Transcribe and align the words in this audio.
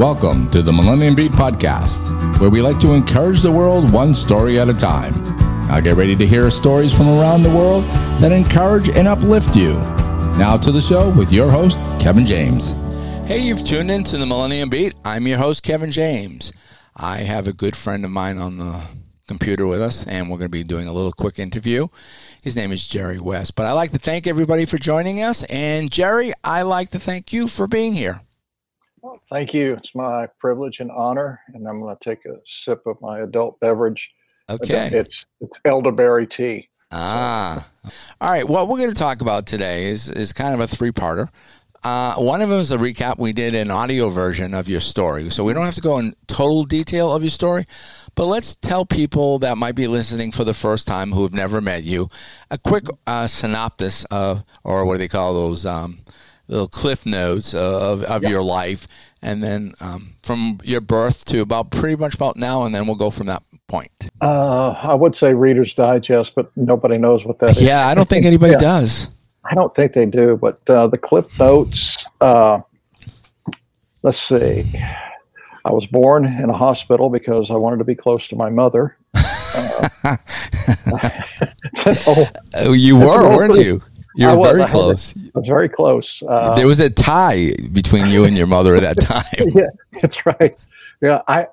Welcome 0.00 0.50
to 0.52 0.62
the 0.62 0.72
Millennium 0.72 1.14
Beat 1.14 1.32
Podcast, 1.32 2.40
where 2.40 2.48
we 2.48 2.62
like 2.62 2.78
to 2.78 2.94
encourage 2.94 3.42
the 3.42 3.52
world 3.52 3.92
one 3.92 4.14
story 4.14 4.58
at 4.58 4.70
a 4.70 4.72
time. 4.72 5.12
Now 5.68 5.78
get 5.80 5.94
ready 5.94 6.16
to 6.16 6.26
hear 6.26 6.50
stories 6.50 6.96
from 6.96 7.10
around 7.10 7.42
the 7.42 7.50
world 7.50 7.84
that 8.22 8.32
encourage 8.32 8.88
and 8.88 9.06
uplift 9.06 9.54
you. 9.54 9.74
Now 10.38 10.56
to 10.56 10.72
the 10.72 10.80
show 10.80 11.10
with 11.10 11.30
your 11.30 11.50
host, 11.50 11.82
Kevin 12.00 12.24
James. 12.24 12.72
Hey, 13.26 13.40
you've 13.40 13.62
tuned 13.62 13.90
in 13.90 14.02
to 14.04 14.16
the 14.16 14.24
Millennium 14.24 14.70
Beat. 14.70 14.94
I'm 15.04 15.26
your 15.26 15.36
host, 15.36 15.62
Kevin 15.62 15.92
James. 15.92 16.50
I 16.96 17.18
have 17.18 17.46
a 17.46 17.52
good 17.52 17.76
friend 17.76 18.02
of 18.02 18.10
mine 18.10 18.38
on 18.38 18.56
the 18.56 18.80
computer 19.28 19.66
with 19.66 19.82
us, 19.82 20.06
and 20.06 20.30
we're 20.30 20.38
going 20.38 20.46
to 20.46 20.48
be 20.48 20.64
doing 20.64 20.88
a 20.88 20.94
little 20.94 21.12
quick 21.12 21.38
interview. 21.38 21.88
His 22.40 22.56
name 22.56 22.72
is 22.72 22.88
Jerry 22.88 23.20
West. 23.20 23.54
But 23.54 23.66
I 23.66 23.72
like 23.72 23.90
to 23.90 23.98
thank 23.98 24.26
everybody 24.26 24.64
for 24.64 24.78
joining 24.78 25.22
us. 25.22 25.42
And 25.42 25.90
Jerry, 25.90 26.32
I 26.42 26.62
like 26.62 26.88
to 26.92 26.98
thank 26.98 27.34
you 27.34 27.48
for 27.48 27.66
being 27.66 27.92
here. 27.92 28.22
Well, 29.02 29.20
thank 29.28 29.54
you. 29.54 29.74
It's 29.74 29.94
my 29.94 30.26
privilege 30.38 30.80
and 30.80 30.90
honor. 30.90 31.40
And 31.54 31.66
I'm 31.66 31.80
going 31.80 31.96
to 31.96 32.04
take 32.04 32.24
a 32.26 32.36
sip 32.44 32.86
of 32.86 33.00
my 33.00 33.20
adult 33.20 33.58
beverage. 33.60 34.10
Okay. 34.48 34.90
It's, 34.92 35.26
it's 35.40 35.58
elderberry 35.64 36.26
tea. 36.26 36.68
Ah. 36.92 37.68
All 38.20 38.30
right. 38.30 38.48
What 38.48 38.68
we're 38.68 38.78
going 38.78 38.92
to 38.92 38.98
talk 38.98 39.20
about 39.20 39.46
today 39.46 39.86
is, 39.86 40.10
is 40.10 40.32
kind 40.32 40.54
of 40.54 40.60
a 40.60 40.66
three 40.66 40.90
parter. 40.90 41.28
Uh, 41.82 42.14
one 42.16 42.42
of 42.42 42.50
them 42.50 42.60
is 42.60 42.72
a 42.72 42.76
recap. 42.76 43.18
We 43.18 43.32
did 43.32 43.54
an 43.54 43.70
audio 43.70 44.10
version 44.10 44.52
of 44.52 44.68
your 44.68 44.80
story. 44.80 45.30
So 45.30 45.44
we 45.44 45.54
don't 45.54 45.64
have 45.64 45.76
to 45.76 45.80
go 45.80 45.98
in 45.98 46.14
total 46.26 46.64
detail 46.64 47.10
of 47.10 47.22
your 47.22 47.30
story, 47.30 47.64
but 48.14 48.26
let's 48.26 48.54
tell 48.56 48.84
people 48.84 49.38
that 49.38 49.56
might 49.56 49.76
be 49.76 49.86
listening 49.86 50.30
for 50.30 50.44
the 50.44 50.52
first 50.52 50.86
time 50.86 51.10
who 51.12 51.22
have 51.22 51.32
never 51.32 51.62
met 51.62 51.82
you 51.82 52.08
a 52.50 52.58
quick 52.58 52.84
uh, 53.06 53.26
synopsis 53.26 54.04
of, 54.10 54.44
or 54.62 54.84
what 54.84 54.94
do 54.94 54.98
they 54.98 55.08
call 55.08 55.32
those 55.32 55.64
um, 55.64 56.00
little 56.50 56.68
cliff 56.68 57.06
notes 57.06 57.54
of, 57.54 58.02
of 58.04 58.24
your 58.24 58.42
life, 58.42 58.86
and 59.22 59.42
then 59.42 59.72
um, 59.80 60.16
from 60.22 60.60
your 60.64 60.80
birth 60.80 61.24
to 61.26 61.40
about 61.40 61.70
pretty 61.70 61.96
much 61.96 62.14
about 62.14 62.36
now, 62.36 62.64
and 62.64 62.74
then 62.74 62.86
we'll 62.86 62.96
go 62.96 63.10
from 63.10 63.28
that 63.28 63.42
point. 63.68 64.10
Uh, 64.20 64.74
I 64.82 64.94
would 64.94 65.14
say 65.14 65.32
Reader's 65.32 65.74
Digest, 65.74 66.34
but 66.34 66.50
nobody 66.56 66.98
knows 66.98 67.24
what 67.24 67.38
that 67.38 67.56
is. 67.56 67.62
Yeah, 67.62 67.86
I 67.86 67.94
don't 67.94 68.08
think 68.08 68.26
anybody 68.26 68.52
yeah. 68.52 68.58
does. 68.58 69.08
I 69.44 69.54
don't 69.54 69.74
think 69.74 69.92
they 69.92 70.06
do, 70.06 70.36
but 70.36 70.60
uh, 70.68 70.88
the 70.88 70.98
Cliff 70.98 71.38
Notes. 71.38 72.04
Uh, 72.20 72.60
let's 74.02 74.20
see. 74.20 74.70
I 75.64 75.72
was 75.72 75.86
born 75.86 76.24
in 76.24 76.50
a 76.50 76.56
hospital 76.56 77.10
because 77.10 77.50
I 77.50 77.54
wanted 77.54 77.78
to 77.78 77.84
be 77.84 77.94
close 77.94 78.28
to 78.28 78.36
my 78.36 78.50
mother. 78.50 78.96
Uh, 79.52 80.16
oh, 82.54 82.72
you 82.72 82.96
were, 82.96 83.28
weren't 83.28 83.56
you? 83.56 83.82
You 84.16 84.28
were 84.28 84.36
was, 84.36 84.50
very 84.50 84.68
close. 84.68 85.16
I 85.16 85.38
was 85.38 85.46
very 85.46 85.68
close. 85.68 86.22
Uh, 86.26 86.54
there 86.54 86.66
was 86.66 86.80
a 86.80 86.90
tie 86.90 87.52
between 87.72 88.06
you 88.08 88.24
and 88.24 88.36
your 88.36 88.46
mother 88.46 88.74
at 88.74 88.82
that 88.82 89.00
time. 89.00 89.48
yeah, 89.54 89.68
that's 90.00 90.24
right. 90.26 90.58
Yeah, 91.00 91.22
I, 91.28 91.46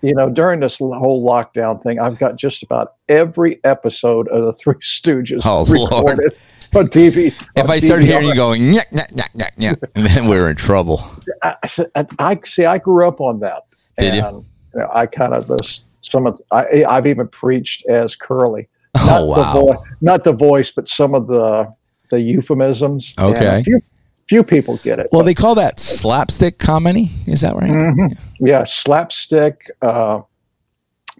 you 0.00 0.14
know, 0.14 0.30
during 0.30 0.60
this 0.60 0.78
whole 0.78 1.26
lockdown 1.26 1.82
thing, 1.82 1.98
I've 1.98 2.18
got 2.18 2.36
just 2.36 2.62
about 2.62 2.94
every 3.10 3.60
episode 3.64 4.26
of 4.28 4.44
the 4.44 4.54
Three 4.54 4.74
Stooges 4.76 5.42
oh, 5.44 5.66
recorded. 5.66 6.24
Lord 6.24 6.36
on 6.74 6.86
TV. 6.88 7.26
If 7.56 7.64
on 7.64 7.70
I 7.70 7.80
started 7.80 8.06
hearing 8.06 8.28
you 8.28 8.34
going, 8.34 8.72
yeah, 8.72 8.82
yeah, 8.90 9.06
yeah, 9.34 9.48
yeah, 9.56 9.74
and 9.94 10.06
then 10.06 10.26
we 10.26 10.36
are 10.36 10.48
in 10.48 10.56
trouble. 10.56 11.04
I, 11.42 11.56
I, 11.94 12.06
I 12.18 12.40
see. 12.44 12.64
I 12.64 12.78
grew 12.78 13.06
up 13.06 13.20
on 13.20 13.40
that. 13.40 13.64
Did 13.98 14.14
and, 14.14 14.36
you? 14.36 14.46
you 14.74 14.80
know, 14.80 14.90
I 14.92 15.06
kind 15.06 15.34
of 15.34 15.46
those 15.46 15.84
some 16.02 16.26
of 16.26 16.40
I, 16.50 16.84
I've 16.84 17.06
even 17.06 17.28
preached 17.28 17.86
as 17.86 18.14
Curly. 18.16 18.68
Not 18.96 19.20
oh 19.20 19.26
wow! 19.26 19.36
The 19.36 19.60
vo- 19.60 19.84
not 20.00 20.24
the 20.24 20.32
voice, 20.32 20.70
but 20.70 20.88
some 20.88 21.14
of 21.14 21.26
the 21.26 21.72
the 22.10 22.20
euphemisms. 22.20 23.14
Okay. 23.18 23.62
Few, 23.64 23.80
few, 24.28 24.42
people 24.42 24.76
get 24.78 24.98
it. 24.98 25.08
Well, 25.12 25.22
but, 25.22 25.26
they 25.26 25.34
call 25.34 25.54
that 25.56 25.80
slapstick 25.80 26.58
comedy. 26.58 27.10
Is 27.26 27.40
that 27.40 27.54
right? 27.54 27.70
Mm-hmm. 27.70 28.44
Yeah. 28.44 28.58
yeah, 28.58 28.64
slapstick. 28.64 29.70
Uh, 29.82 30.20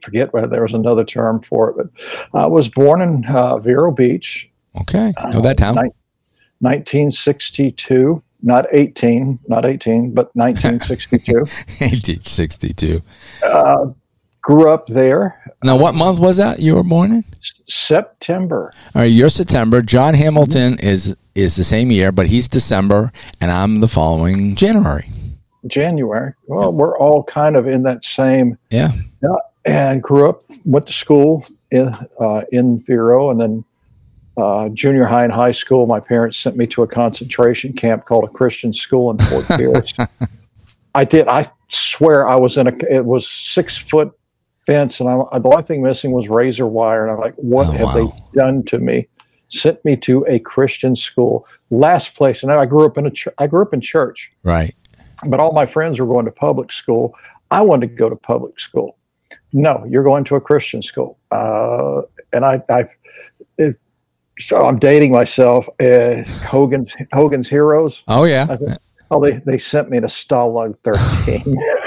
forget 0.03 0.33
whether 0.33 0.49
there 0.49 0.63
was 0.63 0.75
another 0.75 1.05
term 1.05 1.41
for 1.41 1.71
it, 1.71 1.77
but 1.77 2.41
I 2.41 2.47
was 2.47 2.69
born 2.69 3.01
in 3.01 3.25
uh, 3.27 3.59
Vero 3.59 3.91
Beach, 3.91 4.51
Okay. 4.79 5.13
Know 5.33 5.41
that 5.41 5.59
town. 5.59 5.75
1962, 5.75 8.23
not 8.43 8.67
18, 8.73 9.39
not 9.49 9.65
18, 9.65 10.13
but 10.13 10.31
1962. 10.35 11.33
1862. 11.35 13.01
Uh, 13.43 13.87
grew 14.43 14.71
up 14.71 14.87
there. 14.87 15.41
Now, 15.63 15.77
what 15.77 15.95
month 15.95 16.19
was 16.19 16.37
that 16.39 16.61
you 16.61 16.75
were 16.75 16.83
born 16.83 17.13
in? 17.13 17.25
September. 17.69 18.73
All 18.95 19.03
right, 19.03 19.05
you're 19.07 19.29
September. 19.29 19.83
John 19.83 20.15
Hamilton 20.15 20.79
is 20.81 21.17
is 21.35 21.57
the 21.57 21.65
same 21.65 21.91
year, 21.91 22.13
but 22.13 22.27
he's 22.27 22.49
December, 22.49 23.13
and 23.41 23.51
I'm 23.51 23.81
the 23.81 23.89
following 23.89 24.55
January. 24.57 25.09
January. 25.67 26.33
Well, 26.47 26.73
we're 26.73 26.99
all 26.99 27.23
kind 27.25 27.57
of 27.57 27.67
in 27.67 27.83
that 27.85 28.03
same. 28.03 28.59
Yeah. 28.71 28.93
yeah 29.23 29.37
and 29.65 30.03
grew 30.03 30.29
up, 30.29 30.43
went 30.65 30.87
to 30.87 30.93
school 30.93 31.47
in 31.71 31.95
uh, 32.19 32.43
in 32.53 32.81
Vero, 32.81 33.31
and 33.31 33.41
then 33.41 33.65
uh, 34.37 34.69
junior 34.71 35.05
high 35.05 35.25
and 35.25 35.33
high 35.33 35.51
school, 35.51 35.87
my 35.87 36.01
parents 36.01 36.39
sent 36.39 36.57
me 36.57 36.67
to 36.69 36.83
a 36.83 36.87
concentration 36.87 37.73
camp 37.73 38.07
called 38.07 38.25
a 38.25 38.29
Christian 38.29 38.73
school 38.73 39.11
in 39.11 39.19
Fort 39.19 39.47
Pierce. 39.57 39.95
I 40.95 41.05
did. 41.05 41.29
I 41.29 41.51
swear 41.69 42.27
I 42.27 42.37
was 42.37 42.57
in 42.57 42.67
a. 42.69 42.73
It 42.91 43.05
was 43.05 43.29
six 43.29 43.77
foot 43.77 44.13
fence, 44.71 45.01
and 45.01 45.09
I, 45.09 45.39
the 45.39 45.49
only 45.49 45.63
thing 45.65 45.83
missing 45.83 46.13
was 46.13 46.29
razor 46.29 46.67
wire. 46.67 47.03
And 47.03 47.13
I'm 47.13 47.19
like, 47.19 47.35
what 47.35 47.67
oh, 47.67 47.73
have 47.73 47.87
wow. 47.89 47.95
they 47.95 48.39
done 48.39 48.63
to 48.65 48.79
me? 48.79 49.09
Sent 49.49 49.85
me 49.85 49.97
to 49.97 50.25
a 50.29 50.39
Christian 50.39 50.95
school. 50.95 51.45
Last 51.71 52.15
place, 52.15 52.45
and 52.45 52.53
I 52.53 52.67
grew 52.67 52.87
up 52.87 52.97
in 52.97 53.07
a. 53.07 53.11
Ch- 53.11 53.29
I 53.39 53.49
grew 53.49 53.63
up 53.63 53.75
in 53.75 53.81
church. 53.81 54.31
Right. 54.45 54.75
But 55.27 55.41
all 55.41 55.53
my 55.53 55.67
friends 55.67 55.99
were 55.99 56.07
going 56.07 56.25
to 56.25 56.31
public 56.31 56.71
school. 56.71 57.15
I 57.51 57.63
wanted 57.63 57.89
to 57.89 57.95
go 57.95 58.09
to 58.09 58.15
public 58.15 58.61
school. 58.61 58.97
No, 59.53 59.85
you're 59.89 60.05
going 60.05 60.23
to 60.25 60.37
a 60.37 60.41
Christian 60.41 60.83
school. 60.83 61.19
Uh, 61.33 62.03
and 62.33 62.45
I, 62.45 62.63
I 62.69 62.89
it, 63.59 63.77
so 64.39 64.65
I'm 64.65 64.79
dating 64.79 65.11
myself. 65.11 65.69
Uh, 65.81 66.23
Hogan's 66.47 66.93
Hogan's 67.13 67.49
Heroes. 67.49 68.05
Oh 68.07 68.23
yeah. 68.23 68.47
Think, 68.47 68.79
oh, 69.11 69.21
they 69.21 69.43
they 69.45 69.59
sent 69.59 69.91
me 69.91 69.99
to 69.99 70.07
Stalag 70.07 70.77
13. 70.85 71.61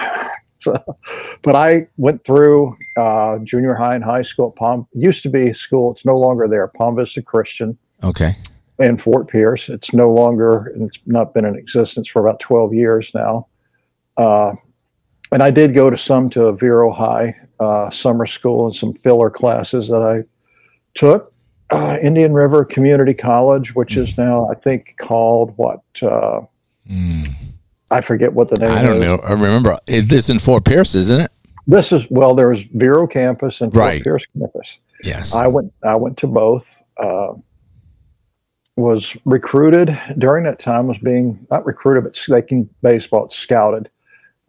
so, 0.64 0.98
but 1.42 1.56
I 1.56 1.88
went 1.98 2.24
through 2.26 2.76
uh, 2.98 3.40
junior 3.40 3.76
high 3.76 3.96
and 3.96 4.04
high 4.04 4.24
school 4.24 4.50
at 4.50 4.56
Palm. 4.56 4.88
Used 4.94 5.24
to 5.24 5.30
be 5.30 5.54
school. 5.54 5.92
It's 5.94 6.06
no 6.06 6.18
longer 6.18 6.48
there. 6.48 6.68
Palm 6.68 6.96
Vista 6.96 7.22
Christian. 7.22 7.78
Okay. 8.04 8.36
In 8.80 8.98
Fort 8.98 9.28
Pierce, 9.28 9.70
it's 9.70 9.94
no 9.94 10.12
longer. 10.12 10.74
It's 10.76 11.00
not 11.06 11.34
been 11.34 11.46
in 11.46 11.56
existence 11.56 12.08
for 12.08 12.26
about 12.26 12.40
12 12.40 12.74
years 12.74 13.12
now. 13.14 13.48
Uh, 14.18 14.54
and 15.32 15.42
I 15.42 15.52
did 15.52 15.74
go 15.74 15.90
to 15.90 15.98
some 15.98 16.30
to 16.32 16.52
Vero 16.54 16.92
High 16.92 17.36
uh, 17.60 17.90
summer 17.90 18.26
school 18.26 18.66
and 18.68 18.76
some 18.76 18.94
filler 18.96 19.30
classes 19.30 19.88
that 19.90 20.02
I 20.02 20.24
took 20.96 21.34
uh, 21.72 21.98
Indian 22.02 22.34
River 22.34 22.66
Community 22.66 23.14
College, 23.14 23.74
which 23.76 23.98
is 23.98 24.18
now 24.18 24.48
I 24.50 24.56
think 24.56 24.96
called 25.00 25.54
what? 25.56 25.82
Uh, 26.02 26.42
mm. 26.90 27.34
I 27.94 28.02
forget 28.02 28.34
what 28.34 28.50
the 28.50 28.60
name. 28.60 28.72
I 28.72 28.82
don't 28.82 28.98
is. 28.98 29.04
know. 29.04 29.18
I 29.18 29.34
remember 29.34 29.78
is 29.86 30.08
this 30.08 30.30
in 30.30 30.40
Fort 30.40 30.66
Pierce, 30.66 30.96
isn't 30.96 31.22
it? 31.22 31.32
This 31.68 31.92
is 31.92 32.04
well. 32.10 32.34
There's 32.34 32.62
Vero 32.74 33.06
campus 33.06 33.62
and 33.62 33.72
Fort 33.72 33.86
right. 33.86 34.04
Pierce 34.04 34.26
campus. 34.36 34.80
Yes, 35.04 35.36
I 35.36 35.46
went. 35.46 35.72
I 35.84 35.96
went 35.96 36.18
to 36.18 36.28
both. 36.28 36.82
Uh, 36.98 37.34
was 38.76 39.16
recruited 39.26 39.96
during 40.18 40.44
that 40.46 40.58
time. 40.58 40.88
Was 40.88 40.98
being 40.98 41.46
not 41.52 41.66
recruited, 41.68 42.04
but 42.04 42.48
can 42.48 42.68
baseball 42.82 43.30
scouted. 43.30 43.90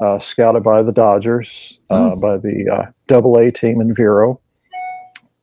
Uh, 0.00 0.18
scouted 0.18 0.64
by 0.64 0.82
the 0.82 0.90
Dodgers, 0.90 1.78
mm. 1.88 2.20
by 2.20 2.36
the 2.36 2.68
uh, 2.68 2.90
Double 3.06 3.38
A 3.38 3.52
team 3.52 3.80
in 3.80 3.94
Vero, 3.94 4.40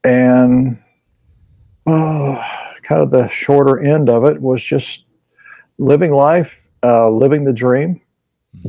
and 0.03 0.78
uh, 1.88 2.44
kind 2.81 3.01
of 3.01 3.11
the 3.11 3.29
shorter 3.29 3.79
end 3.79 4.09
of 4.09 4.25
it 4.25 4.41
was 4.41 4.61
just 4.63 5.06
living 5.78 6.11
life, 6.11 6.60
uh, 6.83 7.09
living 7.09 7.43
the 7.43 7.53
dream, 7.53 8.01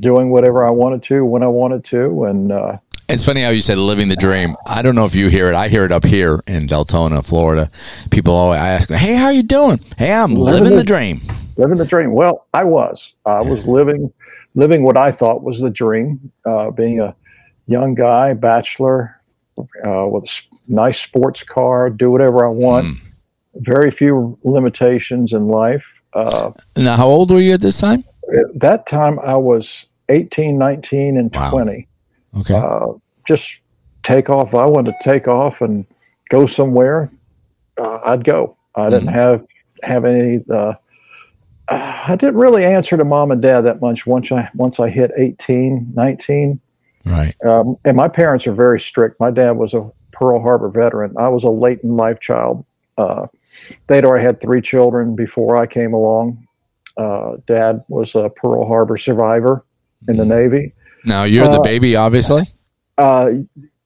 doing 0.01 0.31
whatever 0.31 0.67
I 0.67 0.71
wanted 0.71 1.03
to 1.05 1.25
when 1.25 1.43
I 1.43 1.49
wanted 1.49 1.85
to, 1.87 2.25
and. 2.25 2.53
Uh, 2.53 2.79
it's 3.09 3.25
funny 3.25 3.43
how 3.43 3.51
you 3.51 3.61
said 3.61 3.77
living 3.77 4.09
the 4.09 4.17
dream. 4.17 4.57
I 4.67 4.81
don't 4.81 4.95
know 4.95 5.05
if 5.05 5.15
you 5.15 5.29
hear 5.29 5.49
it. 5.49 5.55
I 5.55 5.69
hear 5.69 5.85
it 5.85 5.91
up 5.91 6.05
here 6.05 6.41
in 6.47 6.67
Deltona, 6.67 7.25
Florida. 7.25 7.69
People 8.11 8.33
always 8.33 8.59
I 8.59 8.69
ask, 8.69 8.91
"Hey, 8.91 9.15
how 9.15 9.27
are 9.27 9.33
you 9.33 9.43
doing?" 9.43 9.81
"Hey, 9.99 10.13
I'm 10.13 10.35
living, 10.35 10.63
living 10.63 10.71
the, 10.71 10.77
the, 10.77 10.85
dream." 10.85 11.21
Living 11.57 11.77
the 11.77 11.85
dream. 11.85 12.13
Well, 12.13 12.47
I 12.55 12.65
was. 12.65 13.13
I 13.27 13.41
was 13.41 13.67
living, 13.67 14.11
living 14.55 14.83
what 14.83 14.97
I 14.97 15.13
thought 15.13 15.43
was 15.43 15.61
the 15.61 15.69
dream. 15.69 16.33
Uh, 16.47 16.71
being 16.71 17.01
a 17.01 17.15
young 17.67 17.95
guy, 17.95 18.33
bachelor, 18.33 19.21
uh, 19.59 20.07
with 20.07 20.25
a 20.25 20.57
nice 20.69 21.01
sports 21.01 21.43
car, 21.43 21.91
do 21.91 22.11
whatever 22.11 22.47
I 22.47 22.49
want. 22.49 22.87
Mm. 22.87 23.01
Very 23.57 23.91
few 23.91 24.39
limitations 24.43 25.33
in 25.33 25.49
life. 25.49 25.85
Uh, 26.15 26.53
now, 26.77 26.97
how 26.97 27.07
old 27.07 27.31
were 27.31 27.41
you 27.41 27.55
at 27.55 27.61
this 27.61 27.81
time? 27.81 28.05
At 28.35 28.61
that 28.61 28.87
time, 28.87 29.19
I 29.21 29.35
was 29.37 29.87
18, 30.09 30.59
19, 30.59 31.17
and 31.17 31.35
wow. 31.35 31.51
20. 31.51 31.89
Okay. 32.41 32.55
Uh, 32.55 32.93
just 33.27 33.49
take 34.03 34.31
off. 34.31 34.55
I 34.55 34.67
wanted 34.67 34.93
to 34.93 35.05
take 35.05 35.29
off 35.29 35.61
and 35.61 35.87
go 36.29 36.47
somewhere. 36.47 37.11
Uh, 37.79 37.99
I'd 38.05 38.25
go. 38.25 38.57
I 38.75 38.91
didn't 38.91 39.09
mm-hmm. 39.09 39.15
have 39.15 39.47
have 39.83 40.05
any 40.05 40.41
uh, 40.51 40.75
I 41.69 42.17
didn't 42.17 42.37
really 42.37 42.65
answer 42.65 42.97
to 42.97 43.05
mom 43.05 43.31
and 43.31 43.41
dad 43.41 43.63
that 43.63 43.81
much 43.81 44.07
once 44.07 44.31
I 44.33 44.49
once 44.55 44.81
I 44.81 44.91
hit 44.91 45.11
18, 45.17 45.93
19. 45.95 46.61
Right. 47.05 47.35
Um, 47.45 47.77
and 47.85 47.97
my 47.97 48.09
parents 48.09 48.47
are 48.47 48.53
very 48.53 48.79
strict. 48.79 49.19
My 49.19 49.31
dad 49.31 49.53
was 49.53 49.75
a 49.75 49.91
Pearl 50.13 50.41
Harbor 50.41 50.69
veteran. 50.69 51.15
I 51.19 51.29
was 51.29 51.45
a 51.45 51.51
late 51.51 51.81
in 51.83 51.97
life 51.97 52.21
child. 52.21 52.65
Uh, 52.99 53.27
they'd 53.87 54.05
already 54.05 54.25
had 54.25 54.41
three 54.41 54.61
children 54.61 55.15
before 55.15 55.57
I 55.57 55.67
came 55.67 55.93
along. 55.95 56.47
Uh, 56.97 57.37
dad 57.47 57.85
was 57.89 58.15
a 58.15 58.29
Pearl 58.31 58.67
Harbor 58.67 58.97
survivor 58.97 59.65
in 60.09 60.17
the 60.17 60.25
Navy. 60.25 60.73
Now 61.05 61.25
you're 61.25 61.49
the 61.49 61.61
Uh, 61.61 61.63
baby, 61.63 61.97
obviously. 61.97 62.45
Uh, 62.99 63.31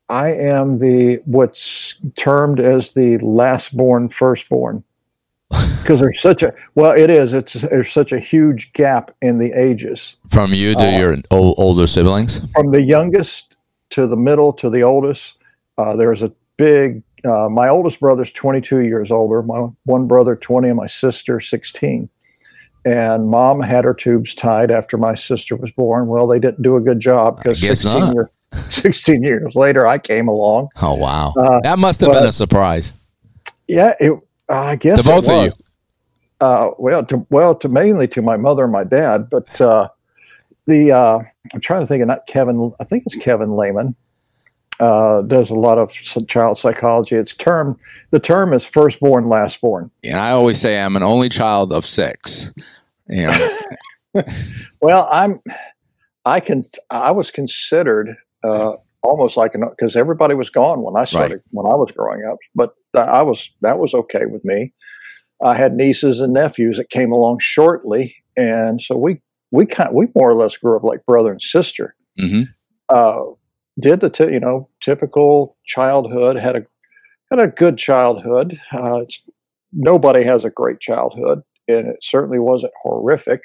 I 0.09 0.33
am 0.35 0.79
the 0.79 1.17
what's 1.25 1.95
termed 2.17 2.61
as 2.61 2.93
the 2.93 3.19
last 3.19 3.77
born, 3.77 4.09
firstborn, 4.09 4.83
because 5.51 6.01
there's 6.01 6.21
such 6.21 6.43
a 6.43 6.53
well, 6.75 6.93
it 6.93 7.11
is. 7.11 7.33
It's 7.33 7.55
there's 7.55 7.91
such 7.93 8.13
a 8.13 8.19
huge 8.19 8.73
gap 8.73 9.15
in 9.23 9.39
the 9.39 9.53
ages 9.53 10.17
From 10.29 10.53
you 10.53 10.75
to 10.75 10.87
uh, 10.87 10.99
your 10.99 11.17
o- 11.31 11.55
older 11.55 11.87
siblings. 11.87 12.41
from 12.55 12.71
the 12.71 12.83
youngest 12.83 13.57
to 13.91 14.07
the 14.07 14.17
middle 14.17 14.53
to 14.55 14.69
the 14.71 14.83
oldest. 14.83 15.35
Uh, 15.79 15.95
there's 15.97 16.23
a 16.23 16.33
big. 16.57 17.03
Uh, 17.27 17.49
my 17.49 17.69
oldest 17.69 18.01
brother's 18.01 18.31
22 18.31 18.81
years 18.81 19.11
older. 19.11 19.43
My 19.43 19.67
one 19.85 20.07
brother 20.07 20.37
20, 20.37 20.69
and 20.69 20.77
my 20.77 20.87
sister 20.87 21.41
16. 21.41 22.09
And 22.85 23.29
mom 23.29 23.61
had 23.61 23.85
her 23.85 23.95
tubes 23.95 24.35
tied 24.35 24.71
after 24.71 24.97
my 24.97 25.17
sister 25.17 25.57
was 25.57 25.73
born. 25.73 26.07
Well, 26.07 26.29
they 26.29 26.39
didn't 26.39 26.63
do 26.63 26.77
a 26.77 26.81
good 26.81 27.01
job 27.01 27.39
because 27.39 27.61
16 27.61 28.01
not. 28.01 28.15
years, 28.15 28.29
16 28.71 29.25
years 29.25 29.55
later, 29.57 29.87
I 29.87 29.99
came 29.99 30.29
along. 30.29 30.69
Oh 30.81 30.95
wow, 30.95 31.35
Uh, 31.37 31.61
that 31.63 31.81
must 31.81 32.01
have 32.01 32.13
been 32.13 32.25
a 32.25 32.33
surprise 32.33 32.93
Yeah, 33.67 33.95
it, 33.99 34.13
I 34.49 34.77
guess 34.77 34.99
to 34.99 35.03
both 35.03 35.29
of 35.29 35.47
you. 35.47 35.53
Uh, 36.41 36.71
well, 36.79 37.05
to 37.07 37.27
well, 37.31 37.57
to 37.57 37.69
mainly 37.69 38.07
to 38.09 38.23
my 38.23 38.37
mother 38.37 38.63
and 38.63 38.73
my 38.73 38.85
dad, 38.85 39.29
but 39.31 39.61
uh, 39.61 39.89
the 40.67 40.93
uh, 40.93 41.19
I'm 41.53 41.61
trying 41.61 41.81
to 41.81 41.87
think 41.87 42.03
of 42.03 42.09
not 42.09 42.27
Kevin. 42.29 42.73
I 42.79 42.85
think 42.85 43.05
it's 43.07 43.17
Kevin 43.17 43.57
Leman. 43.57 43.97
Uh, 44.79 45.23
does 45.23 45.49
a 45.49 45.55
lot 45.55 45.79
of 45.79 45.91
child 46.29 46.59
psychology. 46.59 47.15
It's 47.15 47.35
term. 47.35 47.79
The 48.11 48.19
term 48.19 48.53
is 48.53 48.65
firstborn, 48.65 49.25
lastborn. 49.25 49.91
And 50.05 50.17
I 50.17 50.31
always 50.33 50.61
say 50.61 50.81
I'm 50.81 50.97
an 50.97 51.03
only 51.03 51.31
child 51.31 51.73
of 51.73 51.85
six. 51.87 52.53
You 53.09 53.27
know, 54.15 54.23
Well, 54.81 55.09
I'm. 55.11 55.41
I 56.25 56.41
can. 56.41 56.65
I 56.91 57.13
was 57.13 57.31
considered 57.31 58.17
uh, 58.45 58.73
almost 59.03 59.37
like 59.37 59.55
an 59.55 59.63
because 59.71 59.97
everybody 59.97 60.35
was 60.35 60.51
gone 60.51 60.83
when 60.83 60.97
I 60.97 61.05
started 61.05 61.41
when 61.51 61.67
I 61.67 61.75
was 61.75 61.91
growing 61.93 62.25
up. 62.31 62.39
But 62.55 62.75
I 62.95 63.23
was 63.23 63.49
that 63.63 63.79
was 63.79 63.95
okay 63.95 64.27
with 64.27 64.45
me. 64.45 64.73
I 65.43 65.55
had 65.55 65.75
nieces 65.75 66.21
and 66.21 66.33
nephews 66.33 66.77
that 66.79 66.91
came 66.91 67.13
along 67.13 67.39
shortly, 67.41 68.17
and 68.37 68.81
so 68.83 68.97
we 68.97 69.21
we 69.51 69.67
kind 69.67 69.95
we 69.95 70.09
more 70.15 70.31
or 70.31 70.35
less 70.35 70.57
grew 70.57 70.77
up 70.77 70.85
like 70.85 71.05
brother 71.07 71.33
and 71.33 71.43
sister. 71.43 71.95
hmm 72.19 72.43
Uh, 72.89 73.23
did 73.81 74.01
the 74.01 74.11
t- 74.11 74.33
you 74.33 74.41
know 74.41 74.69
typical 74.81 75.57
childhood 75.65 76.37
had 76.37 76.57
a 76.57 76.63
had 77.31 77.41
a 77.41 77.49
good 77.49 77.79
childhood. 77.79 78.59
Uh, 78.73 79.01
it's, 79.01 79.21
nobody 79.73 80.25
has 80.25 80.45
a 80.45 80.51
great 80.51 80.81
childhood, 80.81 81.43
and 81.69 81.89
it 81.89 81.97
certainly 82.03 82.39
wasn't 82.39 82.73
horrific. 82.83 83.43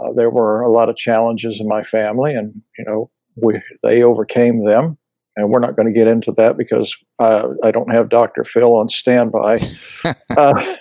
Uh, 0.00 0.12
there 0.12 0.30
were 0.30 0.60
a 0.60 0.68
lot 0.68 0.88
of 0.88 0.96
challenges 0.96 1.60
in 1.60 1.66
my 1.68 1.82
family, 1.82 2.34
and 2.34 2.62
you 2.78 2.84
know 2.84 3.10
we 3.36 3.60
they 3.82 4.02
overcame 4.02 4.64
them. 4.64 4.96
And 5.36 5.48
we're 5.48 5.60
not 5.60 5.76
going 5.76 5.86
to 5.86 5.94
get 5.94 6.08
into 6.08 6.32
that 6.32 6.58
because 6.58 6.94
uh, 7.20 7.48
I 7.62 7.70
don't 7.70 7.94
have 7.94 8.08
Dr. 8.08 8.44
Phil 8.44 8.74
on 8.76 8.88
standby. 8.88 9.60
uh, 10.36 10.76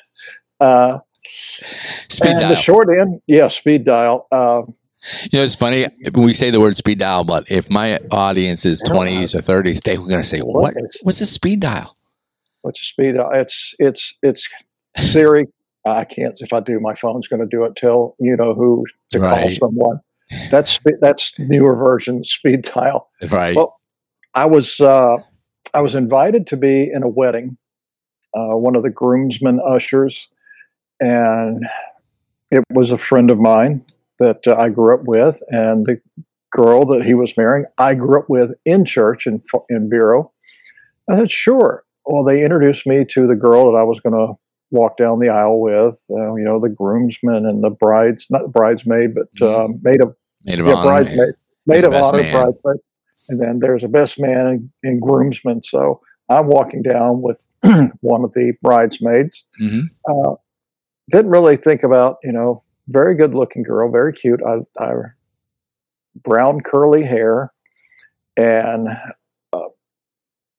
uh, 0.60 0.98
speed 2.10 2.32
and 2.32 2.40
dial. 2.40 2.50
the 2.50 2.62
short 2.62 2.88
end, 2.90 3.22
yeah, 3.28 3.48
speed 3.48 3.86
dial. 3.86 4.28
Uh, 4.32 4.64
you 5.32 5.40
know, 5.40 5.44
it's 5.46 5.56
funny 5.56 5.86
when 6.14 6.26
we 6.26 6.34
say 6.34 6.50
the 6.50 6.60
word 6.60 6.78
speed 6.78 7.00
dial, 7.00 7.24
but 7.24 7.50
if 7.52 7.70
my 7.70 8.00
audience 8.12 8.66
is 8.66 8.82
20s 8.84 9.36
or 9.36 9.40
30s, 9.40 9.82
they 9.84 9.98
were 9.98 10.08
going 10.08 10.22
to 10.22 10.28
say, 10.28 10.40
"What? 10.40 10.76
What 11.02 11.14
is- 11.16 11.22
a 11.22 11.26
speed 11.26 11.60
dial?" 11.62 11.96
what's 12.62 12.82
a 12.82 12.86
speed 12.86 13.16
dial? 13.16 13.32
It's 13.32 13.74
it's 13.80 14.16
it's 14.22 14.48
Siri. 14.98 15.48
I 15.86 16.04
can't. 16.06 16.36
If 16.40 16.52
I 16.54 16.60
do, 16.60 16.80
my 16.80 16.94
phone's 16.96 17.28
going 17.28 17.40
to 17.42 17.48
do 17.48 17.64
it. 17.64 17.76
Tell 17.76 18.16
you 18.20 18.36
know 18.36 18.54
who 18.54 18.86
to 19.12 19.20
call 19.20 19.50
someone. 19.52 20.00
That's 20.52 20.80
that's 21.02 21.34
newer 21.40 21.76
version 21.76 22.24
speed 22.24 22.64
dial. 22.64 23.10
Right. 23.30 23.56
Well, 23.56 23.80
I 24.36 24.46
was 24.46 24.80
uh, 24.80 25.18
I 25.74 25.82
was 25.82 25.96
invited 25.96 26.48
to 26.48 26.58
be 26.58 26.92
in 26.92 27.04
a 27.04 27.08
wedding. 27.08 27.58
Uh, 28.36 28.56
one 28.56 28.76
of 28.76 28.84
the 28.84 28.92
groomsmen 28.92 29.60
ushers, 29.68 30.28
and 31.00 31.66
it 32.52 32.64
was 32.72 32.92
a 32.92 32.98
friend 32.98 33.32
of 33.32 33.40
mine 33.40 33.84
that 34.20 34.40
uh, 34.48 34.56
I 34.56 34.70
grew 34.70 34.94
up 34.94 35.04
with, 35.06 35.40
and 35.50 35.86
the 35.86 36.00
girl 36.52 36.86
that 36.88 37.06
he 37.06 37.14
was 37.14 37.36
marrying, 37.38 37.66
I 37.78 37.94
grew 37.96 38.20
up 38.20 38.30
with 38.30 38.52
in 38.66 38.86
church 38.86 39.28
in 39.28 39.42
in 39.70 39.90
Vero. 39.90 40.32
I 41.10 41.18
said, 41.18 41.32
"Sure." 41.32 41.84
Well, 42.06 42.24
they 42.24 42.44
introduced 42.44 42.88
me 42.88 43.06
to 43.12 43.28
the 43.28 43.36
girl 43.36 43.72
that 43.72 43.78
I 43.78 43.84
was 43.84 44.00
going 44.00 44.16
to 44.16 44.34
walk 44.72 44.98
down 44.98 45.20
the 45.20 45.30
aisle 45.30 45.60
with. 45.60 46.00
Uh, 46.10 46.34
you 46.36 46.44
know, 46.44 46.60
the 46.60 46.70
groomsmen 46.70 47.46
and 47.46 47.64
the 47.64 47.70
brides, 47.70 48.26
not 48.30 48.44
the 48.44 48.48
bridesmaid, 48.50 49.14
but 49.16 49.28
Mhm. 49.36 49.66
um, 49.66 49.80
maid 49.84 50.02
of 50.02 50.16
Maid 50.46 50.60
of 50.60 50.68
yeah, 50.68 50.74
honor. 50.74 50.84
bridesmaid, 50.88 51.34
maid 51.66 51.84
of 51.84 51.94
honor, 51.94 52.18
man. 52.24 52.32
bridesmaid, 52.32 52.78
and 53.30 53.40
then 53.42 53.60
there's 53.60 53.84
a 53.84 53.88
best 53.90 54.20
man 54.20 54.48
and, 54.48 54.70
and 54.84 55.02
groomsman. 55.02 55.62
So 55.64 56.02
I'm 56.30 56.48
walking 56.48 56.82
down 56.82 57.22
with 57.22 57.46
one 58.02 58.24
of 58.24 58.32
the 58.34 58.54
bridesmaids. 58.62 59.44
Mhm. 59.62 59.84
Uh, 60.08 60.36
didn't 61.12 61.32
really 61.32 61.58
think 61.58 61.84
about, 61.84 62.18
you 62.24 62.32
know, 62.32 62.64
very 62.90 63.16
good 63.16 63.34
looking 63.34 63.64
girl, 63.64 63.90
very 63.92 64.14
cute. 64.14 64.42
I, 64.46 64.60
I 64.84 64.94
brown 66.24 66.62
curly 66.62 67.04
hair, 67.04 67.54
and 68.36 68.90
uh, 69.54 69.60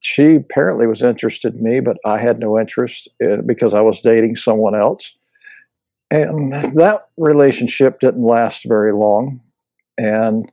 she 0.00 0.36
apparently 0.36 0.86
was 0.86 1.02
interested 1.02 1.54
in 1.54 1.62
me, 1.62 1.80
but 1.80 1.98
I 2.04 2.18
had 2.18 2.38
no 2.38 2.58
interest 2.58 3.08
in, 3.20 3.46
because 3.46 3.74
I 3.74 3.80
was 3.80 4.00
dating 4.00 4.36
someone 4.36 4.74
else. 4.74 5.14
And 6.10 6.52
that 6.76 7.08
relationship 7.16 8.00
didn't 8.00 8.24
last 8.24 8.64
very 8.66 8.92
long. 8.92 9.40
And 9.96 10.50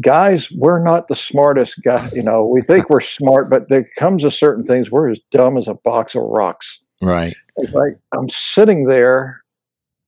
guys, 0.00 0.50
we're 0.52 0.82
not 0.82 1.08
the 1.08 1.16
smartest 1.16 1.82
guy. 1.84 2.08
You 2.14 2.22
know, 2.22 2.46
we 2.46 2.62
think 2.62 2.88
we're 2.88 3.00
smart, 3.00 3.50
but 3.50 3.68
there 3.68 3.88
comes 3.98 4.22
to 4.22 4.30
certain 4.30 4.64
things 4.64 4.90
we're 4.90 5.10
as 5.10 5.20
dumb 5.30 5.58
as 5.58 5.68
a 5.68 5.74
box 5.74 6.14
of 6.14 6.22
rocks. 6.22 6.78
Right. 7.02 7.34
It's 7.56 7.74
like 7.74 7.98
I'm 8.16 8.30
sitting 8.30 8.86
there 8.86 9.42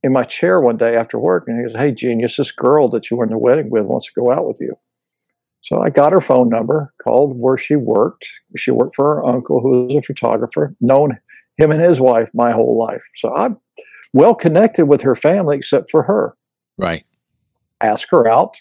in 0.03 0.13
my 0.13 0.25
chair 0.25 0.61
one 0.61 0.77
day 0.77 0.97
after 0.97 1.19
work, 1.19 1.45
and 1.47 1.59
he 1.59 1.65
goes, 1.67 1.77
"Hey, 1.77 1.93
genius, 1.93 2.37
this 2.37 2.53
girl 2.53 2.89
that 2.91 3.11
you 3.11 3.17
were 3.17 3.25
in 3.25 3.31
the 3.31 3.39
wedding 3.39 3.71
with 3.71 3.85
wants 3.85 4.07
to 4.07 4.21
go 4.21 4.31
out 4.31 4.47
with 4.47 4.59
you." 4.61 4.75
So 5.61 5.83
I 5.83 5.91
got 5.91 6.13
her 6.13 6.21
phone 6.21 6.49
number, 6.49 6.93
called 7.03 7.39
where 7.39 7.57
she 7.57 7.77
worked. 7.77 8.27
She 8.57 8.71
worked 8.71 8.97
for 8.97 9.17
her 9.17 9.25
uncle, 9.25 9.61
who 9.61 9.87
was 9.87 9.97
a 9.97 10.03
photographer, 10.03 10.75
known 10.81 11.19
him 11.57 11.73
and 11.73 11.83
his 11.83 12.01
wife 12.01 12.29
my 12.33 12.53
whole 12.53 12.79
life. 12.79 13.03
So 13.17 13.35
I'm 13.35 13.59
well 14.13 14.35
connected 14.35 14.87
with 14.87 15.03
her 15.03 15.17
family, 15.17 15.57
except 15.57 15.91
for 15.91 16.05
her. 16.05 16.37
Right. 16.79 17.05
Ask 17.81 18.09
her 18.11 18.29
out. 18.29 18.57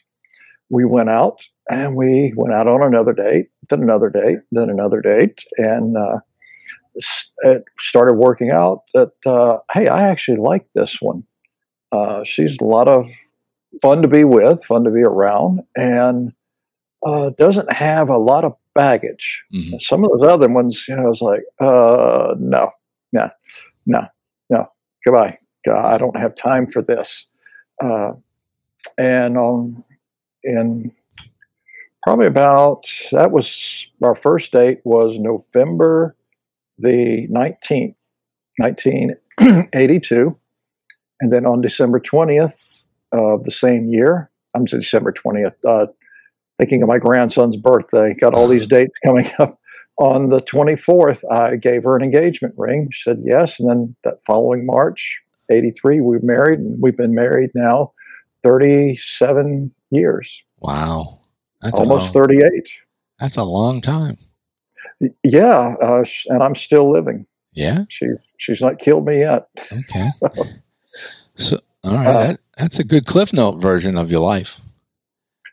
We 0.70 0.86
went 0.86 1.10
out, 1.10 1.46
and 1.70 1.96
we 1.96 2.34
went 2.36 2.54
out 2.54 2.68
on 2.68 2.82
another 2.82 3.14
date, 3.14 3.48
then 3.70 3.82
another 3.82 4.10
date, 4.10 4.40
then 4.52 4.70
another 4.70 5.00
date, 5.02 5.40
and 5.58 5.96
uh, 5.96 6.20
it 7.44 7.64
started 7.80 8.16
working 8.16 8.52
out 8.52 8.84
that 8.94 9.12
uh, 9.26 9.60
hey, 9.72 9.88
I 9.88 10.08
actually 10.10 10.38
like 10.38 10.66
this 10.74 10.98
one. 11.02 11.24
Uh, 11.92 12.24
she's 12.24 12.58
a 12.60 12.64
lot 12.66 12.88
of 12.88 13.08
fun 13.82 14.02
to 14.02 14.08
be 14.08 14.24
with, 14.24 14.64
fun 14.66 14.84
to 14.84 14.92
be 14.92 15.02
around, 15.04 15.62
and 15.76 16.34
uh, 17.06 17.30
doesn't 17.38 17.72
have 17.72 18.10
a 18.10 18.18
lot 18.18 18.44
of 18.44 18.56
baggage. 18.76 19.44
Mhm. 19.54 19.82
Some 19.82 20.04
of 20.04 20.12
those 20.12 20.28
other 20.28 20.48
ones, 20.50 20.86
you 20.88 20.96
know, 20.96 21.04
I 21.06 21.10
was 21.10 21.22
like, 21.22 21.44
uh, 21.60 22.36
no, 22.40 22.72
no, 23.12 23.30
no, 23.86 24.08
no, 24.50 24.68
goodbye. 25.06 25.38
Uh, 25.68 25.78
I 25.80 25.98
don't 25.98 26.18
have 26.18 26.36
time 26.36 26.68
for 26.70 26.82
this. 26.82 27.26
Uh, 27.84 28.14
and 28.98 29.38
um, 29.38 29.84
in 30.44 30.92
probably 32.04 32.28
about 32.28 32.86
that 33.12 33.32
was 33.32 33.86
our 34.02 34.16
first 34.16 34.52
date 34.54 34.80
was 34.86 35.18
November 35.20 36.16
the 36.80 37.28
19th, 37.30 37.96
1982. 38.58 40.38
And 41.20 41.32
then 41.32 41.46
on 41.46 41.62
December 41.62 42.00
20th 42.00 42.84
of 43.12 43.44
the 43.44 43.52
same 43.52 43.90
year, 43.90 44.30
I'm 44.54 44.66
December 44.66 45.14
20th, 45.14 45.54
uh, 45.66 45.88
thinking 46.58 46.82
of 46.82 46.88
my 46.88 47.00
grandson's 47.00 47.58
birthday, 47.58 48.14
got 48.14 48.34
all 48.34 48.48
these 48.48 48.68
dates 48.78 48.98
coming 49.04 49.32
up. 49.40 49.60
On 50.00 50.30
the 50.30 50.42
24th, 50.42 51.24
I 51.32 51.56
gave 51.56 51.84
her 51.84 51.96
an 51.96 52.04
engagement 52.04 52.54
ring. 52.56 52.90
She 52.92 53.02
said 53.02 53.20
yes. 53.26 53.60
And 53.60 53.68
then 53.68 53.96
that 54.04 54.20
following 54.28 54.64
March, 54.66 55.20
83, 55.50 56.02
we 56.02 56.20
married, 56.22 56.60
and 56.60 56.80
we've 56.80 56.96
been 56.96 57.16
married 57.16 57.50
now 57.56 57.94
37 58.44 59.72
years, 59.90 60.44
Wow. 60.60 61.20
That's 61.62 61.80
almost 61.80 62.16
long, 62.16 62.28
38. 62.28 62.70
That's 63.20 63.38
a 63.38 63.44
long 63.44 63.82
time. 63.82 64.18
Yeah, 65.24 65.76
uh, 65.82 66.04
and 66.28 66.42
I'm 66.42 66.56
still 66.56 66.92
living. 66.92 67.26
Yeah. 67.54 67.86
She 67.90 68.06
she's 68.38 68.62
not 68.62 68.80
killed 68.80 69.06
me 69.06 69.20
yet. 69.20 69.48
Okay. 69.72 70.10
So, 71.38 71.60
All 71.84 71.94
right, 71.94 72.08
uh, 72.08 72.28
that, 72.28 72.40
that's 72.58 72.80
a 72.80 72.84
good 72.84 73.06
Cliff 73.06 73.34
Note 73.34 73.60
version 73.60 73.98
of 73.98 74.12
your 74.12 74.22
life. 74.22 74.60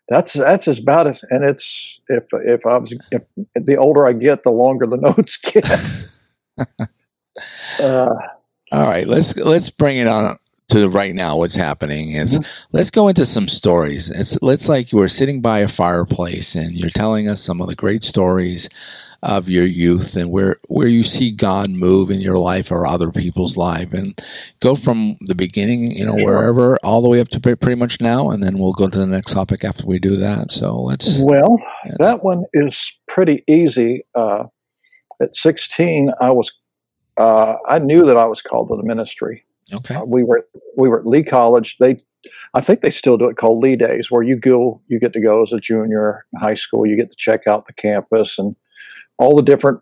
That's 0.09 0.35
that's 0.35 0.69
as 0.69 0.79
about 0.79 1.07
as, 1.07 1.25
and 1.31 1.45
it's 1.45 1.99
if 2.09 2.25
if 2.33 2.67
I 2.67 2.77
was 2.77 2.95
if, 3.11 3.23
the 3.55 3.77
older 3.77 4.07
I 4.07 4.13
get, 4.13 4.43
the 4.43 4.51
longer 4.51 4.87
the 4.87 4.97
notes 5.17 5.37
get. 5.39 5.69
uh, 7.81 8.15
All 8.73 8.83
right, 8.83 9.07
let's 9.07 9.37
let's 9.37 9.71
bring 9.71 9.97
it 9.99 10.07
on 10.07 10.37
to 10.69 10.89
right 10.89 11.15
now. 11.15 11.39
What's 11.39 11.55
happening 11.55 12.11
is 12.11 12.35
mm-hmm. 12.35 12.67
let's 12.73 12.91
go 12.91 13.09
into 13.09 13.25
some 13.25 13.49
stories. 13.49 14.11
It's 14.11 14.41
let's 14.43 14.69
like 14.69 14.93
you 14.93 14.99
were 14.99 15.09
sitting 15.09 15.41
by 15.41 15.61
a 15.61 15.69
fireplace 15.69 16.55
and 16.55 16.77
you're 16.77 16.91
telling 16.91 17.29
us 17.29 17.43
some 17.43 17.63
of 17.63 17.69
the 17.69 17.75
great 17.75 18.05
stories 18.05 18.69
of 19.25 19.49
your 19.49 19.65
youth 19.65 20.17
and 20.17 20.31
where 20.31 20.57
where 20.69 20.87
you 20.87 21.03
see 21.03 21.31
God 21.31 21.71
move 21.71 22.11
in 22.11 22.21
your 22.21 22.39
life 22.39 22.71
or 22.71 22.87
other 22.87 23.11
people's 23.11 23.57
life, 23.57 23.93
and 23.93 24.21
go 24.61 24.77
from 24.77 25.17
the 25.23 25.35
beginning, 25.35 25.91
you 25.93 26.05
know, 26.05 26.15
wherever 26.15 26.79
all 26.85 27.03
the 27.03 27.09
way 27.09 27.21
up 27.21 27.29
to 27.29 27.41
pretty 27.41 27.75
much 27.75 28.01
now, 28.01 28.31
and 28.31 28.43
then 28.43 28.59
we'll 28.59 28.73
go 28.73 28.89
to 28.89 28.99
the 28.99 29.07
next 29.07 29.33
topic 29.33 29.65
after 29.65 29.87
we 29.87 29.99
do 29.99 30.17
that. 30.17 30.53
So 30.53 30.81
let's. 30.81 31.21
Well, 31.23 31.59
that 32.01 32.23
one 32.23 32.45
is 32.53 32.93
pretty 33.09 33.43
easy. 33.49 34.05
Uh, 34.15 34.45
at 35.23 35.35
16, 35.35 36.11
I 36.21 36.31
was 36.31 36.51
uh, 37.17 37.57
I 37.69 37.79
knew 37.79 38.05
that 38.05 38.17
I 38.17 38.27
was 38.27 38.43
called 38.43 38.69
to 38.69 38.77
the 38.77 38.83
ministry. 38.83 39.45
Okay. 39.73 39.95
Uh, 39.95 40.05
we 40.05 40.23
were 40.23 40.47
we 40.77 40.89
were 40.89 41.01
at 41.01 41.07
Lee 41.07 41.25
College. 41.25 41.77
They 41.81 42.03
I 42.55 42.61
think 42.61 42.81
they 42.81 42.91
still 42.91 43.17
do 43.17 43.29
it 43.29 43.37
called 43.37 43.63
Lee 43.63 43.77
Days, 43.77 44.11
where 44.11 44.23
you 44.23 44.37
go, 44.37 44.81
you 44.89 44.99
get 44.99 45.13
to 45.15 45.21
go 45.21 45.43
as 45.43 45.53
a 45.53 45.61
junior 45.61 46.25
in 46.33 46.41
high 46.41 46.55
school. 46.55 46.87
You 46.87 46.97
get 46.97 47.11
to 47.11 47.17
check 47.17 47.47
out 47.47 47.67
the 47.67 47.73
campus 47.73 48.39
and 48.39 48.55
all 49.19 49.37
the 49.37 49.43
different 49.43 49.81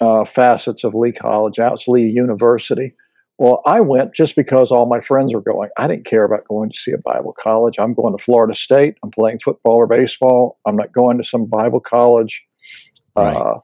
uh, 0.00 0.24
facets 0.24 0.84
of 0.84 0.94
Lee 0.94 1.12
College. 1.12 1.58
Now 1.58 1.74
it's 1.74 1.88
Lee 1.88 2.06
University. 2.08 2.94
Well, 3.38 3.62
I 3.64 3.80
went 3.80 4.14
just 4.14 4.36
because 4.36 4.70
all 4.70 4.84
my 4.84 5.00
friends 5.00 5.32
were 5.32 5.40
going. 5.40 5.70
I 5.78 5.86
didn't 5.86 6.04
care 6.04 6.24
about 6.24 6.46
going 6.46 6.70
to 6.70 6.76
see 6.76 6.92
a 6.92 6.98
Bible 6.98 7.34
college. 7.42 7.76
I'm 7.78 7.94
going 7.94 8.14
to 8.14 8.22
Florida 8.22 8.54
State. 8.54 8.96
I'm 9.02 9.10
playing 9.10 9.40
football 9.42 9.76
or 9.76 9.86
baseball. 9.86 10.58
I'm 10.66 10.76
not 10.76 10.92
going 10.92 11.16
to 11.16 11.24
some 11.24 11.46
Bible 11.46 11.80
college. 11.80 12.42
Right. 13.16 13.34
Uh, 13.34 13.60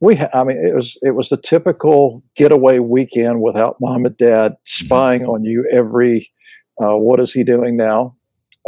we, 0.00 0.16
ha- 0.16 0.28
I 0.34 0.44
mean, 0.44 0.58
it 0.58 0.74
was 0.74 0.98
it 1.00 1.12
was 1.12 1.30
the 1.30 1.38
typical 1.38 2.22
getaway 2.36 2.80
weekend 2.80 3.40
without 3.40 3.80
mom 3.80 4.04
and 4.04 4.16
dad 4.18 4.52
mm-hmm. 4.52 4.84
spying 4.84 5.24
on 5.24 5.44
you 5.44 5.66
every. 5.72 6.30
Uh, 6.78 6.96
what 6.96 7.18
is 7.18 7.32
he 7.32 7.44
doing 7.44 7.78
now? 7.78 8.16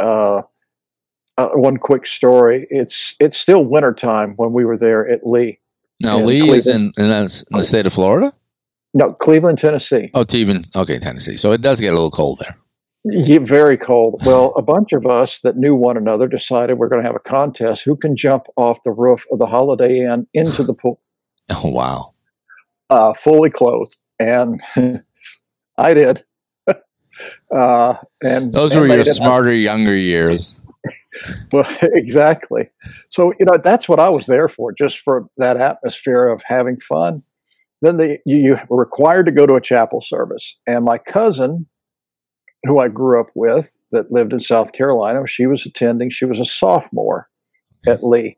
Uh, 0.01 0.41
uh, 1.37 1.49
one 1.49 1.77
quick 1.77 2.05
story. 2.05 2.67
It's 2.69 3.15
it's 3.19 3.37
still 3.37 3.65
wintertime 3.65 4.33
when 4.37 4.53
we 4.53 4.65
were 4.65 4.77
there 4.77 5.07
at 5.07 5.25
Lee. 5.25 5.59
Now 5.99 6.17
Lee 6.17 6.39
Cleveland. 6.39 6.57
is 6.57 6.67
in, 6.67 6.81
in, 6.97 7.09
the, 7.09 7.63
state 7.63 7.85
of 7.85 7.93
Florida. 7.93 8.33
No, 8.93 9.13
Cleveland, 9.13 9.57
Tennessee. 9.57 10.11
Oh, 10.13 10.25
even 10.31 10.63
okay, 10.75 10.99
Tennessee. 10.99 11.37
So 11.37 11.51
it 11.51 11.61
does 11.61 11.79
get 11.79 11.89
a 11.89 11.95
little 11.95 12.11
cold 12.11 12.39
there. 12.39 12.57
Yeah, 13.03 13.39
very 13.39 13.77
cold. 13.77 14.21
Well, 14.25 14.53
a 14.57 14.61
bunch 14.61 14.91
of 14.91 15.05
us 15.05 15.39
that 15.41 15.55
knew 15.55 15.75
one 15.75 15.97
another 15.97 16.27
decided 16.27 16.77
we're 16.77 16.89
going 16.89 17.01
to 17.01 17.07
have 17.07 17.15
a 17.15 17.19
contest 17.19 17.83
who 17.83 17.95
can 17.95 18.15
jump 18.15 18.43
off 18.57 18.79
the 18.83 18.91
roof 18.91 19.23
of 19.31 19.39
the 19.39 19.45
Holiday 19.45 20.01
Inn 20.01 20.27
into 20.33 20.63
the 20.63 20.73
pool. 20.73 21.01
Oh 21.49 21.69
wow! 21.69 22.13
Uh, 22.89 23.13
fully 23.13 23.49
clothed, 23.49 23.95
and 24.19 24.61
I 25.77 25.93
did. 25.93 26.25
uh, 26.67 27.93
and 28.21 28.51
those 28.51 28.75
and 28.75 28.81
were 28.81 28.93
your 28.93 29.05
smarter, 29.05 29.53
younger 29.53 29.95
years. 29.95 30.56
Well, 31.51 31.65
exactly. 31.81 32.69
So 33.09 33.33
you 33.39 33.45
know 33.45 33.57
that's 33.63 33.89
what 33.89 33.99
I 33.99 34.09
was 34.09 34.25
there 34.25 34.49
for, 34.49 34.71
just 34.73 34.99
for 34.99 35.27
that 35.37 35.57
atmosphere 35.57 36.27
of 36.27 36.41
having 36.45 36.79
fun. 36.81 37.23
Then 37.81 37.97
they, 37.97 38.19
you, 38.25 38.37
you 38.37 38.57
were 38.69 38.77
required 38.77 39.27
to 39.27 39.31
go 39.31 39.45
to 39.45 39.55
a 39.55 39.61
chapel 39.61 40.01
service, 40.01 40.55
and 40.65 40.85
my 40.85 40.97
cousin, 40.97 41.67
who 42.63 42.79
I 42.79 42.87
grew 42.87 43.19
up 43.19 43.27
with, 43.35 43.71
that 43.91 44.11
lived 44.11 44.33
in 44.33 44.39
South 44.39 44.71
Carolina, 44.73 45.25
she 45.27 45.45
was 45.45 45.65
attending. 45.65 46.09
She 46.09 46.25
was 46.25 46.39
a 46.39 46.45
sophomore 46.45 47.29
at 47.87 48.03
Lee, 48.03 48.37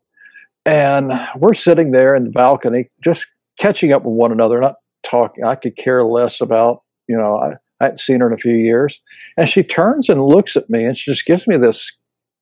and 0.66 1.14
we're 1.38 1.54
sitting 1.54 1.92
there 1.92 2.16
in 2.16 2.26
the 2.26 2.32
balcony, 2.32 2.90
just 3.04 3.26
catching 3.60 3.92
up 3.92 4.04
with 4.04 4.14
one 4.14 4.32
another, 4.32 4.60
not 4.60 4.76
talking. 5.04 5.44
I 5.44 5.56
could 5.56 5.78
care 5.78 6.04
less 6.04 6.42
about 6.42 6.84
you 7.08 7.18
know. 7.18 7.38
I, 7.38 7.56
I 7.80 7.86
hadn't 7.86 8.00
seen 8.00 8.20
her 8.20 8.28
in 8.28 8.34
a 8.34 8.38
few 8.38 8.56
years. 8.56 9.00
And 9.38 9.50
she 9.50 9.64
turns 9.64 10.10
and 10.10 10.22
looks 10.22 10.56
at 10.56 10.70
me 10.70 10.84
and 10.84 10.98
she 10.98 11.12
just 11.12 11.26
gives 11.26 11.48
me 11.48 11.58
this 11.58 11.92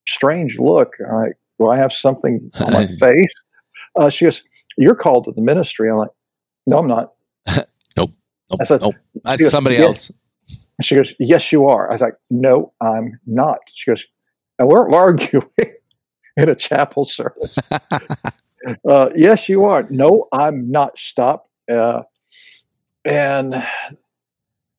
strange 0.07 0.57
look. 0.57 0.93
I'm 1.07 1.15
like, 1.15 1.37
do 1.59 1.67
I 1.67 1.77
have 1.77 1.93
something 1.93 2.51
on 2.59 2.73
my 2.73 2.85
face? 2.99 3.33
Uh, 3.95 4.09
she 4.09 4.25
goes, 4.25 4.43
you're 4.77 4.95
called 4.95 5.25
to 5.25 5.31
the 5.31 5.41
ministry. 5.41 5.89
I'm 5.89 5.97
like, 5.97 6.09
no, 6.65 6.77
I'm 6.79 6.87
not. 6.87 7.13
nope. 7.97 8.11
Nope. 8.49 8.59
I 8.61 8.65
said, 8.65 8.81
nope. 8.81 8.95
That's 9.23 9.41
goes, 9.41 9.51
somebody 9.51 9.77
yes. 9.77 9.85
else. 9.85 10.11
She 10.81 10.95
goes, 10.95 11.13
yes, 11.19 11.51
you 11.51 11.65
are. 11.65 11.89
I 11.89 11.93
was 11.93 12.01
like, 12.01 12.15
no, 12.29 12.71
I'm 12.81 13.19
not. 13.25 13.59
She 13.73 13.89
goes, 13.89 14.05
and 14.59 14.67
we're 14.67 14.91
arguing 14.93 15.49
in 16.37 16.49
a 16.49 16.55
chapel 16.55 17.05
service. 17.05 17.57
uh, 18.87 19.09
yes, 19.15 19.49
you 19.49 19.65
are. 19.65 19.87
No, 19.89 20.27
I'm 20.31 20.69
not. 20.69 20.97
Stop. 20.99 21.49
Uh, 21.69 22.03
and 23.05 23.55
uh, 23.55 23.63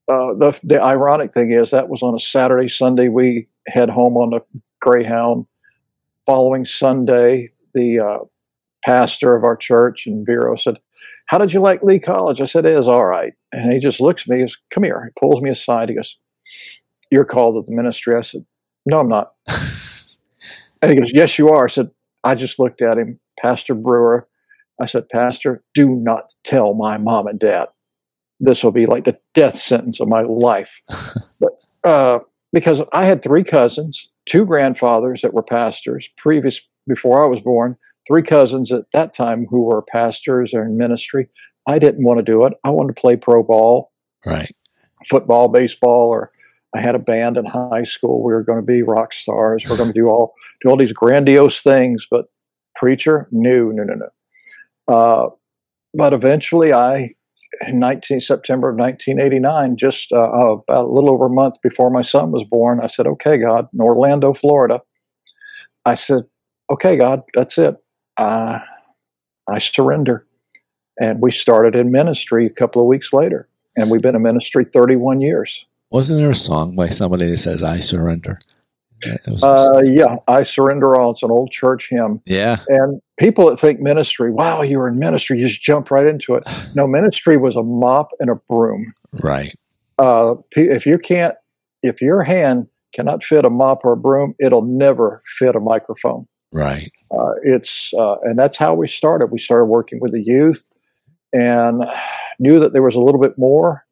the 0.06 0.58
the 0.62 0.80
ironic 0.80 1.34
thing 1.34 1.52
is 1.52 1.70
that 1.70 1.88
was 1.88 2.02
on 2.02 2.14
a 2.14 2.20
Saturday. 2.20 2.68
Sunday 2.68 3.08
we 3.08 3.48
head 3.66 3.90
home 3.90 4.16
on 4.16 4.34
a 4.34 4.40
Greyhound. 4.80 5.46
Following 6.26 6.66
Sunday, 6.66 7.50
the 7.72 8.00
uh, 8.00 8.24
pastor 8.84 9.34
of 9.34 9.44
our 9.44 9.56
church 9.56 10.06
and 10.06 10.26
Vero 10.26 10.56
said, 10.56 10.76
How 11.26 11.38
did 11.38 11.52
you 11.52 11.60
like 11.60 11.82
Lee 11.82 11.98
College? 11.98 12.40
I 12.40 12.46
said, 12.46 12.66
It 12.66 12.76
is 12.76 12.88
all 12.88 13.06
right. 13.06 13.32
And 13.52 13.72
he 13.72 13.78
just 13.78 14.00
looks 14.00 14.22
at 14.22 14.28
me, 14.28 14.36
he 14.36 14.42
goes, 14.42 14.56
Come 14.72 14.84
here. 14.84 15.04
He 15.04 15.20
pulls 15.20 15.40
me 15.40 15.50
aside. 15.50 15.88
He 15.88 15.94
goes, 15.94 16.16
You're 17.10 17.24
called 17.24 17.64
to 17.64 17.70
the 17.70 17.76
ministry. 17.76 18.16
I 18.16 18.22
said, 18.22 18.44
No, 18.86 19.00
I'm 19.00 19.08
not. 19.08 19.32
and 20.82 20.90
he 20.90 20.98
goes, 20.98 21.10
Yes, 21.12 21.38
you 21.38 21.48
are. 21.48 21.64
I 21.64 21.70
said, 21.70 21.90
I 22.24 22.34
just 22.34 22.58
looked 22.58 22.82
at 22.82 22.98
him, 22.98 23.18
Pastor 23.40 23.74
Brewer. 23.74 24.28
I 24.80 24.86
said, 24.86 25.08
Pastor, 25.08 25.62
do 25.74 25.90
not 25.90 26.24
tell 26.44 26.74
my 26.74 26.98
mom 26.98 27.26
and 27.26 27.38
dad. 27.38 27.66
This 28.40 28.62
will 28.62 28.70
be 28.70 28.86
like 28.86 29.04
the 29.04 29.18
death 29.34 29.58
sentence 29.58 29.98
of 29.98 30.08
my 30.08 30.22
life. 30.22 30.70
but 31.40 31.58
uh, 31.84 32.20
because 32.52 32.80
I 32.92 33.04
had 33.04 33.22
three 33.22 33.42
cousins 33.42 34.08
two 34.28 34.44
grandfathers 34.44 35.22
that 35.22 35.34
were 35.34 35.42
pastors 35.42 36.08
previous 36.16 36.60
before 36.86 37.24
I 37.24 37.28
was 37.28 37.40
born, 37.40 37.76
three 38.06 38.22
cousins 38.22 38.72
at 38.72 38.84
that 38.92 39.14
time 39.14 39.46
who 39.48 39.62
were 39.62 39.82
pastors 39.82 40.52
or 40.54 40.62
in 40.64 40.76
ministry. 40.76 41.28
I 41.66 41.78
didn't 41.78 42.04
want 42.04 42.18
to 42.18 42.24
do 42.24 42.44
it. 42.44 42.54
I 42.64 42.70
wanted 42.70 42.94
to 42.94 43.00
play 43.00 43.16
pro 43.16 43.42
ball, 43.42 43.92
right? 44.24 44.50
Football, 45.10 45.48
baseball, 45.48 46.08
or 46.08 46.30
I 46.74 46.80
had 46.80 46.94
a 46.94 46.98
band 46.98 47.36
in 47.36 47.44
high 47.44 47.84
school. 47.84 48.22
We 48.22 48.32
were 48.32 48.42
going 48.42 48.58
to 48.58 48.64
be 48.64 48.82
rock 48.82 49.12
stars. 49.12 49.64
We 49.64 49.72
are 49.72 49.76
going 49.76 49.92
to 49.92 49.98
do 49.98 50.08
all 50.08 50.34
do 50.62 50.70
all 50.70 50.76
these 50.76 50.92
grandiose 50.92 51.60
things. 51.60 52.06
But 52.10 52.26
preacher, 52.74 53.28
no, 53.30 53.70
no, 53.70 53.84
no, 53.84 53.94
no. 53.94 54.94
Uh, 54.94 55.28
but 55.94 56.12
eventually, 56.12 56.72
I 56.72 57.14
19 57.66 58.20
September 58.20 58.70
of 58.70 58.76
1989, 58.76 59.76
just 59.76 60.12
uh, 60.12 60.18
about 60.18 60.84
a 60.84 60.88
little 60.88 61.10
over 61.10 61.26
a 61.26 61.30
month 61.30 61.56
before 61.62 61.90
my 61.90 62.02
son 62.02 62.30
was 62.30 62.44
born, 62.44 62.80
I 62.82 62.86
said, 62.86 63.06
"Okay, 63.06 63.38
God, 63.38 63.68
in 63.72 63.80
Orlando, 63.80 64.32
Florida." 64.32 64.80
I 65.84 65.94
said, 65.94 66.24
"Okay, 66.70 66.96
God, 66.96 67.22
that's 67.34 67.58
it. 67.58 67.76
Uh, 68.16 68.58
I 69.48 69.58
surrender." 69.58 70.26
And 71.00 71.20
we 71.20 71.30
started 71.30 71.74
in 71.74 71.92
ministry 71.92 72.46
a 72.46 72.50
couple 72.50 72.82
of 72.82 72.88
weeks 72.88 73.12
later, 73.12 73.48
and 73.76 73.90
we've 73.90 74.02
been 74.02 74.16
in 74.16 74.22
ministry 74.22 74.64
31 74.64 75.20
years. 75.20 75.64
Wasn't 75.90 76.18
there 76.18 76.30
a 76.30 76.34
song 76.34 76.76
by 76.76 76.88
somebody 76.88 77.30
that 77.30 77.38
says 77.38 77.62
"I 77.62 77.80
surrender"? 77.80 78.38
Uh, 79.42 79.82
yeah, 79.84 80.16
I 80.26 80.42
surrender 80.42 80.96
all. 80.96 81.12
It's 81.12 81.22
an 81.22 81.30
old 81.30 81.50
church 81.50 81.88
hymn. 81.90 82.20
Yeah, 82.26 82.58
and 82.68 83.00
people 83.18 83.48
that 83.48 83.60
think 83.60 83.80
ministry, 83.80 84.30
wow, 84.30 84.62
you 84.62 84.78
were 84.78 84.88
in 84.88 84.98
ministry, 84.98 85.38
you 85.38 85.48
just 85.48 85.62
jump 85.62 85.90
right 85.90 86.06
into 86.06 86.34
it. 86.34 86.44
No, 86.74 86.86
ministry 86.86 87.36
was 87.36 87.56
a 87.56 87.62
mop 87.62 88.10
and 88.20 88.30
a 88.30 88.34
broom. 88.34 88.92
Right. 89.12 89.54
Uh, 89.98 90.34
if 90.52 90.86
you 90.86 90.98
can't, 90.98 91.34
if 91.82 92.00
your 92.00 92.22
hand 92.22 92.68
cannot 92.94 93.24
fit 93.24 93.44
a 93.44 93.50
mop 93.50 93.84
or 93.84 93.92
a 93.92 93.96
broom, 93.96 94.34
it'll 94.38 94.62
never 94.62 95.22
fit 95.38 95.56
a 95.56 95.60
microphone. 95.60 96.26
Right. 96.52 96.92
Uh, 97.10 97.32
it's 97.42 97.92
uh, 97.98 98.16
and 98.22 98.38
that's 98.38 98.56
how 98.56 98.74
we 98.74 98.86
started. 98.88 99.26
We 99.26 99.38
started 99.38 99.66
working 99.66 99.98
with 100.00 100.12
the 100.12 100.22
youth, 100.22 100.64
and 101.32 101.84
knew 102.38 102.60
that 102.60 102.72
there 102.72 102.82
was 102.82 102.94
a 102.94 103.00
little 103.00 103.20
bit 103.20 103.36
more, 103.38 103.84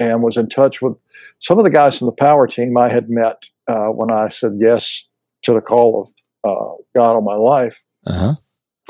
and 0.00 0.22
was 0.22 0.36
in 0.36 0.48
touch 0.48 0.80
with 0.80 0.96
some 1.40 1.58
of 1.58 1.64
the 1.64 1.70
guys 1.70 1.98
from 1.98 2.06
the 2.06 2.12
power 2.12 2.46
team 2.46 2.76
I 2.76 2.88
had 2.88 3.10
met 3.10 3.42
uh, 3.68 3.88
when 3.88 4.10
I 4.10 4.30
said 4.30 4.58
yes 4.58 5.04
to 5.44 5.52
the 5.52 5.60
call 5.60 6.02
of 6.02 6.50
uh, 6.50 6.82
God 6.94 7.16
on 7.16 7.24
my 7.24 7.34
life. 7.34 7.80
Uh-huh. 8.06 8.34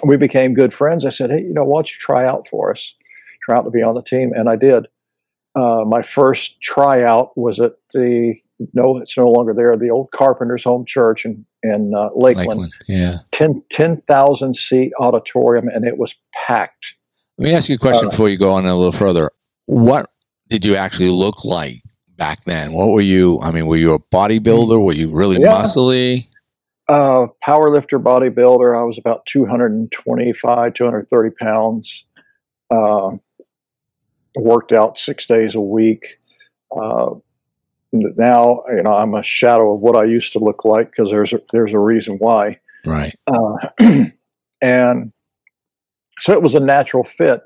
We 0.04 0.16
became 0.16 0.54
good 0.54 0.72
friends. 0.72 1.04
I 1.04 1.10
said, 1.10 1.30
"Hey, 1.30 1.42
you 1.42 1.52
know, 1.52 1.64
why 1.64 1.78
don't 1.78 1.90
you 1.90 1.98
try 1.98 2.26
out 2.26 2.48
for 2.50 2.70
us? 2.70 2.94
Try 3.44 3.58
out 3.58 3.62
to 3.62 3.70
be 3.70 3.82
on 3.82 3.94
the 3.94 4.02
team," 4.02 4.32
and 4.34 4.48
I 4.48 4.56
did. 4.56 4.86
Uh, 5.54 5.84
my 5.86 6.02
first 6.02 6.60
tryout 6.62 7.36
was 7.36 7.60
at 7.60 7.72
the 7.92 8.34
no, 8.74 8.98
it's 8.98 9.16
no 9.16 9.28
longer 9.28 9.52
there. 9.54 9.76
The 9.76 9.90
old 9.90 10.10
Carpenter's 10.12 10.64
Home 10.64 10.84
Church 10.86 11.24
in 11.24 11.44
in 11.62 11.92
uh, 11.94 12.08
Lakeland. 12.14 12.48
Lakeland. 12.48 12.72
Yeah, 12.88 13.18
10,000 13.32 14.56
seat 14.56 14.92
auditorium, 14.98 15.68
and 15.68 15.84
it 15.84 15.98
was 15.98 16.14
packed. 16.46 16.84
Let 17.38 17.44
me 17.48 17.54
ask 17.54 17.68
you 17.68 17.76
a 17.76 17.78
question 17.78 18.06
uh, 18.06 18.10
before 18.10 18.28
you 18.28 18.36
go 18.36 18.52
on 18.52 18.66
a 18.66 18.74
little 18.74 18.92
further. 18.92 19.30
What 19.66 20.10
did 20.48 20.64
you 20.64 20.74
actually 20.74 21.10
look 21.10 21.44
like 21.44 21.82
back 22.16 22.44
then? 22.44 22.72
What 22.72 22.90
were 22.90 23.00
you? 23.00 23.40
I 23.40 23.50
mean, 23.50 23.66
were 23.66 23.76
you 23.76 23.94
a 23.94 23.98
bodybuilder? 23.98 24.82
Were 24.84 24.94
you 24.94 25.10
really 25.12 25.40
Yeah. 25.40 25.48
muscly? 25.62 26.26
Uh, 26.88 27.26
power 27.42 27.70
lifter, 27.70 27.98
bodybuilder. 27.98 28.78
I 28.78 28.82
was 28.82 28.98
about 28.98 29.24
225, 29.26 30.74
230 30.74 31.30
pounds. 31.40 32.04
Uh, 32.70 33.12
worked 34.36 34.72
out 34.72 34.98
six 34.98 35.26
days 35.26 35.54
a 35.54 35.60
week. 35.60 36.18
Uh, 36.74 37.10
now, 37.92 38.62
you 38.74 38.82
know, 38.82 38.94
I'm 38.94 39.14
a 39.14 39.22
shadow 39.22 39.74
of 39.74 39.80
what 39.80 39.96
I 39.96 40.04
used 40.04 40.32
to 40.32 40.38
look 40.38 40.64
like 40.64 40.90
because 40.90 41.10
there's 41.10 41.32
a, 41.32 41.40
there's 41.52 41.72
a 41.74 41.78
reason 41.78 42.16
why. 42.16 42.58
Right. 42.86 43.14
Uh, 43.26 43.56
and 44.62 45.12
so 46.18 46.32
it 46.32 46.42
was 46.42 46.54
a 46.54 46.60
natural 46.60 47.04
fit. 47.04 47.42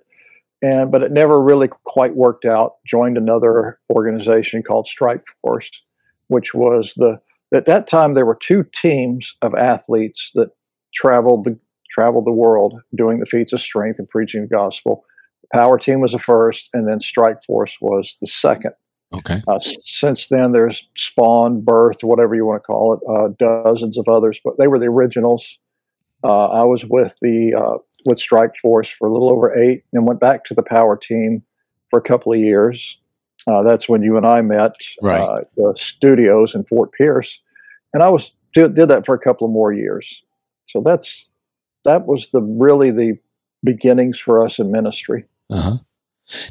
And 0.62 0.90
but 0.90 1.02
it 1.02 1.12
never 1.12 1.40
really 1.40 1.68
quite 1.84 2.16
worked 2.16 2.44
out. 2.44 2.74
Joined 2.86 3.18
another 3.18 3.78
organization 3.90 4.62
called 4.62 4.86
Strike 4.86 5.24
Force, 5.42 5.70
which 6.28 6.54
was 6.54 6.92
the 6.96 7.20
at 7.54 7.66
that 7.66 7.88
time 7.88 8.14
there 8.14 8.26
were 8.26 8.38
two 8.40 8.64
teams 8.74 9.34
of 9.42 9.54
athletes 9.54 10.30
that 10.34 10.48
traveled 10.94 11.44
the 11.44 11.58
traveled 11.90 12.26
the 12.26 12.32
world 12.32 12.80
doing 12.96 13.20
the 13.20 13.26
feats 13.26 13.52
of 13.52 13.60
strength 13.60 13.98
and 13.98 14.08
preaching 14.08 14.42
the 14.42 14.56
gospel. 14.56 15.04
The 15.42 15.58
power 15.58 15.78
team 15.78 16.00
was 16.00 16.12
the 16.12 16.18
first, 16.18 16.68
and 16.72 16.88
then 16.88 17.00
Strike 17.00 17.44
Force 17.44 17.76
was 17.80 18.16
the 18.20 18.26
second. 18.26 18.72
Okay. 19.14 19.40
Uh, 19.46 19.60
since 19.84 20.26
then, 20.28 20.52
there's 20.52 20.82
Spawn, 20.96 21.60
Birth, 21.60 21.98
whatever 22.02 22.34
you 22.34 22.44
want 22.44 22.62
to 22.62 22.66
call 22.66 22.94
it, 22.94 23.00
uh, 23.08 23.28
dozens 23.38 23.96
of 23.96 24.08
others, 24.08 24.40
but 24.44 24.54
they 24.58 24.66
were 24.66 24.78
the 24.78 24.86
originals. 24.86 25.58
Uh, 26.24 26.46
I 26.46 26.64
was 26.64 26.84
with 26.84 27.16
the 27.22 27.52
uh, 27.56 27.78
with 28.06 28.18
Strike 28.18 28.52
Force 28.62 28.88
for 28.88 29.08
a 29.08 29.12
little 29.12 29.30
over 29.30 29.56
eight, 29.58 29.84
and 29.92 30.06
went 30.06 30.20
back 30.20 30.44
to 30.44 30.54
the 30.54 30.62
Power 30.62 30.96
Team 30.96 31.42
for 31.90 31.98
a 31.98 32.02
couple 32.02 32.32
of 32.32 32.38
years. 32.38 32.98
Uh, 33.46 33.62
that's 33.62 33.88
when 33.88 34.02
you 34.02 34.16
and 34.16 34.26
I 34.26 34.40
met, 34.42 34.72
Right. 35.02 35.20
uh, 35.20 35.36
the 35.56 35.74
studios 35.76 36.54
in 36.54 36.64
Fort 36.64 36.90
Pierce, 36.92 37.40
and 37.92 38.02
I 38.02 38.08
was 38.08 38.32
did, 38.54 38.74
did 38.74 38.88
that 38.88 39.04
for 39.06 39.14
a 39.14 39.18
couple 39.18 39.46
of 39.46 39.52
more 39.52 39.72
years. 39.72 40.22
So 40.66 40.80
that's 40.84 41.30
that 41.84 42.06
was 42.06 42.28
the 42.32 42.40
really 42.42 42.90
the 42.90 43.18
beginnings 43.62 44.18
for 44.18 44.44
us 44.44 44.58
in 44.58 44.72
ministry. 44.72 45.24
Uh 45.50 45.60
huh. 45.60 45.76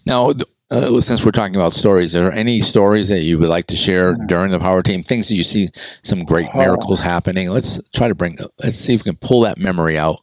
Now, 0.06 0.32
uh, 0.72 1.02
since 1.02 1.24
we're 1.26 1.32
talking 1.32 1.56
about 1.56 1.74
stories, 1.74 2.16
are 2.16 2.24
there 2.24 2.32
any 2.32 2.62
stories 2.62 3.10
that 3.10 3.22
you 3.24 3.38
would 3.40 3.50
like 3.50 3.66
to 3.68 3.76
share 3.76 4.16
during 4.28 4.52
the 4.52 4.60
power 4.60 4.82
team? 4.82 5.04
Things 5.04 5.28
that 5.28 5.36
you 5.36 5.44
see 5.44 5.68
some 6.02 6.24
great 6.24 6.48
Oh. 6.54 6.58
miracles 6.60 7.00
happening. 7.02 7.50
Let's 7.50 7.80
try 7.94 8.08
to 8.08 8.16
bring. 8.16 8.38
Let's 8.64 8.78
see 8.78 8.94
if 8.94 9.02
we 9.04 9.12
can 9.12 9.18
pull 9.18 9.42
that 9.42 9.58
memory 9.58 9.98
out 9.98 10.22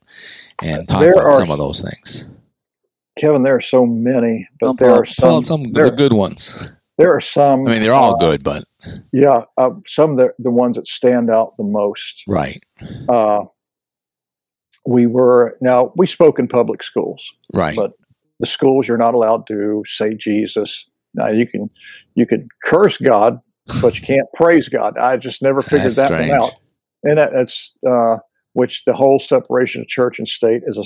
and 0.63 0.89
talk 0.89 1.01
There 1.01 1.13
about 1.13 1.27
are- 1.27 1.33
some 1.41 1.51
of 1.51 1.59
those 1.59 1.81
things. 1.81 2.25
Kevin, 3.19 3.43
there 3.43 3.57
are 3.57 3.61
so 3.61 3.85
many, 3.85 4.49
but 4.59 4.67
Well, 4.67 4.75
there 4.75 4.89
pull- 4.89 4.99
are 5.01 5.05
some. 5.07 5.45
some 5.45 5.73
there, 5.73 5.91
the 5.91 5.97
good 5.97 6.15
ones. 6.15 6.73
there 6.97 7.15
are 7.15 7.21
some. 7.21 7.67
I 7.69 7.73
mean, 7.73 7.83
they're 7.83 7.93
all 7.93 8.15
uh, 8.15 8.19
good, 8.19 8.43
but 8.43 8.65
Yeah, 9.13 9.43
uh, 9.59 9.71
some 9.87 10.13
of 10.13 10.17
the, 10.17 10.33
the 10.39 10.51
ones 10.51 10.77
that 10.77 10.87
stand 10.89 11.31
out 11.31 11.55
the 11.59 11.65
most. 11.65 12.23
right, 12.27 12.63
Uh, 13.09 13.45
we 14.87 15.07
were 15.07 15.57
now 15.61 15.93
we 15.97 16.07
spoke 16.07 16.39
in 16.39 16.49
public 16.49 16.83
schools. 16.83 17.23
right, 17.53 17.77
But 17.77 17.93
the 18.41 18.47
schools 18.47 18.89
you're 18.89 18.97
not 18.99 19.15
allowed 19.15 19.47
to 19.49 19.85
say 19.87 20.15
Jesus. 20.15 20.85
Now 21.15 21.29
you 21.29 21.47
can 21.47 21.69
you 22.15 22.25
can 22.27 22.49
curse 22.65 22.97
God, 22.97 23.39
but 23.83 23.95
you 23.95 24.03
can't 24.07 24.27
praise 24.35 24.69
God. 24.71 24.97
I 24.99 25.19
just 25.19 25.43
never 25.43 25.61
figured 25.61 25.85
That's 25.93 25.97
that 25.97 26.07
strange. 26.09 26.31
one 26.31 26.41
out. 26.41 26.55
And 27.05 27.19
that, 27.19 27.31
that's 27.35 27.71
uh, 27.87 28.17
which 28.55 28.83
the 28.87 28.93
whole 28.93 29.19
separation 29.19 29.81
of 29.81 29.89
church 29.89 30.19
and 30.19 30.29
state 30.29 30.63
is 30.67 30.77
a 30.77 30.85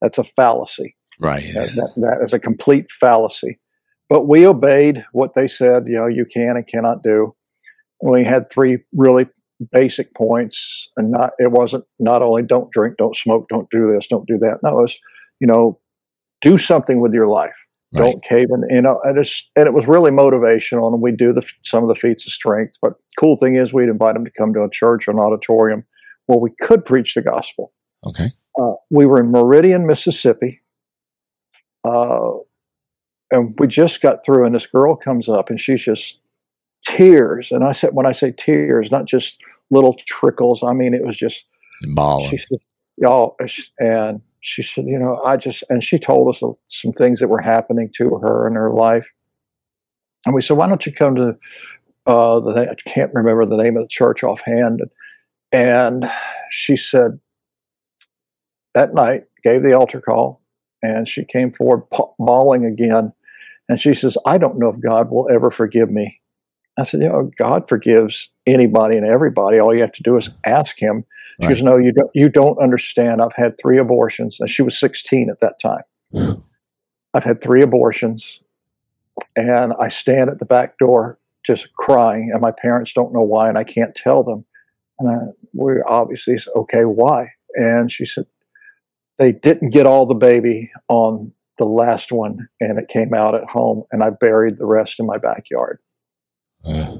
that's 0.00 0.18
a 0.18 0.24
fallacy. 0.24 0.94
right. 1.20 1.44
That, 1.54 1.70
that, 1.74 1.92
that 1.96 2.24
is 2.26 2.32
a 2.32 2.38
complete 2.38 2.86
fallacy. 3.00 3.58
But 4.08 4.28
we 4.28 4.46
obeyed 4.46 5.04
what 5.12 5.34
they 5.34 5.48
said, 5.48 5.88
you 5.88 5.94
know, 5.94 6.06
you 6.06 6.24
can 6.24 6.56
and 6.56 6.66
cannot 6.66 7.02
do. 7.02 7.34
We 8.02 8.24
had 8.24 8.50
three 8.50 8.78
really 8.94 9.26
basic 9.72 10.14
points, 10.14 10.88
and 10.96 11.10
not 11.10 11.30
it 11.38 11.50
wasn't 11.50 11.84
not 11.98 12.22
only 12.22 12.42
don't 12.42 12.70
drink, 12.70 12.96
don't 12.98 13.16
smoke, 13.16 13.48
don't 13.48 13.68
do 13.70 13.92
this, 13.92 14.06
don't 14.06 14.26
do 14.26 14.38
that. 14.38 14.58
No, 14.62 14.84
it's 14.84 14.98
you 15.40 15.46
know, 15.46 15.80
do 16.42 16.58
something 16.58 17.00
with 17.00 17.14
your 17.14 17.26
life. 17.26 17.56
Right. 17.94 18.02
Don't 18.02 18.24
cave 18.24 18.48
in. 18.50 18.64
You 18.74 18.82
know, 18.82 19.00
and 19.04 19.18
it's 19.18 19.48
and 19.56 19.66
it 19.66 19.72
was 19.72 19.88
really 19.88 20.10
motivational, 20.10 20.92
and 20.92 21.00
we 21.00 21.12
do 21.12 21.32
the 21.32 21.42
some 21.64 21.82
of 21.82 21.88
the 21.88 21.94
feats 21.94 22.26
of 22.26 22.32
strength. 22.32 22.76
But 22.82 22.94
cool 23.18 23.36
thing 23.38 23.56
is, 23.56 23.72
we'd 23.72 23.88
invite 23.88 24.14
them 24.14 24.24
to 24.24 24.30
come 24.30 24.52
to 24.54 24.62
a 24.62 24.70
church 24.70 25.08
or 25.08 25.12
an 25.12 25.18
auditorium 25.18 25.84
where 26.26 26.38
we 26.38 26.50
could 26.60 26.84
preach 26.84 27.14
the 27.14 27.22
gospel. 27.22 27.72
Okay. 28.04 28.30
Uh, 28.60 28.74
we 28.90 29.06
were 29.06 29.20
in 29.20 29.30
Meridian, 29.30 29.86
Mississippi, 29.86 30.60
uh, 31.84 32.30
and 33.30 33.54
we 33.58 33.66
just 33.66 34.00
got 34.00 34.24
through. 34.24 34.46
And 34.46 34.54
this 34.54 34.66
girl 34.66 34.96
comes 34.96 35.28
up, 35.28 35.50
and 35.50 35.60
she's 35.60 35.82
just 35.82 36.18
tears. 36.84 37.48
And 37.50 37.64
I 37.64 37.72
said, 37.72 37.90
when 37.92 38.06
I 38.06 38.12
say 38.12 38.32
tears, 38.32 38.90
not 38.90 39.06
just 39.06 39.36
little 39.70 39.96
trickles. 40.06 40.62
I 40.62 40.72
mean, 40.72 40.94
it 40.94 41.04
was 41.04 41.16
just. 41.16 41.44
Ballin'. 41.94 42.30
She 42.30 42.38
said, 42.38 42.58
"Y'all," 42.96 43.36
and 43.78 44.20
she 44.40 44.62
said, 44.62 44.84
"You 44.86 44.98
know, 44.98 45.20
I 45.24 45.36
just," 45.36 45.62
and 45.68 45.82
she 45.82 45.98
told 45.98 46.34
us 46.34 46.42
some 46.68 46.92
things 46.92 47.20
that 47.20 47.28
were 47.28 47.40
happening 47.40 47.90
to 47.96 48.16
her 48.18 48.46
in 48.46 48.54
her 48.54 48.72
life. 48.72 49.06
And 50.24 50.34
we 50.34 50.42
said, 50.42 50.56
"Why 50.56 50.68
don't 50.68 50.84
you 50.86 50.92
come 50.92 51.16
to 51.16 51.36
uh, 52.06 52.40
the? 52.40 52.68
I 52.70 52.74
can't 52.88 53.12
remember 53.12 53.44
the 53.44 53.62
name 53.62 53.76
of 53.76 53.84
the 53.84 53.88
church 53.88 54.22
offhand." 54.24 54.82
And 55.52 56.10
she 56.50 56.76
said, 56.76 57.18
that 58.74 58.92
night, 58.94 59.24
gave 59.42 59.62
the 59.62 59.72
altar 59.72 60.02
call, 60.02 60.42
and 60.82 61.08
she 61.08 61.24
came 61.24 61.50
forward 61.50 61.84
bawling 62.18 62.66
again. 62.66 63.12
And 63.68 63.80
she 63.80 63.94
says, 63.94 64.18
I 64.26 64.38
don't 64.38 64.58
know 64.58 64.68
if 64.68 64.80
God 64.80 65.10
will 65.10 65.28
ever 65.32 65.50
forgive 65.50 65.90
me. 65.90 66.20
I 66.78 66.84
said, 66.84 67.00
You 67.00 67.08
know, 67.08 67.30
God 67.38 67.68
forgives 67.68 68.28
anybody 68.46 68.96
and 68.98 69.06
everybody. 69.06 69.58
All 69.58 69.74
you 69.74 69.80
have 69.80 69.92
to 69.92 70.02
do 70.02 70.16
is 70.18 70.28
ask 70.44 70.78
Him. 70.78 71.04
She 71.40 71.46
Right. 71.46 71.54
goes, 71.54 71.62
No, 71.62 71.78
you 71.78 71.90
don't, 71.92 72.10
you 72.14 72.28
don't 72.28 72.58
understand. 72.62 73.22
I've 73.22 73.34
had 73.34 73.58
three 73.58 73.78
abortions. 73.78 74.38
And 74.40 74.50
she 74.50 74.62
was 74.62 74.78
16 74.78 75.30
at 75.30 75.40
that 75.40 75.58
time. 75.58 75.82
I've 77.14 77.24
had 77.24 77.42
three 77.42 77.62
abortions. 77.62 78.40
And 79.34 79.72
I 79.80 79.88
stand 79.88 80.28
at 80.28 80.38
the 80.38 80.44
back 80.44 80.76
door 80.78 81.18
just 81.46 81.72
crying, 81.74 82.30
and 82.32 82.42
my 82.42 82.50
parents 82.50 82.92
don't 82.92 83.14
know 83.14 83.22
why, 83.22 83.48
and 83.48 83.56
I 83.56 83.64
can't 83.64 83.94
tell 83.94 84.22
them. 84.22 84.44
And 84.98 85.10
I, 85.10 85.16
we 85.52 85.74
obviously 85.86 86.38
said, 86.38 86.52
Okay, 86.56 86.82
why? 86.84 87.32
And 87.54 87.90
she 87.90 88.06
said, 88.06 88.26
They 89.18 89.32
didn't 89.32 89.70
get 89.70 89.86
all 89.86 90.06
the 90.06 90.14
baby 90.14 90.70
on 90.88 91.32
the 91.58 91.64
last 91.64 92.12
one, 92.12 92.48
and 92.60 92.78
it 92.78 92.88
came 92.88 93.14
out 93.14 93.34
at 93.34 93.48
home, 93.48 93.84
and 93.90 94.02
I 94.02 94.10
buried 94.10 94.58
the 94.58 94.66
rest 94.66 95.00
in 95.00 95.06
my 95.06 95.18
backyard. 95.18 95.78
Uh, 96.64 96.98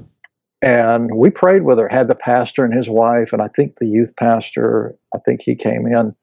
And 0.63 1.15
we 1.15 1.29
prayed 1.29 1.63
with 1.63 1.77
her, 1.77 1.87
had 1.87 2.07
the 2.07 2.15
pastor 2.15 2.65
and 2.65 2.73
his 2.73 2.89
wife, 2.89 3.33
and 3.33 3.41
I 3.41 3.47
think 3.49 3.77
the 3.77 3.85
youth 3.85 4.15
pastor, 4.15 4.97
I 5.13 5.19
think 5.19 5.41
he 5.43 5.55
came 5.55 5.85
in 5.85 6.15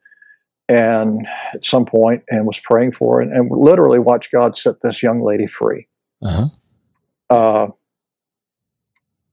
and 0.69 1.27
at 1.53 1.65
some 1.65 1.85
point 1.85 2.23
and 2.29 2.47
was 2.47 2.59
praying 2.59 2.93
for 2.93 3.17
her 3.17 3.21
and, 3.21 3.33
and 3.33 3.51
literally 3.51 3.99
watched 3.99 4.33
God 4.33 4.57
set 4.57 4.77
this 4.83 5.03
young 5.03 5.23
lady 5.23 5.47
free. 5.47 5.87
uh-huh. 6.23 6.47
Uh, 7.31 7.69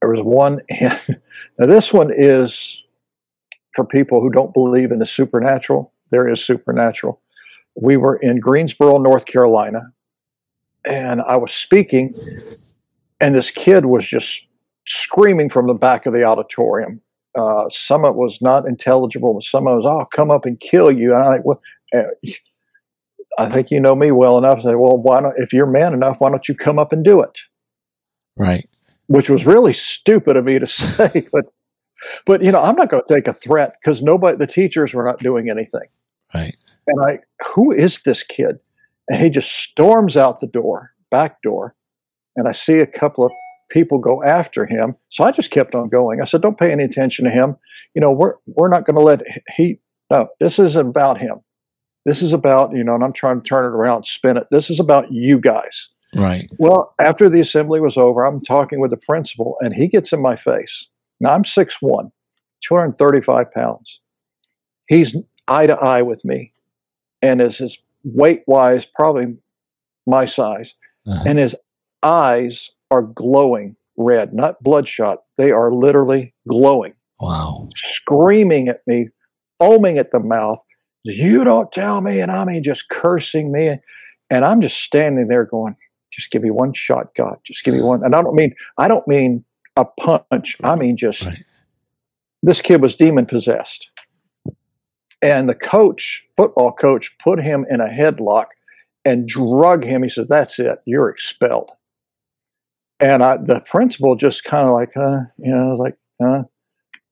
there 0.02 0.10
was 0.10 0.22
one, 0.24 0.62
now 1.62 1.68
this 1.68 1.94
one 1.94 2.12
is 2.16 2.82
for 3.76 3.86
people 3.86 4.20
who 4.20 4.32
don't 4.32 4.52
believe 4.52 4.92
in 4.92 4.98
the 4.98 5.06
supernatural. 5.06 5.94
There 6.10 6.28
is 6.28 6.44
supernatural. 6.44 7.22
We 7.76 7.98
were 7.98 8.16
in 8.16 8.40
Greensboro, 8.40 8.98
North 8.98 9.26
Carolina, 9.26 9.82
and 10.86 11.22
I 11.22 11.38
was 11.38 11.54
speaking, 11.54 12.16
and 13.20 13.36
this 13.36 13.52
kid 13.52 13.86
was 13.86 14.08
just 14.08 14.42
screaming 14.88 15.52
from 15.52 15.68
the 15.68 15.76
back 15.76 16.08
of 16.08 16.14
the 16.14 16.24
auditorium. 16.24 17.00
Uh, 17.38 17.66
some 17.70 18.06
of 18.06 18.16
it 18.16 18.18
was 18.18 18.40
not 18.42 18.68
intelligible, 18.68 19.36
but 19.36 19.44
some 19.44 19.68
of 19.68 19.74
it 19.74 19.84
was, 19.84 19.86
"I'll 19.86 20.06
come 20.08 20.32
up 20.32 20.46
and 20.48 20.60
kill 20.60 20.92
you." 20.92 21.14
And 21.14 21.24
I 21.24 21.38
well, 21.44 21.62
uh, 21.96 22.32
I 23.38 23.50
think 23.52 23.70
you 23.70 23.80
know 23.80 23.96
me 23.96 24.12
well 24.12 24.40
enough. 24.40 24.58
to 24.58 24.64
say, 24.64 24.76
well, 24.76 24.98
why 24.98 25.22
don't 25.22 25.36
if 25.38 25.54
you're 25.54 25.68
man 25.68 25.94
enough, 25.94 26.20
why 26.20 26.32
don't 26.32 26.50
you 26.50 26.56
come 26.56 26.80
up 26.80 26.92
and 26.92 27.06
do 27.06 27.22
it? 27.22 27.38
Right. 28.36 28.68
Which 29.12 29.30
was 29.30 29.46
really 29.46 29.74
stupid 29.74 30.38
of 30.38 30.46
me 30.46 30.60
to 30.60 30.68
say, 30.68 31.28
but 31.32 31.46
but 32.26 32.44
you 32.44 32.52
know, 32.52 32.62
I'm 32.62 32.76
not 32.76 32.90
going 32.90 33.04
to 33.08 33.14
take 33.14 33.28
a 33.28 33.34
threat 33.34 33.76
because 33.82 34.02
nobody, 34.02 34.38
the 34.38 34.48
teachers 34.48 34.94
were 34.94 35.04
not 35.04 35.20
doing 35.20 35.50
anything. 35.50 35.88
Right. 36.34 36.56
And 36.88 37.06
I, 37.06 37.20
who 37.54 37.72
is 37.72 38.02
this 38.06 38.24
kid? 38.24 38.60
And 39.08 39.22
he 39.22 39.30
just 39.30 39.52
storms 39.52 40.18
out 40.18 40.40
the 40.40 40.48
door, 40.48 40.92
back 41.10 41.42
door, 41.42 41.76
and 42.36 42.48
I 42.48 42.54
see 42.54 42.78
a 42.78 42.88
couple 42.88 43.26
of 43.26 43.32
people 43.70 43.98
go 43.98 44.24
after 44.24 44.66
him. 44.66 44.96
So 45.10 45.24
I 45.24 45.32
just 45.32 45.52
kept 45.52 45.76
on 45.76 45.90
going. 45.90 46.22
I 46.22 46.26
said, 46.26 46.42
"Don't 46.42 46.58
pay 46.58 46.72
any 46.72 46.84
attention 46.84 47.26
to 47.26 47.32
him. 47.32 47.58
You 47.94 48.02
know, 48.02 48.12
we're 48.12 48.36
we're 48.46 48.70
not 48.70 48.86
going 48.86 48.96
to 48.96 49.02
let 49.02 49.22
he. 49.56 49.80
No, 50.10 50.28
this 50.40 50.60
isn't 50.60 50.88
about 50.88 51.20
him. 51.20 51.42
This 52.06 52.22
is 52.22 52.34
about 52.34 52.74
you 52.74 52.84
know." 52.84 52.96
And 52.96 53.04
I'm 53.04 53.14
trying 53.14 53.42
to 53.42 53.48
turn 53.48 53.66
it 53.66 53.76
around, 53.76 54.06
spin 54.06 54.38
it. 54.38 54.48
This 54.52 54.70
is 54.70 54.80
about 54.80 55.12
you 55.12 55.40
guys. 55.40 55.90
Right. 56.16 56.50
Well, 56.60 56.94
after 57.00 57.30
the 57.30 57.40
assembly 57.40 57.80
was 57.80 57.98
over, 57.98 58.26
I'm 58.26 58.42
talking 58.42 58.80
with 58.80 58.92
the 58.92 58.98
principal, 58.98 59.56
and 59.62 59.74
he 59.74 59.88
gets 59.88 60.12
in 60.12 60.22
my 60.22 60.36
face. 60.36 60.88
Now 61.20 61.34
I'm 61.34 61.44
6'1, 61.44 62.12
235 62.68 63.52
pounds. 63.54 64.00
He's 64.88 65.16
eye 65.48 65.68
to 65.68 65.76
eye 65.78 66.02
with 66.02 66.26
me, 66.26 66.52
and 67.22 67.42
is 67.42 67.58
his 67.58 67.78
weight 68.04 68.44
wise 68.48 68.86
probably 68.86 69.36
my 70.06 70.26
size, 70.26 70.74
Uh-huh. 71.08 71.24
and 71.28 71.38
his 71.40 71.56
eyes 72.04 72.72
are 72.90 73.04
glowing 73.04 73.76
red, 73.98 74.34
not 74.34 74.62
bloodshot. 74.64 75.24
They 75.38 75.52
are 75.52 75.72
literally 75.74 76.34
glowing, 76.48 76.94
Wow. 77.20 77.70
screaming 77.76 78.68
at 78.68 78.86
me, 78.88 79.10
foaming 79.60 79.98
at 79.98 80.12
the 80.12 80.20
mouth. 80.20 80.60
You 81.04 81.44
don't 81.44 81.72
tell 81.72 82.02
me, 82.02 82.20
and 82.20 82.32
I 82.32 82.44
mean 82.46 82.64
just 82.64 82.90
cursing 82.90 83.52
me, 83.52 83.80
and 84.30 84.46
I'm 84.46 84.62
just 84.62 84.78
standing 84.82 85.28
there 85.28 85.46
going, 85.46 85.76
"Just 86.12 86.32
give 86.32 86.42
me 86.44 86.52
one 86.52 86.74
shot, 86.74 87.16
God. 87.16 87.38
Just 87.46 87.64
give 87.64 87.74
me 87.74 87.82
one." 87.82 88.04
And 88.04 88.16
I 88.16 88.22
don't 88.22 88.36
mean 88.36 88.54
I 88.78 88.88
don't 88.88 89.08
mean 89.08 89.44
a 89.78 89.86
punch. 89.86 90.58
I 90.64 90.76
mean 90.76 90.98
just 90.98 91.24
Right. 91.24 91.44
this 92.44 92.62
kid 92.62 92.82
was 92.82 92.96
demon 92.96 93.26
possessed. 93.26 93.90
And 95.22 95.48
the 95.48 95.56
coach, 95.56 96.24
football 96.36 96.72
coach, 96.72 97.16
put 97.24 97.40
him 97.40 97.66
in 97.70 97.80
a 97.80 97.88
headlock 97.88 98.48
and 99.06 99.28
drug 99.28 99.84
him. 99.84 100.04
He 100.04 100.10
says, 100.10 100.28
That's 100.28 100.58
it, 100.60 100.80
you're 100.86 101.10
expelled. 101.10 101.72
And 103.00 103.24
I, 103.24 103.38
the 103.38 103.62
principal 103.62 104.16
just 104.16 104.44
kind 104.44 104.68
of 104.68 104.74
like, 104.74 104.96
uh, 104.96 105.22
you 105.38 105.52
know, 105.56 105.76
like, 105.76 105.96
huh. 106.22 106.44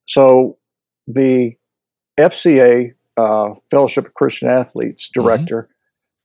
So 0.08 0.58
the 1.08 1.54
FCA, 2.20 2.94
uh, 3.18 3.50
Fellowship 3.72 4.08
of 4.08 4.14
Christian 4.14 4.50
Athletes 4.50 5.10
director, 5.14 5.70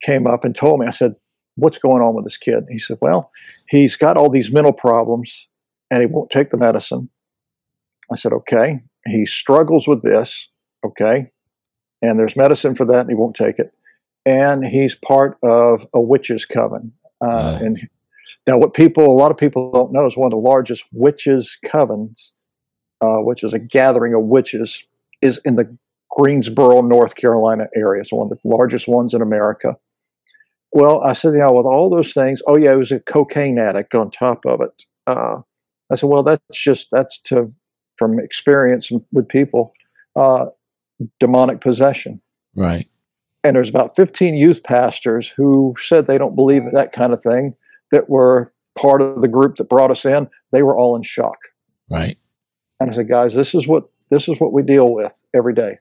came 0.03 0.27
up 0.27 0.45
and 0.45 0.55
told 0.55 0.81
me, 0.81 0.87
I 0.87 0.91
said, 0.91 1.15
What's 1.57 1.79
going 1.79 2.03
on 2.03 2.15
with 2.15 2.25
this 2.25 2.37
kid? 2.37 2.65
He 2.71 2.79
said, 2.79 2.99
Well, 3.01 3.31
he's 3.69 3.97
got 3.97 4.17
all 4.17 4.31
these 4.31 4.51
mental 4.51 4.73
problems 4.73 5.47
and 5.91 6.01
he 6.01 6.07
won't 6.07 6.31
take 6.31 6.51
the 6.51 6.57
medicine. 6.57 7.09
I 8.13 8.17
said, 8.17 8.33
Okay. 8.33 8.81
He 9.07 9.27
struggles 9.27 9.87
with 9.87 10.03
this. 10.03 10.49
Okay. 10.85 11.31
And 12.03 12.19
there's 12.19 12.37
medicine 12.37 12.75
for 12.75 12.85
that 12.87 13.01
and 13.01 13.11
he 13.11 13.15
won't 13.15 13.37
take 13.37 13.59
it. 13.59 13.73
And 14.27 14.65
he's 14.65 14.95
part 14.95 15.37
of 15.43 15.87
a 15.95 16.01
witches' 16.01 16.45
coven. 16.45 16.93
Uh. 17.21 17.59
And 17.61 17.79
now, 18.47 18.59
what 18.59 18.75
people, 18.75 19.07
a 19.07 19.13
lot 19.13 19.31
of 19.31 19.37
people 19.37 19.71
don't 19.73 19.93
know, 19.93 20.07
is 20.07 20.17
one 20.17 20.27
of 20.27 20.33
the 20.33 20.49
largest 20.49 20.85
witches' 20.93 21.57
covens, 21.65 22.31
uh, 23.01 23.19
which 23.19 23.43
is 23.43 23.55
a 23.55 23.59
gathering 23.59 24.15
of 24.15 24.23
witches, 24.25 24.85
is 25.23 25.41
in 25.45 25.57
the 25.57 25.77
Greensboro, 26.11 26.83
North 26.83 27.15
Carolina 27.15 27.69
area. 27.75 28.03
It's 28.03 28.13
one 28.13 28.31
of 28.31 28.31
the 28.31 28.49
largest 28.49 28.87
ones 28.87 29.15
in 29.15 29.23
America. 29.23 29.77
Well, 30.75 31.03
I 31.05 31.13
said, 31.13 31.35
you 31.35 31.39
know, 31.39 31.53
with 31.53 31.67
all 31.67 31.89
those 31.89 32.13
things, 32.13 32.43
oh 32.49 32.57
yeah, 32.57 32.73
he 32.73 32.77
was 32.77 32.91
a 32.91 32.99
cocaine 32.99 33.61
addict 33.61 33.95
on 33.95 34.11
top 34.11 34.45
of 34.45 34.61
it. 34.61 34.83
Uh, 35.07 35.37
I 35.91 35.95
said, 35.95 36.09
well, 36.09 36.25
that's 36.25 36.43
just 36.53 36.89
that's 36.91 37.21
to 37.27 37.53
from 37.97 38.19
experience 38.19 38.91
with 39.13 39.29
people, 39.29 39.73
uh, 40.17 40.47
demonic 41.21 41.61
possession. 41.61 42.21
Right. 42.57 42.89
And 43.45 43.55
there's 43.55 43.69
about 43.69 43.95
15 43.95 44.35
youth 44.35 44.65
pastors 44.65 45.29
who 45.29 45.77
said 45.79 46.09
they 46.09 46.19
don't 46.19 46.35
believe 46.35 46.63
that 46.73 46.93
kind 46.93 47.13
of 47.13 47.23
thing. 47.23 47.55
That 47.93 48.09
were 48.09 48.53
part 48.77 49.01
of 49.01 49.21
the 49.21 49.29
group 49.29 49.57
that 49.57 49.69
brought 49.69 49.93
us 49.93 50.05
in. 50.05 50.29
They 50.51 50.63
were 50.63 50.77
all 50.77 50.97
in 50.97 51.05
shock. 51.05 51.39
Right. 51.89 52.19
And 52.81 52.91
I 52.91 52.95
said, 52.95 53.09
guys, 53.09 53.35
this 53.35 53.55
is 53.55 53.69
what 53.69 53.85
this 54.11 54.29
is 54.29 54.41
what 54.41 54.53
we 54.53 54.63
deal 54.63 54.93
with 54.93 55.13
every 55.37 55.55
day. 55.55 55.79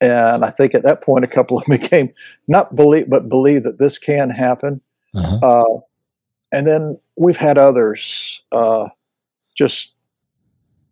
And 0.00 0.44
I 0.44 0.50
think 0.50 0.74
at 0.74 0.82
that 0.82 1.02
point, 1.02 1.24
a 1.24 1.28
couple 1.28 1.58
of 1.58 1.64
them 1.64 1.76
became 1.80 2.12
not 2.48 2.74
believe, 2.74 3.08
but 3.08 3.28
believe 3.28 3.62
that 3.64 3.78
this 3.78 3.98
can 3.98 4.30
happen. 4.30 4.80
Uh-huh. 5.14 5.38
Uh, 5.42 5.80
and 6.52 6.66
then 6.66 6.98
we've 7.16 7.36
had 7.36 7.58
others, 7.58 8.40
uh, 8.52 8.88
just 9.56 9.92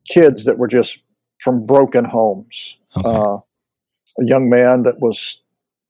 kids 0.08 0.44
that 0.44 0.58
were 0.58 0.68
just 0.68 0.98
from 1.40 1.66
broken 1.66 2.04
homes. 2.04 2.76
Okay. 2.96 3.08
Uh, 3.08 3.38
a 4.18 4.24
young 4.24 4.48
man 4.48 4.82
that 4.82 5.00
was 5.00 5.38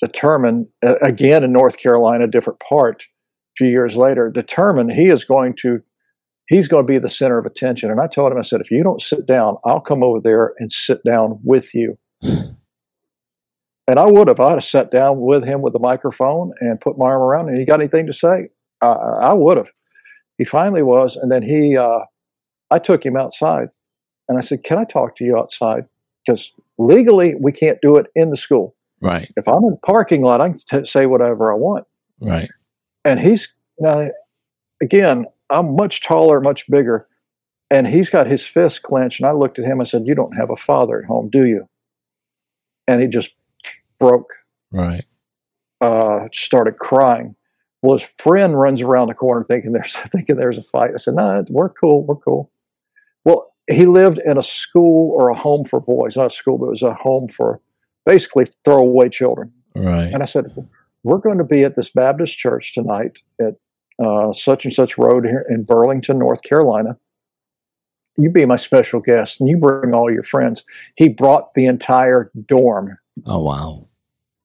determined, 0.00 0.66
uh, 0.86 0.96
again 1.02 1.42
in 1.42 1.52
North 1.52 1.76
Carolina, 1.76 2.26
different 2.26 2.60
part, 2.60 3.02
a 3.02 3.52
few 3.56 3.68
years 3.68 3.96
later, 3.96 4.30
determined 4.30 4.92
he 4.92 5.08
is 5.08 5.24
going 5.24 5.54
to, 5.60 5.82
he's 6.48 6.68
going 6.68 6.86
to 6.86 6.92
be 6.92 6.98
the 6.98 7.10
center 7.10 7.38
of 7.38 7.46
attention. 7.46 7.90
And 7.90 8.00
I 8.00 8.06
told 8.06 8.32
him, 8.32 8.38
I 8.38 8.42
said, 8.42 8.60
if 8.60 8.70
you 8.70 8.82
don't 8.82 9.02
sit 9.02 9.26
down, 9.26 9.56
I'll 9.64 9.80
come 9.80 10.02
over 10.02 10.20
there 10.20 10.54
and 10.58 10.72
sit 10.72 11.02
down 11.04 11.38
with 11.42 11.74
you. 11.74 11.98
And 13.88 13.98
I 13.98 14.06
would 14.06 14.28
have. 14.28 14.38
I'd 14.40 14.54
have 14.54 14.64
sat 14.64 14.90
down 14.90 15.20
with 15.20 15.44
him 15.44 15.60
with 15.60 15.72
the 15.72 15.78
microphone 15.78 16.52
and 16.60 16.80
put 16.80 16.98
my 16.98 17.06
arm 17.06 17.20
around 17.22 17.48
him. 17.48 17.56
He 17.56 17.64
got 17.64 17.80
anything 17.80 18.06
to 18.06 18.12
say? 18.12 18.48
Uh, 18.80 19.16
I 19.20 19.32
would 19.32 19.56
have. 19.56 19.68
He 20.38 20.44
finally 20.44 20.82
was, 20.82 21.16
and 21.16 21.30
then 21.30 21.42
he, 21.42 21.76
uh, 21.76 22.00
I 22.70 22.78
took 22.78 23.04
him 23.04 23.16
outside, 23.16 23.68
and 24.28 24.38
I 24.38 24.40
said, 24.40 24.64
"Can 24.64 24.78
I 24.78 24.84
talk 24.84 25.16
to 25.16 25.24
you 25.24 25.36
outside? 25.36 25.84
Because 26.24 26.52
legally 26.78 27.34
we 27.40 27.52
can't 27.52 27.78
do 27.82 27.96
it 27.96 28.06
in 28.14 28.30
the 28.30 28.36
school. 28.36 28.74
right. 29.00 29.30
If 29.36 29.46
I'm 29.46 29.62
in 29.64 29.70
the 29.70 29.78
parking 29.84 30.22
lot, 30.22 30.40
I 30.40 30.50
can 30.50 30.58
t- 30.58 30.86
say 30.86 31.06
whatever 31.06 31.52
I 31.52 31.56
want." 31.56 31.84
Right. 32.20 32.50
And 33.04 33.20
he's 33.20 33.48
now, 33.78 34.08
again, 34.80 35.26
I'm 35.50 35.76
much 35.76 36.02
taller, 36.02 36.40
much 36.40 36.68
bigger, 36.70 37.06
and 37.70 37.86
he's 37.86 38.10
got 38.10 38.26
his 38.26 38.44
fist 38.46 38.82
clenched. 38.82 39.20
And 39.20 39.28
I 39.28 39.32
looked 39.32 39.58
at 39.58 39.64
him. 39.64 39.80
I 39.80 39.84
said, 39.84 40.06
"You 40.06 40.14
don't 40.14 40.36
have 40.36 40.50
a 40.50 40.56
father 40.56 41.00
at 41.00 41.04
home, 41.04 41.28
do 41.30 41.44
you?" 41.44 41.68
And 42.88 43.00
he 43.02 43.06
just 43.08 43.30
broke 44.02 44.32
Right. 44.72 45.04
uh, 45.80 46.28
started 46.32 46.78
crying. 46.78 47.34
Well, 47.82 47.98
his 47.98 48.08
friend 48.18 48.58
runs 48.58 48.80
around 48.80 49.08
the 49.08 49.14
corner 49.14 49.44
thinking 49.44 49.72
there's 49.72 49.94
thinking 50.12 50.36
there's 50.36 50.58
a 50.58 50.62
fight. 50.62 50.92
I 50.94 50.98
said, 50.98 51.14
"No, 51.14 51.44
we're 51.50 51.68
cool. 51.68 52.04
We're 52.04 52.16
cool." 52.16 52.50
Well, 53.24 53.52
he 53.70 53.86
lived 53.86 54.18
in 54.24 54.38
a 54.38 54.42
school 54.42 55.12
or 55.16 55.28
a 55.28 55.34
home 55.36 55.64
for 55.64 55.80
boys, 55.80 56.16
not 56.16 56.26
a 56.26 56.30
school, 56.30 56.58
but 56.58 56.66
it 56.66 56.70
was 56.70 56.82
a 56.82 56.94
home 56.94 57.28
for 57.28 57.60
basically 58.06 58.46
throwaway 58.64 59.08
children. 59.08 59.52
Right. 59.76 60.10
And 60.12 60.22
I 60.22 60.26
said, 60.26 60.46
"We're 61.02 61.18
going 61.18 61.38
to 61.38 61.44
be 61.44 61.64
at 61.64 61.76
this 61.76 61.90
Baptist 61.90 62.38
church 62.38 62.72
tonight 62.74 63.18
at 63.40 63.54
uh, 64.04 64.32
such 64.32 64.64
and 64.64 64.72
such 64.74 64.96
road 64.98 65.24
here 65.24 65.44
in 65.50 65.64
Burlington, 65.64 66.18
North 66.18 66.42
Carolina. 66.42 66.96
You 68.16 68.30
be 68.30 68.44
my 68.46 68.56
special 68.56 69.00
guest, 69.00 69.40
and 69.40 69.48
you 69.48 69.56
bring 69.58 69.92
all 69.94 70.10
your 70.10 70.22
friends." 70.24 70.64
He 70.96 71.08
brought 71.08 71.54
the 71.54 71.66
entire 71.66 72.30
dorm 72.46 72.96
Oh 73.26 73.42
wow. 73.42 73.88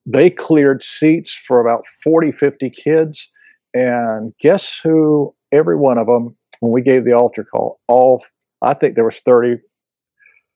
They 0.07 0.29
cleared 0.29 0.81
seats 0.81 1.37
for 1.47 1.59
about 1.59 1.83
40 2.03 2.31
50 2.31 2.69
kids 2.71 3.29
and 3.73 4.33
guess 4.39 4.79
who 4.83 5.35
every 5.51 5.75
one 5.75 5.97
of 5.99 6.07
them 6.07 6.35
when 6.61 6.71
we 6.71 6.81
gave 6.81 7.05
the 7.05 7.13
altar 7.13 7.43
call 7.43 7.79
all 7.87 8.23
i 8.63 8.73
think 8.73 8.95
there 8.95 9.03
was 9.05 9.19
30 9.19 9.57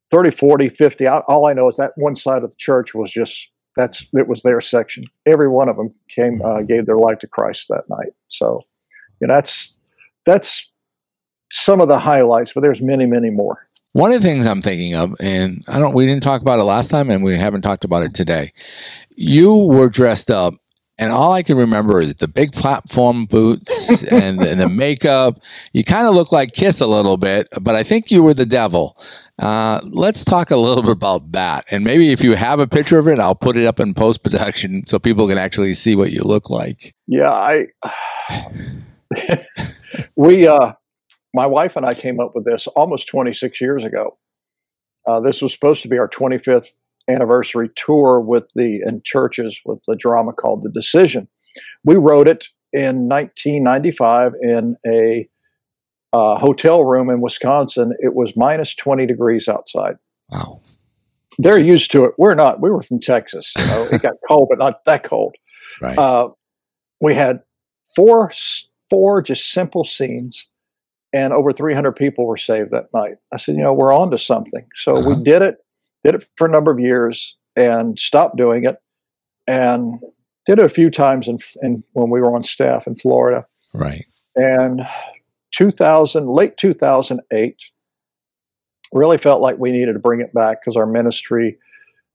30 0.10 0.32
40 0.32 0.70
50 0.70 1.08
I- 1.08 1.20
all 1.28 1.46
i 1.48 1.54
know 1.54 1.70
is 1.70 1.76
that 1.78 1.92
one 1.98 2.16
side 2.16 2.44
of 2.44 2.50
the 2.50 2.56
church 2.58 2.96
was 2.96 3.12
just 3.12 3.48
that's 3.76 4.04
it 4.14 4.28
was 4.28 4.44
their 4.44 4.60
section. 4.60 5.06
Every 5.26 5.48
one 5.48 5.70
of 5.70 5.78
them 5.78 5.94
came 6.14 6.42
uh, 6.44 6.62
gave 6.62 6.86
their 6.86 6.98
life 6.98 7.20
to 7.20 7.28
christ 7.28 7.68
that 7.70 7.84
night. 7.90 8.12
So 8.28 8.62
you 9.20 9.28
know 9.28 9.34
that's 9.34 9.78
that's 10.26 10.66
some 11.52 11.82
of 11.82 11.88
the 11.88 12.00
highlights 12.00 12.54
but 12.54 12.62
there's 12.62 12.82
many 12.82 13.06
many 13.06 13.30
more 13.30 13.68
One 13.94 14.14
of 14.14 14.22
the 14.22 14.28
things 14.28 14.46
I'm 14.46 14.62
thinking 14.62 14.96
of, 14.96 15.16
and 15.20 15.62
I 15.68 15.78
don't, 15.78 15.94
we 15.94 16.06
didn't 16.06 16.24
talk 16.24 16.42
about 16.42 16.60
it 16.60 16.64
last 16.64 16.90
time, 16.90 17.10
and 17.10 17.24
we 17.24 17.36
haven't 17.36 17.62
talked 17.62 17.84
about 17.84 18.04
it 18.04 18.14
today. 18.14 18.52
You 19.16 19.54
were 19.54 19.90
dressed 19.90 20.32
up, 20.32 20.54
and 20.98 21.12
all 21.12 21.34
I 21.34 21.44
can 21.44 21.58
remember 21.58 22.00
is 22.00 22.16
the 22.16 22.30
big 22.30 22.54
platform 22.54 23.26
boots 23.26 24.02
and, 24.12 24.42
and 24.42 24.62
the 24.62 24.70
makeup. 24.70 25.42
You 25.74 25.84
kind 25.84 26.08
of 26.08 26.16
look 26.16 26.32
like 26.32 26.54
Kiss 26.54 26.80
a 26.80 26.88
little 26.88 27.18
bit, 27.18 27.50
but 27.62 27.76
I 27.76 27.84
think 27.84 28.12
you 28.12 28.24
were 28.24 28.34
the 28.34 28.46
devil. 28.46 28.96
Uh, 29.38 29.82
let's 29.90 30.24
talk 30.24 30.52
a 30.52 30.58
little 30.58 30.84
bit 30.84 30.94
about 30.94 31.34
that, 31.34 31.66
and 31.70 31.84
maybe 31.84 32.14
if 32.14 32.24
you 32.24 32.36
have 32.36 32.62
a 32.62 32.68
picture 32.68 32.98
of 32.98 33.10
it, 33.10 33.20
I'll 33.20 33.36
put 33.36 33.58
it 33.58 33.66
up 33.66 33.82
in 33.82 33.94
post 33.94 34.24
production 34.24 34.86
so 34.86 35.00
people 35.00 35.28
can 35.28 35.38
actually 35.38 35.74
see 35.74 35.98
what 35.98 36.12
you 36.12 36.22
look 36.24 36.50
like. 36.50 36.96
Yeah, 37.08 37.32
I 37.32 37.68
we 40.16 40.48
uh 40.48 40.72
my 41.34 41.46
wife 41.46 41.76
and 41.76 41.86
I 41.86 41.94
came 41.94 42.20
up 42.20 42.34
with 42.36 42.46
this 42.46 42.68
almost 42.68 43.08
26 43.08 43.62
years 43.62 43.84
ago. 43.84 44.18
Uh, 45.08 45.20
this 45.20 45.42
was 45.42 45.54
supposed 45.54 45.82
to 45.84 45.88
be 45.88 45.98
our 45.98 46.10
25th 46.10 46.68
anniversary 47.10 47.70
tour 47.76 48.20
with 48.20 48.48
the 48.56 48.82
in 48.86 49.02
churches 49.04 49.60
with 49.66 49.80
the 49.88 49.96
drama 49.96 50.34
called 50.34 50.64
The 50.64 50.70
Decision. 50.70 51.28
We 51.84 51.96
wrote 51.96 52.28
it 52.28 52.48
in 52.74 53.08
1995 53.10 54.34
in 54.42 54.76
a 54.86 55.28
uh, 56.14 56.38
hotel 56.38 56.86
room 56.86 57.10
in 57.10 57.22
Wisconsin. 57.22 57.94
It 58.00 58.16
was 58.16 58.34
minus 58.36 58.76
20 58.76 59.06
degrees 59.06 59.48
outside. 59.48 59.96
Wow. 60.30 60.62
They're 61.38 61.58
used 61.58 61.92
to 61.92 62.06
it. 62.06 62.14
We're 62.18 62.36
not. 62.36 62.62
We 62.62 62.70
were 62.70 62.84
from 62.84 63.00
Texas. 63.00 63.52
You 63.58 63.66
know, 63.66 63.88
it 63.92 64.02
got 64.02 64.14
cold, 64.28 64.50
but 64.50 64.60
not 64.60 64.84
that 64.86 65.04
cold. 65.04 65.36
Right. 65.82 65.98
Uh, 65.98 66.30
we 67.00 67.16
had 67.16 67.42
four 67.96 68.32
four 68.90 69.22
just 69.22 69.52
simple 69.52 69.86
scenes, 69.86 70.48
and 71.14 71.34
over 71.34 71.52
300 71.52 71.92
people 71.94 72.26
were 72.26 72.38
saved 72.38 72.72
that 72.72 72.88
night. 72.94 73.16
I 73.34 73.38
said, 73.38 73.56
you 73.56 73.64
know, 73.64 73.74
we're 73.74 73.94
on 73.94 74.12
to 74.12 74.18
something. 74.18 74.66
So 74.76 74.96
Uh-huh. 74.98 75.10
we 75.18 75.24
did 75.24 75.42
it, 75.42 75.58
did 76.04 76.16
it 76.16 76.28
for 76.38 76.48
a 76.48 76.52
number 76.52 76.72
of 76.72 76.80
years, 76.80 77.36
and 77.56 77.98
stopped 78.00 78.38
doing 78.38 78.66
it, 78.66 78.78
and 79.48 80.00
did 80.46 80.60
it 80.60 80.66
a 80.66 80.70
few 80.70 80.90
times 80.90 81.28
in, 81.28 81.40
in 81.62 81.84
when 81.94 82.10
we 82.10 82.22
were 82.22 82.34
on 82.34 82.44
staff 82.44 82.88
in 82.88 82.96
Florida. 82.96 83.46
right. 83.74 84.06
And 84.36 84.82
2000, 85.54 86.28
late 86.30 86.56
2008, 86.58 87.56
really 88.94 89.18
felt 89.18 89.42
like 89.42 89.58
we 89.58 89.72
needed 89.72 89.94
to 89.94 90.00
bring 90.00 90.22
it 90.22 90.34
back 90.34 90.60
because 90.62 90.76
our 90.78 90.86
ministry. 90.86 91.58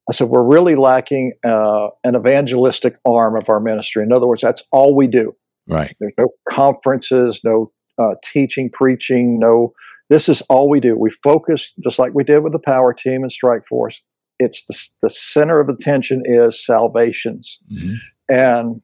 I 0.08 0.12
said 0.12 0.28
we're 0.28 0.44
really 0.44 0.76
lacking 0.76 1.32
uh, 1.44 1.88
an 2.04 2.14
evangelistic 2.14 2.96
arm 3.04 3.36
of 3.36 3.48
our 3.48 3.58
ministry. 3.58 4.04
In 4.04 4.12
other 4.12 4.26
words, 4.28 4.40
that's 4.40 4.62
all 4.70 4.94
we 4.94 5.08
do. 5.08 5.34
Right. 5.68 5.96
There's 5.98 6.12
no 6.16 6.28
conferences, 6.48 7.40
no 7.42 7.72
uh, 7.98 8.14
teaching, 8.24 8.70
preaching. 8.70 9.38
No, 9.38 9.72
this 10.08 10.28
is 10.28 10.42
all 10.48 10.68
we 10.68 10.80
do. 10.80 10.96
We 10.96 11.10
focus, 11.22 11.72
just 11.82 11.98
like 11.98 12.14
we 12.14 12.24
did 12.24 12.40
with 12.40 12.52
the 12.52 12.58
power 12.58 12.92
team 12.92 13.22
and 13.22 13.32
strike 13.32 13.66
force. 13.66 14.00
It's 14.38 14.64
the, 14.68 14.78
the 15.02 15.10
center 15.10 15.60
of 15.60 15.68
attention 15.68 16.22
is 16.26 16.64
salvations. 16.64 17.58
Mm-hmm. 17.72 17.94
And 18.28 18.82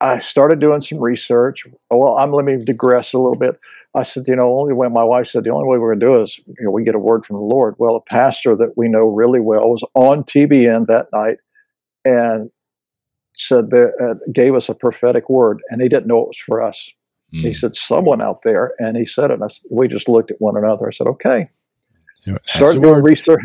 I 0.00 0.18
started 0.18 0.58
doing 0.58 0.82
some 0.82 0.98
research. 0.98 1.64
Well, 1.90 2.16
I'm 2.18 2.32
let 2.32 2.44
me 2.44 2.64
digress 2.64 3.12
a 3.12 3.18
little 3.18 3.36
bit. 3.36 3.58
I 3.94 4.04
said, 4.04 4.24
you 4.26 4.34
know, 4.34 4.58
only 4.58 4.72
when 4.72 4.92
my 4.92 5.04
wife 5.04 5.28
said 5.28 5.44
the 5.44 5.50
only 5.50 5.68
way 5.68 5.78
we're 5.78 5.94
going 5.94 6.00
to 6.00 6.06
do 6.06 6.20
it 6.20 6.24
is 6.24 6.40
you 6.46 6.64
know 6.64 6.70
we 6.70 6.82
get 6.82 6.94
a 6.94 6.98
word 6.98 7.26
from 7.26 7.36
the 7.36 7.42
Lord. 7.42 7.74
Well, 7.78 7.96
a 7.96 8.00
pastor 8.00 8.56
that 8.56 8.72
we 8.76 8.88
know 8.88 9.06
really 9.06 9.40
well 9.40 9.68
was 9.68 9.84
on 9.94 10.24
TBN 10.24 10.86
that 10.86 11.06
night 11.12 11.36
and 12.04 12.50
said 13.36 13.70
that 13.70 13.92
uh, 14.02 14.14
gave 14.32 14.54
us 14.54 14.68
a 14.68 14.74
prophetic 14.74 15.28
word, 15.28 15.60
and 15.70 15.80
he 15.82 15.88
didn't 15.88 16.06
know 16.06 16.22
it 16.22 16.28
was 16.28 16.42
for 16.44 16.62
us. 16.62 16.90
Mm. 17.34 17.40
He 17.40 17.54
said 17.54 17.74
someone 17.76 18.20
out 18.20 18.42
there, 18.42 18.74
and 18.78 18.96
he 18.96 19.06
said 19.06 19.30
it. 19.30 19.34
And 19.34 19.44
I, 19.44 19.48
we 19.70 19.88
just 19.88 20.08
looked 20.08 20.30
at 20.30 20.40
one 20.40 20.56
another. 20.56 20.88
I 20.88 20.92
said, 20.92 21.06
okay. 21.06 21.48
Start 22.46 22.74
doing 22.80 23.02
research. 23.02 23.40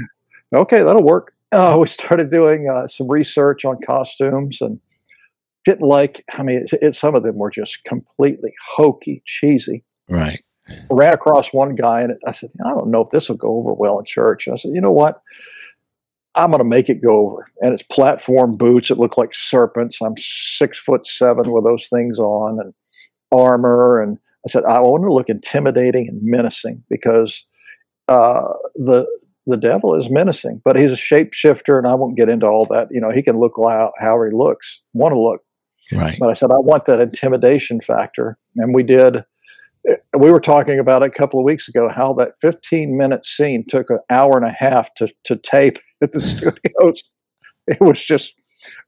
Okay, 0.53 0.83
that'll 0.83 1.03
work. 1.03 1.33
Uh, 1.51 1.77
we 1.79 1.87
started 1.87 2.29
doing 2.29 2.69
uh, 2.69 2.87
some 2.87 3.09
research 3.09 3.65
on 3.65 3.77
costumes 3.85 4.59
and 4.61 4.79
didn't 5.65 5.85
like. 5.85 6.23
I 6.33 6.43
mean, 6.43 6.57
it, 6.57 6.79
it, 6.81 6.95
some 6.95 7.15
of 7.15 7.23
them 7.23 7.35
were 7.35 7.51
just 7.51 7.83
completely 7.85 8.53
hokey, 8.75 9.23
cheesy. 9.25 9.83
Right. 10.09 10.41
ran 10.89 11.13
across 11.13 11.53
one 11.53 11.75
guy, 11.75 12.01
and 12.01 12.13
I 12.27 12.31
said, 12.31 12.51
I 12.65 12.69
don't 12.69 12.91
know 12.91 13.01
if 13.01 13.11
this 13.11 13.29
will 13.29 13.37
go 13.37 13.57
over 13.57 13.73
well 13.73 13.99
in 13.99 14.05
church. 14.05 14.47
And 14.47 14.53
I 14.53 14.57
said, 14.57 14.71
you 14.73 14.81
know 14.81 14.91
what? 14.91 15.21
I'm 16.35 16.51
going 16.51 16.59
to 16.59 16.65
make 16.65 16.87
it 16.89 17.01
go 17.01 17.31
over. 17.31 17.51
And 17.61 17.73
it's 17.73 17.83
platform 17.83 18.57
boots 18.57 18.89
that 18.89 18.99
look 18.99 19.17
like 19.17 19.33
serpents. 19.33 19.97
I'm 20.01 20.15
six 20.17 20.77
foot 20.77 21.07
seven 21.07 21.51
with 21.51 21.63
those 21.63 21.87
things 21.87 22.19
on, 22.19 22.59
and 22.59 22.73
armor. 23.31 24.01
And 24.01 24.17
I 24.45 24.51
said, 24.51 24.63
I 24.65 24.79
want 24.79 25.03
to 25.03 25.13
look 25.13 25.29
intimidating 25.29 26.07
and 26.07 26.19
menacing 26.23 26.83
because 26.89 27.43
uh, 28.07 28.53
the 28.75 29.05
the 29.47 29.57
devil 29.57 29.95
is 29.97 30.09
menacing, 30.09 30.61
but 30.65 30.75
he's 30.75 30.91
a 30.91 30.95
shapeshifter, 30.95 31.77
and 31.77 31.87
I 31.87 31.95
won't 31.95 32.17
get 32.17 32.27
into 32.27 32.45
all 32.45 32.67
that. 32.69 32.89
You 32.91 32.99
know, 32.99 33.11
he 33.11 33.23
can 33.23 33.39
look 33.39 33.53
how 33.57 33.93
he 34.01 34.35
looks, 34.35 34.81
want 34.93 35.13
to 35.13 35.19
look. 35.19 35.41
Right. 35.91 36.17
But 36.19 36.29
I 36.29 36.33
said, 36.33 36.51
I 36.51 36.57
want 36.57 36.85
that 36.85 36.99
intimidation 36.99 37.79
factor. 37.81 38.37
And 38.57 38.75
we 38.75 38.83
did, 38.83 39.23
we 40.17 40.31
were 40.31 40.41
talking 40.41 40.79
about 40.79 41.01
it 41.01 41.07
a 41.15 41.17
couple 41.17 41.39
of 41.39 41.45
weeks 41.45 41.67
ago, 41.67 41.89
how 41.93 42.13
that 42.13 42.33
15 42.41 42.97
minute 42.97 43.25
scene 43.25 43.65
took 43.67 43.89
an 43.89 43.99
hour 44.09 44.37
and 44.37 44.45
a 44.45 44.51
half 44.51 44.93
to, 44.95 45.07
to 45.25 45.37
tape 45.37 45.79
at 46.01 46.11
the 46.11 46.21
studios. 46.21 47.03
It 47.67 47.81
was 47.81 48.03
just 48.03 48.33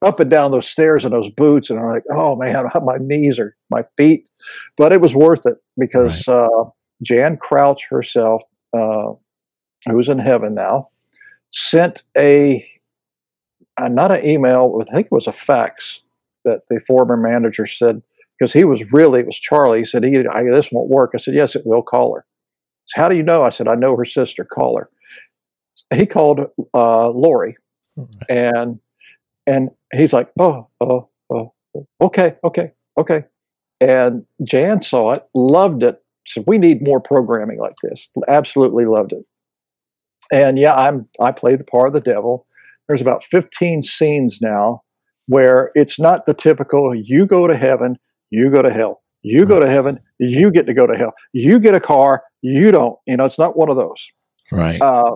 up 0.02 0.20
and 0.20 0.30
down 0.30 0.52
those 0.52 0.68
stairs 0.68 1.06
in 1.06 1.12
those 1.12 1.30
boots. 1.30 1.70
And 1.70 1.80
I'm 1.80 1.88
like, 1.88 2.04
oh 2.14 2.36
man, 2.36 2.66
my 2.84 2.98
knees 3.00 3.40
or 3.40 3.56
my 3.70 3.84
feet. 3.98 4.29
But 4.78 4.92
it 4.92 5.02
was 5.02 5.14
worth 5.14 5.46
it 5.46 5.58
because 5.78 6.28
right. 6.28 6.36
uh, 6.36 6.66
Jan 7.04 7.38
Crouch 7.38 7.86
herself, 7.90 8.42
uh, 8.78 9.14
who's 9.90 10.10
in 10.10 10.20
heaven 10.20 10.54
now, 10.54 10.90
sent 11.52 12.04
a, 12.18 12.68
uh, 13.78 13.88
not 13.88 14.12
an 14.12 14.26
email, 14.26 14.82
I 14.90 14.94
think 14.94 15.08
it 15.08 15.12
was 15.12 15.28
a 15.28 15.34
fax 15.34 16.02
that 16.46 16.62
the 16.70 16.80
former 16.82 17.18
manager 17.18 17.66
said, 17.66 18.02
because 18.40 18.54
he 18.54 18.64
was 18.64 18.82
really, 18.92 19.20
it 19.20 19.26
was 19.26 19.40
Charlie. 19.40 19.80
He 19.80 19.86
said, 19.86 20.04
he, 20.04 20.26
I, 20.28 20.44
This 20.44 20.72
won't 20.72 20.90
work. 20.90 21.12
I 21.14 21.18
said, 21.18 21.34
Yes, 21.34 21.56
it 21.56 21.66
will. 21.66 21.82
Call 21.82 22.16
her. 22.16 22.26
Said, 22.88 23.02
How 23.02 23.10
do 23.10 23.16
you 23.16 23.24
know? 23.24 23.44
I 23.44 23.50
said, 23.50 23.68
I 23.68 23.76
know 23.76 23.96
her 23.96 24.06
sister. 24.06 24.46
Call 24.46 24.78
her. 24.78 24.90
He 25.94 26.06
called 26.06 26.42
uh, 26.74 27.10
Lori, 27.10 27.58
and 28.30 28.80
and 29.48 29.70
he's 29.94 30.14
like, 30.14 30.30
Oh, 30.40 30.68
oh, 30.82 31.10
oh, 31.32 31.54
okay, 32.02 32.36
okay, 32.44 32.72
okay. 32.98 33.24
And 33.82 34.26
Jan 34.44 34.82
saw 34.82 35.14
it, 35.14 35.24
loved 35.34 35.84
it. 35.84 36.02
Said, 36.28 36.44
We 36.48 36.58
need 36.58 36.82
more 36.82 37.00
programming 37.00 37.60
like 37.60 37.76
this. 37.84 38.08
Absolutely 38.28 38.86
loved 38.86 39.14
it. 39.14 39.26
And 40.32 40.60
yeah, 40.60 40.76
I'm 40.76 41.08
I 41.20 41.32
play 41.32 41.56
the 41.56 41.64
part 41.64 41.88
of 41.88 41.94
the 41.94 42.02
devil. 42.02 42.46
There's 42.88 43.02
about 43.02 43.24
15 43.26 43.84
scenes 43.84 44.40
now 44.42 44.84
where 45.28 45.72
it's 45.76 46.00
not 46.00 46.26
the 46.26 46.34
typical 46.34 46.94
you 46.96 47.26
go 47.26 47.48
to 47.48 47.56
heaven, 47.56 47.98
you 48.32 48.50
go 48.50 48.62
to 48.62 48.72
hell. 48.72 49.02
You 49.22 49.46
go 49.46 49.60
to 49.60 49.68
heaven, 49.68 50.00
you 50.18 50.50
get 50.50 50.66
to 50.68 50.74
go 50.74 50.88
to 50.88 50.98
hell. 50.98 51.14
You 51.34 51.60
get 51.60 51.76
a 51.76 51.80
car, 51.80 52.24
you 52.42 52.72
don't. 52.72 52.98
You 53.06 53.18
know, 53.18 53.26
it's 53.26 53.38
not 53.38 53.58
one 53.58 53.70
of 53.70 53.76
those. 53.76 54.08
Right. 54.52 54.82
Uh, 54.82 55.16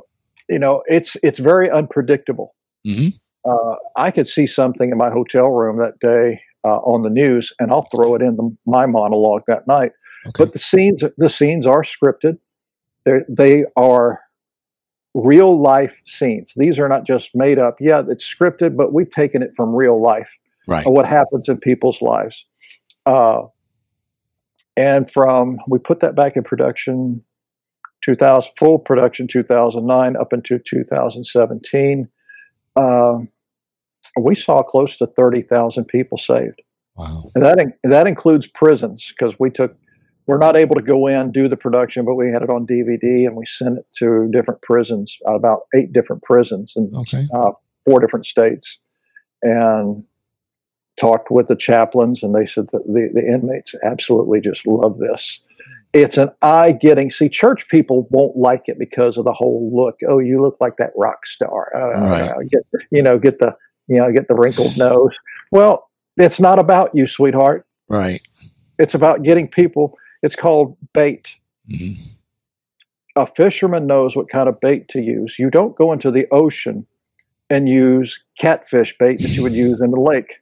you 0.50 0.60
know, 0.60 0.84
it's 0.88 1.16
it's 1.24 1.40
very 1.40 1.70
unpredictable. 1.70 2.54
Mm-hmm. 2.86 3.10
Uh, 3.50 3.76
I 3.96 4.12
could 4.12 4.28
see 4.28 4.46
something 4.46 4.92
in 4.92 4.98
my 4.98 5.10
hotel 5.10 5.50
room 5.52 5.78
that 5.78 6.00
day 6.00 6.42
uh, 6.64 6.78
on 6.78 7.04
the 7.04 7.10
news, 7.10 7.52
and 7.60 7.72
I'll 7.72 7.88
throw 7.94 8.16
it 8.16 8.22
in 8.22 8.36
the, 8.36 8.56
my 8.66 8.86
monologue 8.86 9.44
that 9.48 9.68
night. 9.68 9.92
Okay. 10.28 10.46
But 10.46 10.54
the 10.54 10.60
scenes 10.60 11.04
the 11.18 11.30
scenes 11.30 11.68
are 11.68 11.84
scripted. 11.84 12.38
They 13.06 13.20
they 13.28 13.66
are 13.76 14.22
real 15.14 15.62
life 15.62 15.96
scenes. 16.06 16.54
These 16.56 16.80
are 16.80 16.88
not 16.88 17.06
just 17.06 17.32
made 17.34 17.60
up. 17.60 17.76
Yeah, 17.80 18.04
it's 18.08 18.24
scripted, 18.24 18.76
but 18.76 18.94
we've 18.94 19.12
taken 19.12 19.44
it 19.44 19.52
from 19.56 19.76
real 19.76 20.02
life. 20.02 20.30
Right. 20.68 20.86
What 20.86 21.06
happens 21.06 21.50
in 21.50 21.58
people's 21.58 22.02
lives. 22.02 22.46
Uh, 23.06 23.42
and 24.78 25.12
from 25.12 25.58
we 25.68 25.78
put 25.78 26.00
that 26.00 26.16
back 26.16 26.36
in 26.36 26.44
production 26.44 27.24
2000 28.06 28.52
full 28.58 28.80
production 28.80 29.28
2009 29.28 30.16
up 30.16 30.34
into 30.34 30.60
2017 30.68 32.08
uh, 32.76 33.18
we 34.20 34.36
saw 34.36 34.62
close 34.62 34.98
to 34.98 35.08
30,000 35.08 35.86
people 35.86 36.18
saved 36.18 36.62
wow 36.96 37.32
and 37.36 37.44
that 37.44 37.60
in, 37.60 37.74
that 37.84 38.08
includes 38.08 38.48
prisons 38.48 39.12
because 39.18 39.34
we 39.40 39.50
took 39.50 39.76
we're 40.26 40.38
not 40.38 40.56
able 40.56 40.76
to 40.76 40.82
go 40.82 41.08
in 41.08 41.32
do 41.32 41.48
the 41.48 41.58
production, 41.58 42.06
but 42.06 42.16
we 42.16 42.32
had 42.32 42.42
it 42.42 42.50
on 42.50 42.66
DVD 42.66 43.28
and 43.28 43.36
we 43.36 43.46
sent 43.46 43.80
it 43.80 43.86
to 43.98 44.30
different 44.32 44.62
prisons, 44.62 45.18
about 45.26 45.62
eight 45.76 45.92
different 45.92 46.24
prisons 46.24 46.74
in 46.76 46.92
okay. 46.96 47.26
uh, 47.34 47.52
four 47.86 48.00
different 48.00 48.26
states, 48.26 48.80
and 49.42 50.04
talked 51.00 51.30
with 51.30 51.48
the 51.48 51.56
chaplains, 51.56 52.24
and 52.24 52.34
they 52.34 52.46
said 52.46 52.68
that 52.72 52.86
the 52.86 53.10
the 53.14 53.26
inmates 53.26 53.76
absolutely 53.84 54.40
just 54.40 54.66
love 54.66 54.98
this. 55.00 55.40
It's 55.92 56.18
an 56.18 56.30
eye 56.42 56.72
getting. 56.72 57.12
See, 57.12 57.30
church 57.30 57.68
people 57.68 58.08
won't 58.10 58.38
like 58.38 58.64
it 58.68 58.80
because 58.80 59.18
of 59.18 59.26
the 59.26 59.34
whole 59.34 59.70
look. 59.76 60.00
Oh, 60.08 60.20
you 60.20 60.42
look 60.42 60.58
like 60.60 60.78
that 60.78 60.92
rock 60.96 61.26
star. 61.26 61.72
Uh, 61.76 62.00
right. 62.10 62.30
uh, 62.30 62.40
get 62.50 62.64
you 62.92 63.04
know, 63.04 63.20
get 63.20 63.40
the 63.40 63.56
you 63.88 63.98
know, 63.98 64.12
get 64.12 64.28
the 64.28 64.36
wrinkled 64.36 64.78
nose. 64.78 65.12
Well, 65.52 65.90
it's 66.18 66.40
not 66.40 66.60
about 66.60 66.92
you, 66.94 67.08
sweetheart. 67.08 67.66
Right. 67.90 68.22
It's 68.80 68.96
about 68.96 69.24
getting 69.24 69.48
people 69.48 69.98
it's 70.24 70.38
called 70.38 70.76
bait. 70.94 71.36
Mm-hmm. 71.70 72.02
A 73.16 73.28
fisherman 73.28 73.86
knows 73.86 74.16
what 74.16 74.30
kind 74.30 74.50
of 74.50 74.60
bait 74.60 74.88
to 74.90 75.02
use. 75.02 75.36
You 75.38 75.52
don't 75.52 75.76
go 75.76 75.92
into 75.92 76.10
the 76.10 76.26
ocean 76.32 76.88
and 77.50 77.70
use 77.70 78.20
catfish 78.40 78.96
bait 78.98 79.20
that 79.20 79.30
you 79.30 79.44
would 79.44 79.54
use 79.54 79.80
in 79.82 79.92
the 79.92 80.00
lake. 80.00 80.36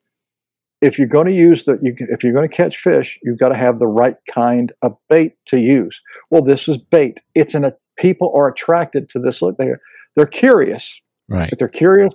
If 0.82 0.98
you're 0.98 1.08
going 1.08 1.28
to 1.28 1.34
use 1.34 1.66
the, 1.66 1.78
you, 1.82 1.94
if 1.98 2.24
you're 2.24 2.32
going 2.32 2.48
to 2.48 2.56
catch 2.56 2.78
fish, 2.78 3.20
you've 3.24 3.40
got 3.40 3.50
to 3.50 3.58
have 3.58 3.80
the 3.80 3.88
right 3.88 4.16
kind 4.32 4.72
of 4.84 4.96
bait 5.10 5.34
to 5.48 5.58
use. 5.58 6.00
Well, 6.30 6.42
this 6.42 6.68
is 6.70 6.78
bait. 6.78 7.20
It's 7.36 7.54
an 7.56 7.66
a 7.66 7.74
people 7.98 8.32
are 8.36 8.48
attracted 8.48 9.10
to 9.10 9.20
this. 9.20 9.42
Look, 9.42 9.58
they're 9.58 9.82
they're 10.16 10.26
curious. 10.26 11.00
Right. 11.28 11.52
If 11.52 11.60
they're 11.60 11.68
curious, 11.68 12.14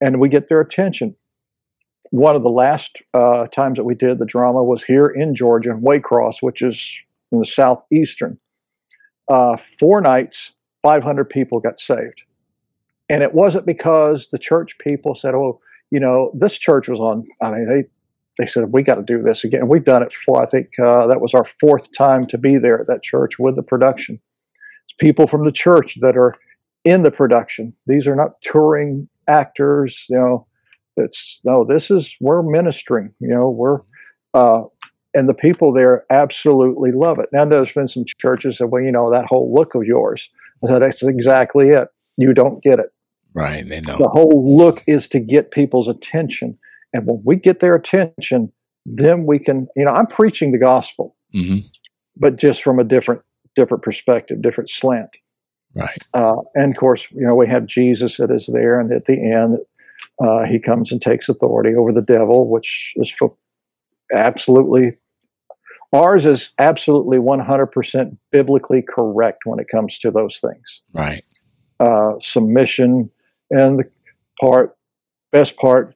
and 0.00 0.20
we 0.20 0.28
get 0.28 0.48
their 0.48 0.60
attention. 0.60 1.14
One 2.10 2.34
of 2.34 2.42
the 2.42 2.50
last 2.50 2.98
uh, 3.14 3.46
times 3.48 3.76
that 3.76 3.84
we 3.84 3.94
did 3.94 4.18
the 4.18 4.26
drama 4.26 4.64
was 4.64 4.82
here 4.82 5.06
in 5.06 5.34
Georgia, 5.34 5.70
Waycross, 5.70 6.36
which 6.40 6.62
is 6.62 6.98
in 7.30 7.38
the 7.38 7.46
southeastern. 7.46 8.38
Uh, 9.28 9.56
four 9.78 10.00
nights, 10.00 10.52
500 10.82 11.28
people 11.28 11.60
got 11.60 11.78
saved. 11.78 12.22
And 13.08 13.22
it 13.22 13.34
wasn't 13.34 13.66
because 13.66 14.28
the 14.32 14.38
church 14.38 14.76
people 14.80 15.14
said, 15.14 15.34
oh, 15.34 15.60
you 15.90 16.00
know, 16.00 16.32
this 16.34 16.58
church 16.58 16.88
was 16.88 17.00
on, 17.00 17.26
I 17.42 17.50
mean, 17.50 17.68
they, 17.68 18.42
they 18.42 18.48
said, 18.48 18.72
we 18.72 18.82
got 18.82 18.96
to 18.96 19.02
do 19.02 19.22
this 19.22 19.44
again. 19.44 19.68
We've 19.68 19.84
done 19.84 20.02
it 20.02 20.12
for, 20.24 20.42
I 20.42 20.46
think 20.46 20.68
uh, 20.78 21.06
that 21.08 21.20
was 21.20 21.34
our 21.34 21.46
fourth 21.60 21.88
time 21.96 22.26
to 22.28 22.38
be 22.38 22.58
there 22.58 22.80
at 22.80 22.86
that 22.86 23.02
church 23.02 23.38
with 23.38 23.56
the 23.56 23.62
production. 23.62 24.20
It's 24.88 24.96
people 24.98 25.26
from 25.26 25.44
the 25.44 25.52
church 25.52 25.98
that 26.00 26.16
are 26.16 26.34
in 26.84 27.02
the 27.02 27.10
production. 27.10 27.74
These 27.86 28.06
are 28.06 28.16
not 28.16 28.40
touring 28.42 29.08
actors, 29.30 30.06
you 30.08 30.18
know, 30.18 30.46
it's 30.96 31.40
no, 31.44 31.64
this 31.64 31.90
is, 31.90 32.14
we're 32.20 32.42
ministering, 32.42 33.14
you 33.20 33.28
know, 33.28 33.48
we're, 33.48 33.80
uh, 34.34 34.62
and 35.14 35.28
the 35.28 35.34
people 35.34 35.72
there 35.72 36.04
absolutely 36.10 36.92
love 36.92 37.18
it. 37.18 37.28
Now, 37.32 37.44
there's 37.44 37.72
been 37.72 37.88
some 37.88 38.04
churches 38.18 38.58
that, 38.58 38.68
well, 38.68 38.82
you 38.82 38.92
know, 38.92 39.10
that 39.10 39.26
whole 39.26 39.52
look 39.52 39.74
of 39.74 39.84
yours. 39.84 40.28
I 40.62 40.68
said, 40.68 40.82
that's 40.82 41.02
exactly 41.02 41.68
it. 41.68 41.88
You 42.16 42.34
don't 42.34 42.62
get 42.62 42.78
it. 42.78 42.90
Right. 43.34 43.66
They 43.66 43.80
know. 43.80 43.96
The 43.96 44.08
whole 44.08 44.56
look 44.56 44.84
is 44.86 45.08
to 45.08 45.20
get 45.20 45.50
people's 45.50 45.88
attention. 45.88 46.58
And 46.92 47.06
when 47.06 47.22
we 47.24 47.36
get 47.36 47.60
their 47.60 47.74
attention, 47.74 48.52
then 48.86 49.26
we 49.26 49.38
can, 49.38 49.68
you 49.76 49.84
know, 49.84 49.92
I'm 49.92 50.06
preaching 50.06 50.52
the 50.52 50.58
gospel, 50.58 51.16
mm-hmm. 51.34 51.66
but 52.16 52.36
just 52.36 52.62
from 52.62 52.78
a 52.78 52.84
different, 52.84 53.22
different 53.56 53.82
perspective, 53.82 54.42
different 54.42 54.70
slant. 54.70 55.10
Right. 55.74 55.98
Uh, 56.14 56.36
and 56.54 56.74
of 56.74 56.80
course, 56.80 57.06
you 57.12 57.26
know, 57.26 57.34
we 57.34 57.48
have 57.48 57.66
Jesus 57.66 58.16
that 58.16 58.30
is 58.30 58.48
there, 58.52 58.80
and 58.80 58.92
at 58.92 59.06
the 59.06 59.12
end, 59.14 59.58
uh, 60.22 60.44
he 60.44 60.58
comes 60.58 60.92
and 60.92 61.00
takes 61.00 61.28
authority 61.28 61.74
over 61.74 61.92
the 61.92 62.02
devil, 62.02 62.48
which 62.48 62.92
is 62.96 63.10
for 63.10 63.34
absolutely 64.12 64.96
ours 65.92 66.26
is 66.26 66.50
absolutely 66.58 67.18
100% 67.18 68.16
biblically 68.30 68.82
correct 68.82 69.42
when 69.44 69.58
it 69.58 69.66
comes 69.68 69.98
to 69.98 70.10
those 70.10 70.38
things. 70.38 70.82
Right. 70.92 71.24
Uh, 71.78 72.12
submission 72.20 73.10
and 73.50 73.80
the 73.80 73.84
part, 74.40 74.76
best 75.32 75.56
part, 75.56 75.94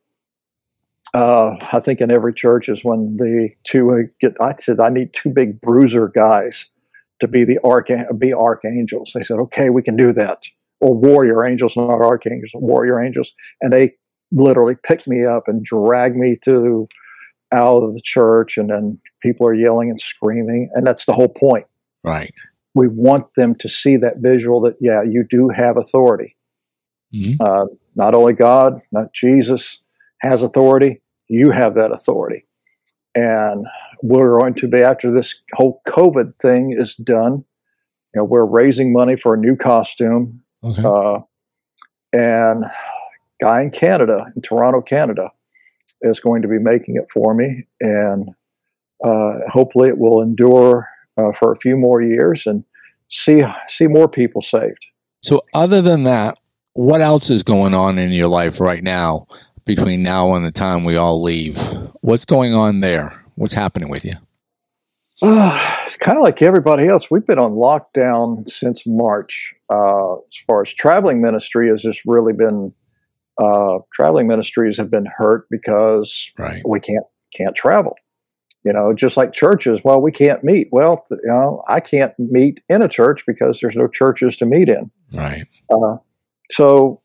uh, 1.13 1.57
I 1.73 1.81
think 1.81 2.01
in 2.01 2.11
every 2.11 2.35
church 2.35 2.69
is 2.69 2.83
when 2.83 3.17
the 3.19 3.51
two 3.65 4.09
get. 4.21 4.33
I 4.41 4.55
said 4.59 4.81
I 4.81 4.89
need 4.89 5.13
two 5.13 5.31
big 5.31 5.61
bruiser 5.61 6.09
guys 6.09 6.67
to 7.25 7.29
be 7.29 7.45
the 7.45 7.59
arch 7.65 7.91
be 8.19 8.35
archangels. 8.35 9.13
They 9.15 9.23
said, 9.23 9.39
okay, 9.39 9.71
we 9.71 9.83
can 9.83 9.97
do 9.97 10.13
that, 10.13 10.43
or 10.81 10.95
warrior 10.95 11.45
angels, 11.45 11.77
not 11.77 12.03
archangels, 12.03 12.53
warrior 12.55 13.03
angels, 13.03 13.33
and 13.63 13.73
they 13.73 13.95
literally 14.31 14.77
picked 14.83 15.07
me 15.07 15.25
up 15.25 15.45
and 15.47 15.65
dragged 15.65 16.17
me 16.17 16.39
to 16.45 16.87
out 17.53 17.83
of 17.83 17.95
the 17.95 18.01
church, 18.03 18.59
and 18.59 18.69
then 18.69 18.99
people 19.23 19.47
are 19.47 19.55
yelling 19.55 19.89
and 19.89 20.01
screaming, 20.01 20.69
and 20.75 20.87
that's 20.87 21.07
the 21.07 21.13
whole 21.13 21.29
point. 21.29 21.67
Right. 22.03 22.35
We 22.75 22.89
want 22.89 23.35
them 23.35 23.55
to 23.57 23.69
see 23.69 23.97
that 23.99 24.19
visual 24.19 24.61
that 24.63 24.77
yeah, 24.81 25.03
you 25.03 25.25
do 25.29 25.49
have 25.49 25.77
authority. 25.77 26.37
Mhm. 27.15 27.37
Uh, 27.41 27.67
not 27.95 28.15
only 28.15 28.33
God, 28.33 28.83
not 28.93 29.13
Jesus 29.15 29.79
has 30.19 30.43
authority, 30.43 31.01
you 31.29 31.51
have 31.53 31.75
that 31.77 31.93
authority. 31.93 32.45
And 33.15 33.67
we're 34.03 34.39
going 34.39 34.55
to 34.55 34.69
be, 34.69 34.81
after 34.81 35.13
this 35.13 35.35
whole 35.55 35.81
COVID 35.87 36.35
thing 36.41 36.77
is 36.79 36.95
done, 36.97 37.45
you 38.15 38.21
know, 38.21 38.25
we're 38.25 38.45
raising 38.45 38.93
money 38.93 39.17
for 39.17 39.35
a 39.35 39.39
new 39.39 39.57
costume. 39.57 40.43
Okay. 40.63 40.83
Uh, 40.85 41.21
and 42.13 42.65
guy 43.41 43.63
in 43.63 43.71
Canada, 43.71 44.27
in 44.35 44.43
Toronto, 44.43 44.81
Canada, 44.81 45.31
is 46.01 46.21
going 46.21 46.43
to 46.43 46.49
be 46.49 46.59
making 46.59 46.97
it 46.97 47.07
for 47.13 47.35
me. 47.35 47.67
And 47.81 48.31
uh, 49.05 49.41
hopefully 49.49 49.89
it 49.89 49.99
will 49.99 50.23
endure 50.23 50.89
uh, 51.17 51.33
for 51.33 51.53
a 51.53 51.57
few 51.57 51.77
more 51.77 52.03
years 52.03 52.47
and 52.47 52.65
see 53.09 53.43
see 53.69 53.87
more 53.87 54.09
people 54.09 54.43
saved. 54.43 54.85
So, 55.23 55.43
other 55.55 55.81
than 55.81 56.05
that, 56.05 56.39
what 56.75 57.01
else 57.01 57.31
is 57.31 57.43
going 57.43 57.75
on 57.75 57.99
in 57.99 58.11
your 58.11 58.29
life 58.29 58.61
right 58.61 58.83
now 58.83 59.27
between 59.65 60.03
now 60.03 60.35
and 60.35 60.45
the 60.45 60.51
time 60.53 60.85
we 60.85 60.97
all 60.97 61.23
leave? 61.23 61.59
What's 62.01 62.25
going 62.25 62.55
on 62.55 62.81
there? 62.81 63.13
What's 63.37 63.55
happening 63.55 63.89
with 63.89 64.05
you? 64.05 64.15
Uh, 65.23 65.77
it's 65.87 65.97
kind 65.97 66.19
of 66.19 66.23
like 66.23 66.43
everybody 66.43 66.89
else. 66.89 67.11
We've 67.11 67.27
been 67.27 67.39
on 67.39 67.53
lockdown 67.53 68.49
since 68.49 68.83
March. 68.87 69.55
Uh, 69.73 70.15
as 70.15 70.21
far 70.47 70.63
as 70.63 70.73
traveling 70.73 71.21
ministry 71.21 71.69
has 71.71 71.83
just 71.83 72.01
really 72.07 72.33
been, 72.33 72.73
uh, 73.39 73.79
traveling 73.93 74.27
ministries 74.27 74.77
have 74.77 74.91
been 74.91 75.07
hurt 75.17 75.47
because 75.51 76.31
Right. 76.39 76.63
we 76.67 76.81
can't 76.81 77.05
can't 77.35 77.57
travel. 77.57 77.97
You 78.65 78.73
know, 78.73 78.95
just 78.95 79.17
like 79.19 79.33
churches. 79.35 79.81
Well, 79.85 80.01
we 80.01 80.11
can't 80.11 80.43
meet. 80.43 80.69
Well, 80.73 81.05
you 81.11 81.19
know, 81.25 81.63
I 81.69 81.81
can't 81.81 82.15
meet 82.19 82.61
in 82.71 82.81
a 82.81 82.89
church 82.89 83.25
because 83.27 83.59
there's 83.61 83.77
no 83.77 83.89
churches 83.89 84.37
to 84.39 84.47
meet 84.47 84.69
in. 84.71 84.91
Right. 85.13 85.45
Uh, 85.69 85.97
so, 86.53 87.03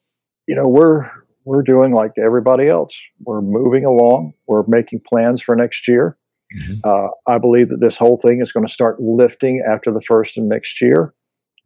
you 0.48 0.56
know, 0.56 0.68
we're 0.70 1.10
we're 1.50 1.64
doing 1.64 1.92
like 1.92 2.12
everybody 2.24 2.68
else. 2.68 2.94
We're 3.24 3.42
moving 3.42 3.84
along. 3.84 4.34
We're 4.46 4.64
making 4.68 5.02
plans 5.08 5.42
for 5.42 5.56
next 5.56 5.88
year. 5.88 6.16
Mhm. 6.56 6.80
Uh, 6.84 7.10
I 7.26 7.40
believe 7.40 7.70
that 7.70 7.80
this 7.80 7.98
whole 7.98 8.18
thing 8.20 8.40
is 8.42 8.52
going 8.52 8.66
to 8.68 8.72
start 8.72 9.02
lifting 9.02 9.64
after 9.68 9.92
the 9.92 10.02
first 10.02 10.38
of 10.38 10.44
next 10.44 10.80
year. 10.80 11.14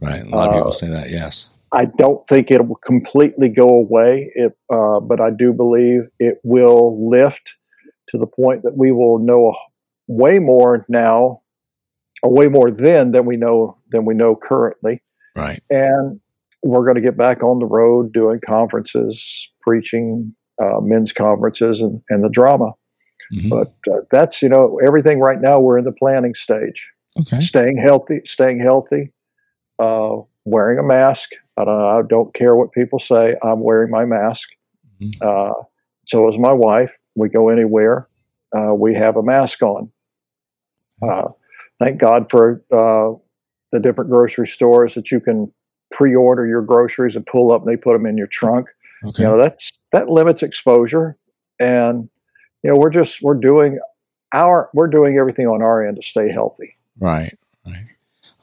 Right. 0.01 0.23
A 0.23 0.29
lot 0.35 0.47
of 0.49 0.53
Uh, 0.55 0.57
people 0.59 0.71
say 0.71 0.87
that. 0.87 1.09
Yes. 1.09 1.49
I 1.73 1.85
don't 1.85 2.25
think 2.27 2.49
it 2.49 2.65
will 2.67 2.75
completely 2.77 3.49
go 3.49 3.67
away, 3.67 4.31
it, 4.35 4.53
uh, 4.71 4.99
but 5.01 5.19
I 5.19 5.31
do 5.31 5.51
believe 5.51 6.07
it 6.19 6.39
will 6.43 7.09
lift 7.09 7.53
to 8.09 8.17
the 8.17 8.27
point 8.27 8.63
that 8.63 8.77
we 8.77 8.91
will 8.91 9.19
know 9.19 9.49
a 9.49 9.53
way 10.07 10.39
more 10.39 10.85
now, 10.87 11.41
or 12.21 12.31
way 12.31 12.47
more 12.47 12.71
then 12.71 13.11
than 13.11 13.25
we 13.25 13.35
know 13.37 13.77
than 13.91 14.05
we 14.05 14.13
know 14.13 14.35
currently. 14.35 15.01
Right. 15.35 15.61
and 15.69 16.19
we're 16.63 16.83
going 16.83 16.95
to 16.95 17.01
get 17.01 17.17
back 17.17 17.43
on 17.43 17.59
the 17.59 17.65
road 17.65 18.13
doing 18.13 18.39
conferences, 18.45 19.49
preaching, 19.61 20.33
uh, 20.61 20.79
men's 20.81 21.11
conferences, 21.11 21.81
and, 21.81 22.01
and 22.09 22.23
the 22.23 22.29
drama. 22.29 22.71
Mhm. 23.33 23.49
But 23.49 23.73
uh, 23.91 24.01
that's 24.11 24.41
you 24.41 24.49
know 24.49 24.79
everything 24.85 25.19
right 25.19 25.39
now. 25.41 25.59
We're 25.59 25.77
in 25.77 25.85
the 25.85 25.91
planning 25.91 26.35
stage. 26.35 26.87
Okay. 27.19 27.39
Staying 27.41 27.77
healthy, 27.77 28.21
staying 28.25 28.59
healthy, 28.59 29.11
uh, 29.79 30.17
wearing 30.45 30.79
a 30.79 30.83
mask. 30.83 31.29
I 31.57 31.65
don't, 31.65 31.81
I 31.81 32.01
don't 32.07 32.33
care 32.33 32.55
what 32.55 32.71
people 32.71 32.99
say. 32.99 33.35
I'm 33.43 33.61
wearing 33.61 33.91
my 33.91 34.05
mask. 34.05 34.47
Mhm. 35.01 35.13
Uh, 35.21 35.53
so 36.07 36.27
is 36.27 36.37
my 36.37 36.51
wife. 36.53 36.91
We 37.15 37.29
go 37.29 37.49
anywhere, 37.49 38.07
uh, 38.57 38.73
we 38.73 38.93
have 38.95 39.15
a 39.17 39.23
mask 39.23 39.61
on. 39.61 39.91
Uh, 41.01 41.29
thank 41.79 41.99
God 41.99 42.27
for 42.29 42.63
uh, 42.71 43.17
the 43.71 43.79
different 43.79 44.09
grocery 44.09 44.47
stores 44.47 44.95
that 44.95 45.11
you 45.11 45.19
can 45.19 45.51
pre-order 45.93 46.45
your 46.47 46.61
groceries 46.61 47.15
and 47.15 47.25
pull 47.25 47.51
up 47.51 47.61
and 47.61 47.69
they 47.71 47.77
put 47.77 47.93
them 47.93 48.05
in 48.05 48.17
your 48.17 48.27
trunk 48.27 48.67
Okay. 49.05 49.23
you 49.23 49.29
know 49.29 49.37
that's 49.37 49.71
that 49.91 50.09
limits 50.09 50.41
exposure 50.43 51.15
and 51.59 52.09
you 52.63 52.71
know 52.71 52.77
we're 52.77 52.89
just 52.89 53.21
we're 53.21 53.33
doing 53.35 53.79
our 54.33 54.69
we're 54.73 54.87
doing 54.87 55.17
everything 55.17 55.45
on 55.45 55.61
our 55.61 55.85
end 55.85 55.97
to 55.97 56.01
stay 56.03 56.31
healthy 56.31 56.75
Right. 56.99 57.37
Right. 57.65 57.85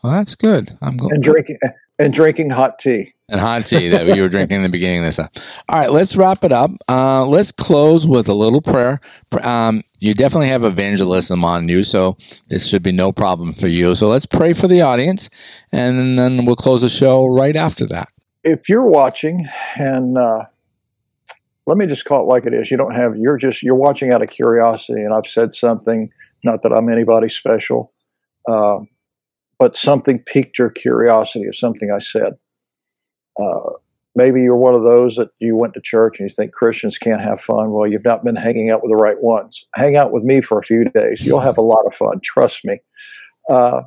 Well, 0.03 0.13
that's 0.13 0.35
good. 0.35 0.77
I'm 0.83 0.97
going 0.97 1.15
and 1.15 1.23
drinking 1.23 1.59
and 2.01 2.13
drinking 2.13 2.51
hot 2.51 2.79
tea 2.79 3.13
and 3.29 3.41
hot 3.41 3.65
tea 3.67 3.89
that 3.89 4.17
you 4.17 4.23
were 4.23 4.29
drinking 4.29 4.57
in 4.57 4.63
the 4.65 4.69
beginning 4.69 4.99
of 5.01 5.05
this. 5.05 5.15
stuff. 5.15 5.31
All 5.69 5.79
right, 5.79 5.93
let's 5.93 6.17
wrap 6.17 6.43
it 6.43 6.51
up. 6.51 6.73
Uh, 6.89 7.27
let's 7.27 7.53
close 7.53 8.07
with 8.07 8.29
a 8.29 8.35
little 8.35 8.61
prayer. 8.61 8.99
Um, 9.43 9.83
you 10.01 10.15
definitely 10.15 10.49
have 10.49 10.65
evangelism 10.65 11.45
on 11.45 11.69
you, 11.69 11.85
so 11.85 12.17
this 12.49 12.67
should 12.67 12.83
be 12.83 12.91
no 12.91 13.13
problem 13.13 13.53
for 13.53 13.69
you. 13.69 13.95
So 13.95 14.09
let's 14.09 14.27
pray 14.27 14.53
for 14.53 14.67
the 14.67 14.81
audience, 14.81 15.31
and 15.71 16.19
then 16.19 16.45
we'll 16.45 16.57
close 16.57 16.81
the 16.81 16.89
show 16.89 17.27
right 17.27 17.55
after 17.55 17.87
that. 17.87 18.09
if 18.43 18.69
you're 18.69 18.87
watching 18.87 19.47
and 19.77 20.17
uh, 20.17 20.45
let 21.67 21.77
me 21.77 21.87
just 21.87 22.05
call 22.05 22.23
it 22.23 22.27
like 22.27 22.47
it 22.47 22.55
is 22.55 22.71
you 22.71 22.77
don't 22.77 22.95
have 22.95 23.17
you're 23.17 23.37
just 23.37 23.63
you're 23.63 23.75
watching 23.75 24.13
out 24.13 24.23
of 24.23 24.31
curiosity 24.31 25.03
and 25.03 25.13
i've 25.13 25.27
said 25.27 25.55
something 25.55 26.11
not 26.43 26.63
that 26.63 26.73
i'm 26.73 26.89
anybody 26.89 27.29
special 27.29 27.93
uh, 28.49 28.79
but 29.61 29.77
something 29.77 30.19
piqued 30.21 30.59
your 30.59 30.71
curiosity 30.71 31.47
of 31.47 31.55
something 31.55 31.93
i 31.93 32.01
said. 32.01 32.33
Uh, 33.41 33.71
maybe 34.17 34.41
you're 34.41 34.57
one 34.57 34.75
of 34.75 34.83
those 34.83 35.15
that 35.17 35.29
you 35.39 35.55
went 35.55 35.75
to 35.75 35.81
church 35.81 36.19
and 36.19 36.29
you 36.29 36.35
think 36.35 36.53
christians 36.53 36.99
can't 36.99 37.21
have 37.21 37.41
fun. 37.41 37.71
Well 37.71 37.87
you've 37.87 38.05
not 38.05 38.25
been 38.25 38.35
hanging 38.35 38.71
out 38.71 38.83
with 38.83 38.91
the 38.91 38.97
right 38.97 39.23
ones. 39.23 39.65
Hang 39.75 39.97
out 39.97 40.11
with 40.11 40.25
me 40.25 40.41
for 40.41 40.59
a 40.59 40.65
few 40.65 40.85
days. 40.87 41.21
You'll 41.21 41.41
have 41.41 41.59
a 41.59 41.63
lot 41.63 41.87
of 41.87 41.95
fun. 41.95 42.21
Trust 42.25 42.65
me. 42.65 42.79
Uh, 43.49 43.83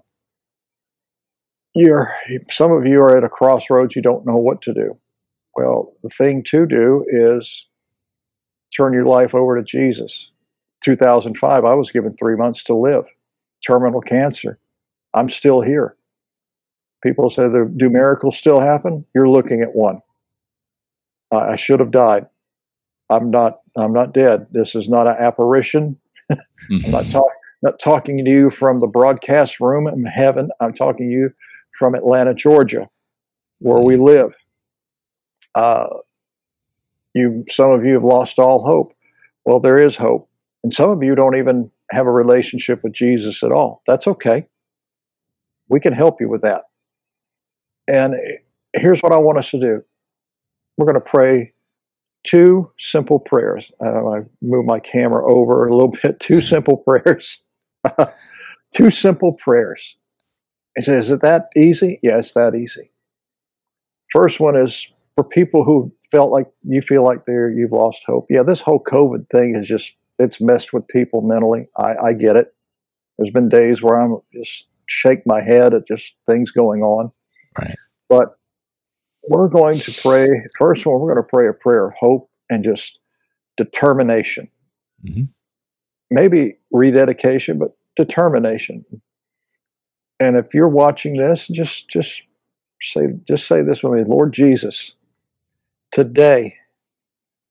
you're 1.74 2.16
some 2.52 2.72
of 2.72 2.86
you 2.86 3.00
are 3.00 3.18
at 3.18 3.24
a 3.24 3.30
crossroads 3.30 3.96
you 3.96 4.02
don't 4.04 4.26
know 4.26 4.38
what 4.38 4.62
to 4.62 4.74
do. 4.74 4.96
Well 5.58 5.94
the 6.04 6.10
thing 6.10 6.44
to 6.52 6.68
do 6.68 7.04
is 7.10 7.66
turn 8.78 8.94
your 8.94 9.06
life 9.06 9.34
over 9.34 9.60
to 9.60 9.64
jesus. 9.64 10.30
2005 10.84 11.66
i 11.66 11.74
was 11.74 11.92
given 11.92 12.16
three 12.16 12.36
months 12.36 12.64
to 12.66 12.76
live. 12.76 13.06
Terminal 13.66 14.02
cancer 14.02 14.60
i'm 15.14 15.30
still 15.30 15.62
here. 15.62 15.96
People 17.02 17.30
say 17.30 17.48
do 17.76 17.90
miracles 17.90 18.38
still 18.38 18.60
happen? 18.60 19.06
You're 19.14 19.30
looking 19.30 19.62
at 19.62 19.76
one. 19.76 20.02
I, 21.32 21.56
should 21.56 21.80
have 21.80 21.92
died. 21.92 22.28
I'm 23.10 23.32
not 23.32 23.60
i'm 23.78 23.94
not 23.94 24.14
dead. 24.14 24.48
This 24.52 24.76
is 24.76 24.88
not 24.88 25.08
an 25.08 25.16
apparition. 25.20 25.98
I'm 26.30 26.92
not 26.92 27.06
talking 27.12 27.40
not 27.64 27.80
talking 27.80 28.24
to 28.24 28.30
you 28.30 28.52
from 28.52 28.82
the 28.82 28.88
broadcast 28.88 29.60
room 29.60 29.88
in 29.88 30.06
heaven. 30.06 30.50
I'm 30.60 30.74
talking 30.74 31.08
to 31.08 31.14
you 31.14 31.30
from 31.80 31.96
Atlanta, 31.96 32.34
Georgia, 32.34 32.90
where 33.60 33.82
we 33.82 33.96
live. 33.96 34.34
Uh, 35.56 35.88
you, 37.14 37.46
some 37.50 37.72
of 37.72 37.86
you 37.86 37.94
have 37.94 38.04
lost 38.04 38.38
all 38.38 38.66
hope. 38.66 38.94
Well, 39.46 39.60
there 39.60 39.80
is 39.80 39.96
hope, 39.96 40.30
and 40.64 40.74
some 40.74 40.90
of 40.90 41.04
you 41.04 41.16
don't 41.16 41.38
even 41.38 41.72
have 41.92 42.06
a 42.06 42.12
relationship 42.12 42.84
with 42.84 42.94
Jesus 42.94 43.44
at 43.44 43.52
all. 43.52 43.82
That's 43.88 44.08
okay. 44.08 44.48
We 45.70 45.80
can 45.80 45.94
help 45.94 46.22
you 46.22 46.30
with 46.30 46.42
that. 46.42 46.64
And 47.88 48.16
here's 48.74 49.02
what 49.02 49.12
I 49.12 49.18
want 49.18 49.38
us 49.38 49.50
to 49.52 49.60
do. 49.60 49.84
We're 50.78 50.86
going 50.86 50.96
to 50.96 51.02
pray 51.02 51.54
two 52.26 52.72
simple 52.80 53.20
prayers. 53.20 53.72
Uh, 53.84 54.08
I 54.08 54.20
move 54.42 54.66
my 54.66 54.80
camera 54.80 55.26
over 55.32 55.68
a 55.68 55.74
little 55.74 55.94
bit. 56.04 56.20
Two 56.20 56.42
simple 56.42 56.78
prayers. 56.78 57.42
two 58.76 58.90
simple 58.90 59.34
prayers. 59.34 59.96
Is 60.76 61.12
it 61.12 61.22
that 61.22 61.50
easy? 61.56 62.00
Yeah, 62.02 62.18
it's 62.18 62.34
that 62.34 62.56
easy. 62.56 62.92
First 64.12 64.40
one 64.40 64.56
is 64.56 64.88
for 65.16 65.24
people 65.24 65.64
who 65.64 65.94
felt 66.12 66.32
like 66.32 66.48
you 66.64 66.82
feel 66.82 67.04
like 67.04 67.26
they're 67.26 67.52
you've 67.52 67.72
lost 67.72 68.04
hope. 68.06 68.26
Yeah, 68.30 68.44
this 68.44 68.62
whole 68.62 68.84
COVID 68.84 69.30
thing 69.30 69.56
is 69.56 69.68
just 69.68 69.94
it's 70.20 70.42
messed 70.42 70.74
with 70.74 70.88
people 70.88 71.22
mentally. 71.22 71.68
I, 71.78 71.96
I 71.96 72.14
get 72.14 72.36
it. 72.36 72.54
There's 73.18 73.32
been 73.32 73.50
days 73.50 73.82
where 73.82 74.00
I'm 74.00 74.18
just 74.34 74.68
shake 74.86 75.26
my 75.26 75.42
head 75.42 75.74
at 75.74 75.88
just 75.88 76.14
things 76.28 76.52
going 76.52 76.82
on. 76.82 77.12
Right. 77.58 77.76
But 78.10 78.38
we're 79.28 79.48
going 79.48 79.80
to 79.80 80.02
pray. 80.02 80.28
First 80.58 80.86
one, 80.86 81.00
we're 81.00 81.14
going 81.14 81.24
to 81.24 81.30
pray 81.30 81.48
a 81.48 81.54
prayer 81.54 81.88
of 81.88 81.94
hope 82.00 82.30
and 82.50 82.64
just 82.64 83.00
determination. 83.58 84.50
Mhm. 85.06 85.30
Maybe 86.10 86.58
rededication, 86.72 87.58
but 87.58 87.76
determination. 87.96 88.86
And 90.20 90.38
if 90.38 90.54
you're 90.54 90.70
watching 90.70 91.18
this, 91.18 91.48
just 91.48 91.90
just 91.90 92.24
say 92.82 93.08
just 93.28 93.48
say 93.48 93.62
this 93.62 93.84
with 93.84 93.94
me, 93.94 94.04
Lord 94.06 94.34
Jesus, 94.34 94.94
today 95.92 96.56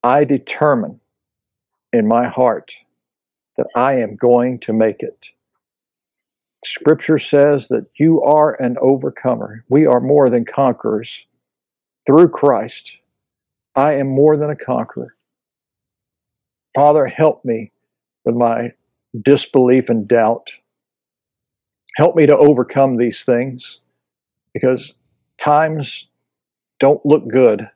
I 0.03 0.24
determine 0.24 1.01
in 1.93 2.07
my 2.07 2.28
heart 2.28 2.74
that 3.57 3.66
I 3.76 3.97
am 3.97 4.16
going 4.16 4.59
to 4.61 4.72
make 4.72 5.03
it. 5.03 5.28
Scripture 6.64 7.18
says 7.18 7.68
that 7.68 7.86
you 7.98 8.22
are 8.22 8.60
an 8.62 8.76
overcomer. 8.80 9.64
We 9.68 9.86
are 9.86 10.00
more 10.00 10.30
than 10.30 10.44
conquerors 10.44 11.26
through 12.06 12.28
Christ. 12.28 12.98
I 13.74 13.94
am 13.94 14.08
more 14.08 14.36
than 14.36 14.50
a 14.50 14.56
conqueror. 14.56 15.16
Father, 16.74 17.06
help 17.06 17.44
me 17.44 17.72
with 18.24 18.36
my 18.36 18.72
disbelief 19.24 19.88
and 19.88 20.06
doubt. 20.06 20.48
Help 21.96 22.16
me 22.16 22.26
to 22.26 22.36
overcome 22.36 22.96
these 22.96 23.24
things 23.24 23.80
because 24.54 24.94
times 25.38 26.06
don't 26.80 27.04
look 27.04 27.28
good, 27.28 27.68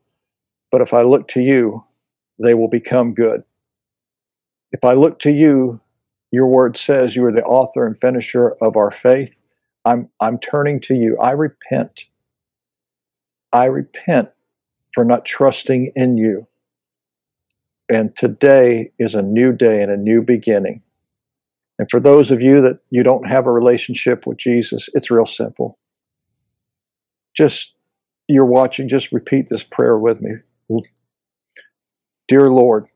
but 0.70 0.80
if 0.80 0.94
I 0.94 1.02
look 1.02 1.28
to 1.28 1.40
you, 1.40 1.84
they 2.38 2.54
will 2.54 2.68
become 2.68 3.14
good. 3.14 3.42
If 4.72 4.84
I 4.84 4.94
look 4.94 5.18
to 5.20 5.30
you, 5.30 5.80
your 6.36 6.48
word 6.48 6.76
says 6.76 7.16
you 7.16 7.24
are 7.24 7.32
the 7.32 7.42
author 7.42 7.86
and 7.86 7.98
finisher 7.98 8.56
of 8.60 8.76
our 8.76 8.90
faith. 8.90 9.32
I'm, 9.86 10.10
I'm 10.20 10.38
turning 10.38 10.82
to 10.82 10.94
you. 10.94 11.16
I 11.16 11.30
repent. 11.30 12.02
I 13.54 13.64
repent 13.64 14.28
for 14.92 15.02
not 15.02 15.24
trusting 15.24 15.92
in 15.96 16.18
you. 16.18 16.46
And 17.88 18.14
today 18.18 18.92
is 18.98 19.14
a 19.14 19.22
new 19.22 19.52
day 19.52 19.80
and 19.80 19.90
a 19.90 19.96
new 19.96 20.20
beginning. 20.20 20.82
And 21.78 21.88
for 21.90 22.00
those 22.00 22.30
of 22.30 22.42
you 22.42 22.60
that 22.60 22.80
you 22.90 23.02
don't 23.02 23.26
have 23.26 23.46
a 23.46 23.50
relationship 23.52 24.26
with 24.26 24.36
Jesus, 24.36 24.90
it's 24.92 25.10
real 25.10 25.24
simple. 25.24 25.78
Just 27.34 27.72
you're 28.28 28.44
watching, 28.44 28.90
just 28.90 29.10
repeat 29.10 29.48
this 29.48 29.62
prayer 29.62 29.96
with 29.96 30.20
me. 30.20 30.32
Dear 32.28 32.50
Lord, 32.50 32.88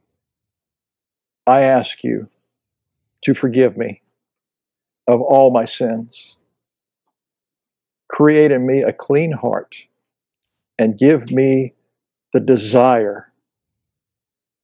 I 1.46 1.62
ask 1.62 2.04
you 2.04 2.28
to 3.24 3.34
forgive 3.34 3.76
me 3.76 4.02
of 5.06 5.20
all 5.20 5.50
my 5.50 5.64
sins. 5.64 6.36
Create 8.08 8.50
in 8.50 8.66
me 8.66 8.82
a 8.82 8.92
clean 8.92 9.32
heart 9.32 9.74
and 10.78 10.98
give 10.98 11.30
me 11.30 11.74
the 12.32 12.40
desire 12.40 13.32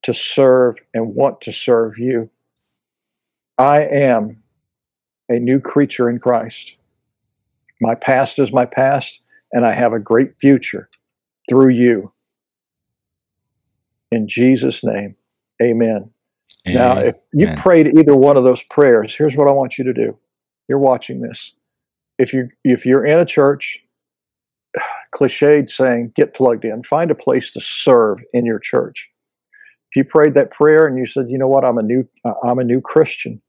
to 0.03 0.15
serve 0.15 0.77
and 0.95 1.15
want 1.15 1.41
to 1.43 1.53
serve 1.53 1.99
you. 1.99 2.31
I 3.59 3.83
am 3.85 4.43
a 5.29 5.39
new 5.39 5.61
creature 5.61 6.09
in 6.09 6.19
Christ. 6.19 6.75
My 7.81 7.95
past 7.95 8.39
is 8.39 8.53
my 8.53 8.65
past, 8.65 9.21
and 9.53 9.67
I 9.67 9.75
have 9.75 9.93
a 9.93 9.99
great 9.99 10.33
future 10.41 10.89
through 11.49 11.71
you. 11.71 12.13
In 14.13 14.29
Jesus' 14.29 14.83
name, 14.85 15.17
amen. 15.61 16.11
Now, 16.75 16.99
if 16.99 17.17
you 17.33 17.49
prayed 17.57 17.99
either 17.99 18.17
one 18.17 18.37
of 18.37 18.45
those 18.45 18.62
prayers, 18.71 19.14
here's 19.14 19.37
what 19.37 19.49
I 19.49 19.53
want 19.53 19.79
you 19.79 19.85
to 19.85 19.93
do. 19.93 20.17
You're 20.69 20.79
watching 20.79 21.21
this. 21.21 21.53
If 22.19 22.33
you 22.33 22.49
if 22.64 22.85
you're 22.85 23.07
in 23.07 23.19
a 23.19 23.27
church, 23.27 23.79
cliched 25.14 25.71
saying 25.71 26.12
get 26.17 26.35
plugged 26.35 26.64
in, 26.64 26.83
find 26.83 27.11
a 27.11 27.14
place 27.14 27.51
to 27.53 27.61
serve 27.61 28.19
in 28.33 28.45
your 28.45 28.59
church. 28.59 29.09
If 29.91 29.97
you 29.97 30.05
prayed 30.05 30.35
that 30.35 30.51
prayer 30.51 30.87
and 30.87 30.99
you 30.99 31.07
said, 31.07 31.27
you 31.29 31.39
know 31.39 31.49
what, 31.49 31.64
I'm 31.64 31.79
a 31.79 31.83
new 31.83 32.09
I'm 32.45 32.59
a 32.59 32.64
new 32.64 32.81
Christian. 32.81 33.41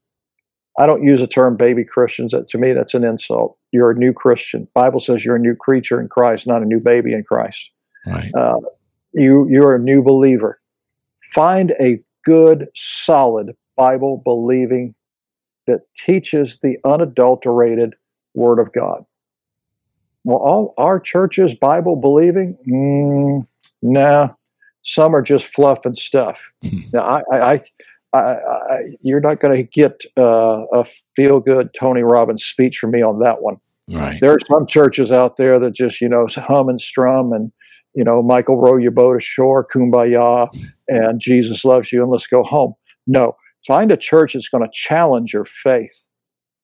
I 0.78 0.86
don't 0.86 1.02
use 1.02 1.18
the 1.18 1.26
term 1.26 1.56
baby 1.56 1.84
Christians. 1.84 2.30
That, 2.30 2.48
to 2.50 2.58
me, 2.58 2.72
that's 2.72 2.94
an 2.94 3.02
insult. 3.02 3.58
You're 3.72 3.90
a 3.90 3.98
new 3.98 4.12
Christian. 4.12 4.68
Bible 4.74 5.00
says 5.00 5.24
you're 5.24 5.34
a 5.34 5.40
new 5.40 5.56
creature 5.56 6.00
in 6.00 6.08
Christ, 6.08 6.46
not 6.46 6.62
a 6.62 6.66
new 6.66 6.78
baby 6.78 7.12
in 7.12 7.24
Christ. 7.24 7.68
Right. 8.06 8.32
Uh, 8.34 8.60
you 9.12 9.48
you're 9.50 9.74
a 9.74 9.78
new 9.78 10.02
believer. 10.02 10.60
Find 11.34 11.72
a 11.80 12.00
good, 12.28 12.68
solid 12.74 13.56
Bible 13.76 14.20
believing 14.22 14.94
that 15.66 15.80
teaches 15.96 16.58
the 16.62 16.76
unadulterated 16.84 17.94
Word 18.34 18.58
of 18.58 18.70
God. 18.72 19.04
Well, 20.24 20.38
all 20.38 20.74
our 20.76 21.00
churches 21.00 21.54
Bible 21.54 21.96
believing? 21.96 22.58
Mm, 22.68 23.46
nah, 23.80 24.28
some 24.82 25.16
are 25.16 25.22
just 25.22 25.46
fluff 25.46 25.86
and 25.86 25.96
stuff. 25.96 26.38
now, 26.92 27.00
I, 27.00 27.52
I, 27.52 27.64
I, 28.12 28.18
I, 28.18 28.78
you're 29.00 29.20
not 29.20 29.40
going 29.40 29.56
to 29.56 29.62
get 29.62 30.02
uh, 30.18 30.64
a 30.72 30.84
feel 31.16 31.40
good 31.40 31.70
Tony 31.72 32.02
Robbins 32.02 32.44
speech 32.44 32.78
from 32.78 32.90
me 32.90 33.00
on 33.00 33.20
that 33.20 33.40
one. 33.40 33.56
Right. 33.90 34.20
There 34.20 34.32
are 34.32 34.40
some 34.46 34.66
churches 34.66 35.10
out 35.10 35.38
there 35.38 35.58
that 35.58 35.72
just 35.72 36.02
you 36.02 36.10
know 36.10 36.26
hum 36.36 36.68
and 36.68 36.80
strum 36.80 37.32
and 37.32 37.50
you 37.98 38.04
know, 38.04 38.22
Michael, 38.22 38.60
row 38.60 38.76
your 38.76 38.92
boat 38.92 39.16
ashore, 39.16 39.66
kumbaya, 39.66 40.48
and 40.86 41.20
Jesus 41.20 41.64
loves 41.64 41.90
you, 41.90 42.00
and 42.00 42.12
let's 42.12 42.28
go 42.28 42.44
home. 42.44 42.74
No, 43.08 43.34
find 43.66 43.90
a 43.90 43.96
church 43.96 44.34
that's 44.34 44.48
going 44.48 44.62
to 44.62 44.70
challenge 44.72 45.32
your 45.32 45.46
faith. 45.64 46.04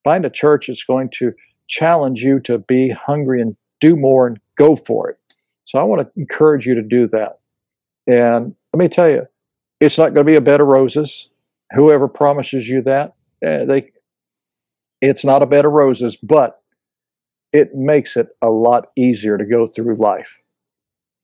Find 0.05 0.25
a 0.25 0.31
church 0.31 0.69
that's 0.69 0.85
going 0.85 1.11
to 1.19 1.33
challenge 1.69 2.21
you 2.21 2.39
to 2.43 2.59
be 2.59 2.91
hungry 2.91 3.43
and 3.43 3.57
do 3.81 3.97
more 3.97 4.29
and 4.29 4.39
go 4.57 4.77
for 4.77 5.11
it. 5.11 5.19
So 5.65 5.81
I 5.81 5.83
want 5.83 6.03
to 6.03 6.21
encourage 6.21 6.67
you 6.67 6.77
to 6.77 6.83
do 6.83 7.09
that. 7.09 7.41
And 8.07 8.55
let 8.73 8.79
me 8.79 8.87
tell 8.87 9.11
you, 9.11 9.27
it's 9.81 9.99
not 9.99 10.15
going 10.15 10.25
to 10.25 10.31
be 10.31 10.37
a 10.37 10.41
bed 10.41 10.61
of 10.61 10.69
roses. 10.69 11.31
Whoever 11.75 12.07
promises 12.07 12.69
you 12.69 12.81
that, 12.83 13.15
eh, 13.43 13.65
they, 13.65 13.91
it's 15.01 15.25
not 15.25 15.43
a 15.43 15.47
bed 15.47 15.65
of 15.65 15.73
roses, 15.73 16.17
but 16.23 16.63
it 17.53 17.75
makes 17.75 18.17
it 18.17 18.29
a 18.41 18.51
lot 18.51 18.91
easier 18.97 19.37
to 19.37 19.45
go 19.45 19.67
through 19.67 19.97
life. 19.97 20.29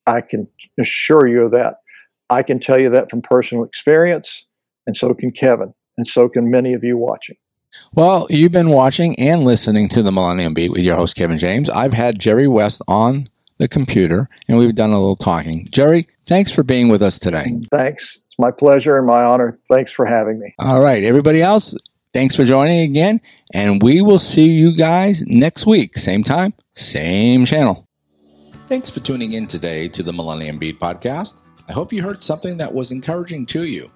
I 0.07 0.20
can 0.20 0.48
assure 0.78 1.26
you 1.26 1.42
of 1.42 1.53
that. 1.53 1.76
I 2.30 2.42
can 2.42 2.61
tell 2.61 2.80
you 2.80 2.90
that 2.90 3.11
from 3.11 3.22
personal 3.22 3.64
experience, 3.64 4.44
and 4.86 4.96
so 4.96 5.12
can 5.14 5.32
Kevin, 5.32 5.74
and 5.98 6.07
so 6.07 6.28
can 6.28 6.51
many 6.51 6.74
of 6.74 6.84
you 6.84 6.96
watching. 6.96 7.36
Well, 7.94 8.26
you've 8.30 8.53
been 8.53 8.70
watching 8.70 9.18
and 9.18 9.44
listening 9.44 9.88
to 9.90 10.03
the 10.03 10.12
Millennium 10.12 10.55
Beat 10.55 10.70
with 10.70 10.82
your 10.82 10.96
host, 10.96 11.16
Kevin 11.16 11.38
James. 11.38 11.70
I've 11.70 11.92
had 11.92 12.18
Jerry 12.18 12.48
West 12.48 12.82
on 12.88 13.26
the 13.59 13.68
computer, 13.68 14.26
and 14.48 14.59
we've 14.59 14.74
done 14.74 14.90
a 14.90 14.98
little 14.98 15.16
talking. 15.16 15.68
Jerry, 15.70 16.07
thanks 16.26 16.53
for 16.53 16.62
being 16.62 16.88
with 16.88 17.03
us 17.03 17.18
today. 17.18 17.61
Thanks. 17.70 18.18
It's 18.26 18.38
my 18.38 18.51
pleasure 18.51 18.96
and 18.96 19.07
my 19.07 19.22
honor. 19.22 19.59
Thanks 19.70 19.92
for 19.92 20.07
having 20.07 20.40
me. 20.40 20.55
All 20.59 20.80
right. 20.80 21.05
Everybody 21.05 21.42
else, 21.42 21.74
thanks 22.12 22.34
for 22.34 22.44
joining 22.44 22.90
again, 22.90 23.20
and 23.53 23.82
we 23.82 24.03
will 24.03 24.18
see 24.18 24.51
you 24.51 24.74
guys 24.74 25.24
next 25.26 25.66
week. 25.66 25.96
Same 25.96 26.24
time, 26.24 26.55
same 26.72 27.44
channel. 27.44 27.86
Thanks 28.71 28.89
for 28.89 29.01
tuning 29.01 29.33
in 29.33 29.49
today 29.49 29.89
to 29.89 30.01
the 30.01 30.12
Millennium 30.12 30.57
Beat 30.57 30.79
podcast. 30.79 31.39
I 31.68 31.73
hope 31.73 31.93
you 31.93 32.05
heard 32.05 32.23
something 32.23 32.57
that 32.59 32.73
was 32.73 32.93
encouraging 32.93 33.45
to 33.47 33.64
you. 33.64 33.91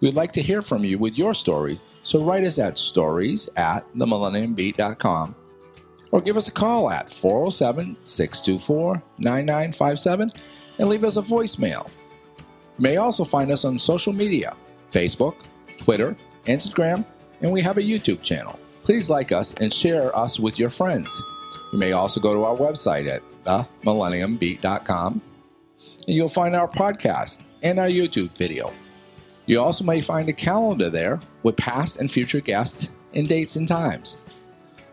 We'd 0.00 0.14
like 0.14 0.30
to 0.30 0.40
hear 0.40 0.62
from 0.62 0.84
you 0.84 0.96
with 0.96 1.18
your 1.18 1.34
story, 1.34 1.80
so 2.04 2.22
write 2.22 2.44
us 2.44 2.60
at 2.60 2.78
stories 2.78 3.48
at 3.56 3.84
themillenniumbeat.com 3.96 5.34
or 6.12 6.20
give 6.20 6.36
us 6.36 6.46
a 6.46 6.52
call 6.52 6.88
at 6.88 7.10
407 7.10 7.96
624 8.00 9.02
9957 9.18 10.30
and 10.78 10.88
leave 10.88 11.02
us 11.02 11.16
a 11.16 11.22
voicemail. 11.22 11.90
You 12.38 12.44
may 12.78 12.98
also 12.98 13.24
find 13.24 13.50
us 13.50 13.64
on 13.64 13.76
social 13.76 14.12
media 14.12 14.54
Facebook, 14.92 15.34
Twitter, 15.78 16.16
Instagram, 16.44 17.04
and 17.40 17.50
we 17.50 17.60
have 17.60 17.76
a 17.76 17.82
YouTube 17.82 18.22
channel. 18.22 18.56
Please 18.84 19.10
like 19.10 19.32
us 19.32 19.54
and 19.54 19.74
share 19.74 20.16
us 20.16 20.38
with 20.38 20.60
your 20.60 20.70
friends. 20.70 21.20
You 21.72 21.80
may 21.80 21.90
also 21.90 22.20
go 22.20 22.34
to 22.34 22.44
our 22.44 22.56
website 22.56 23.08
at 23.08 23.20
themillenniumbeat.com, 23.44 25.22
and 26.06 26.16
you'll 26.16 26.28
find 26.28 26.54
our 26.54 26.68
podcast 26.68 27.42
and 27.62 27.78
our 27.78 27.88
YouTube 27.88 28.36
video. 28.36 28.72
You 29.46 29.60
also 29.60 29.84
may 29.84 30.00
find 30.00 30.28
a 30.28 30.32
calendar 30.32 30.90
there 30.90 31.20
with 31.42 31.56
past 31.56 31.98
and 31.98 32.10
future 32.10 32.40
guests 32.40 32.92
and 33.14 33.28
dates 33.28 33.56
and 33.56 33.66
times. 33.66 34.18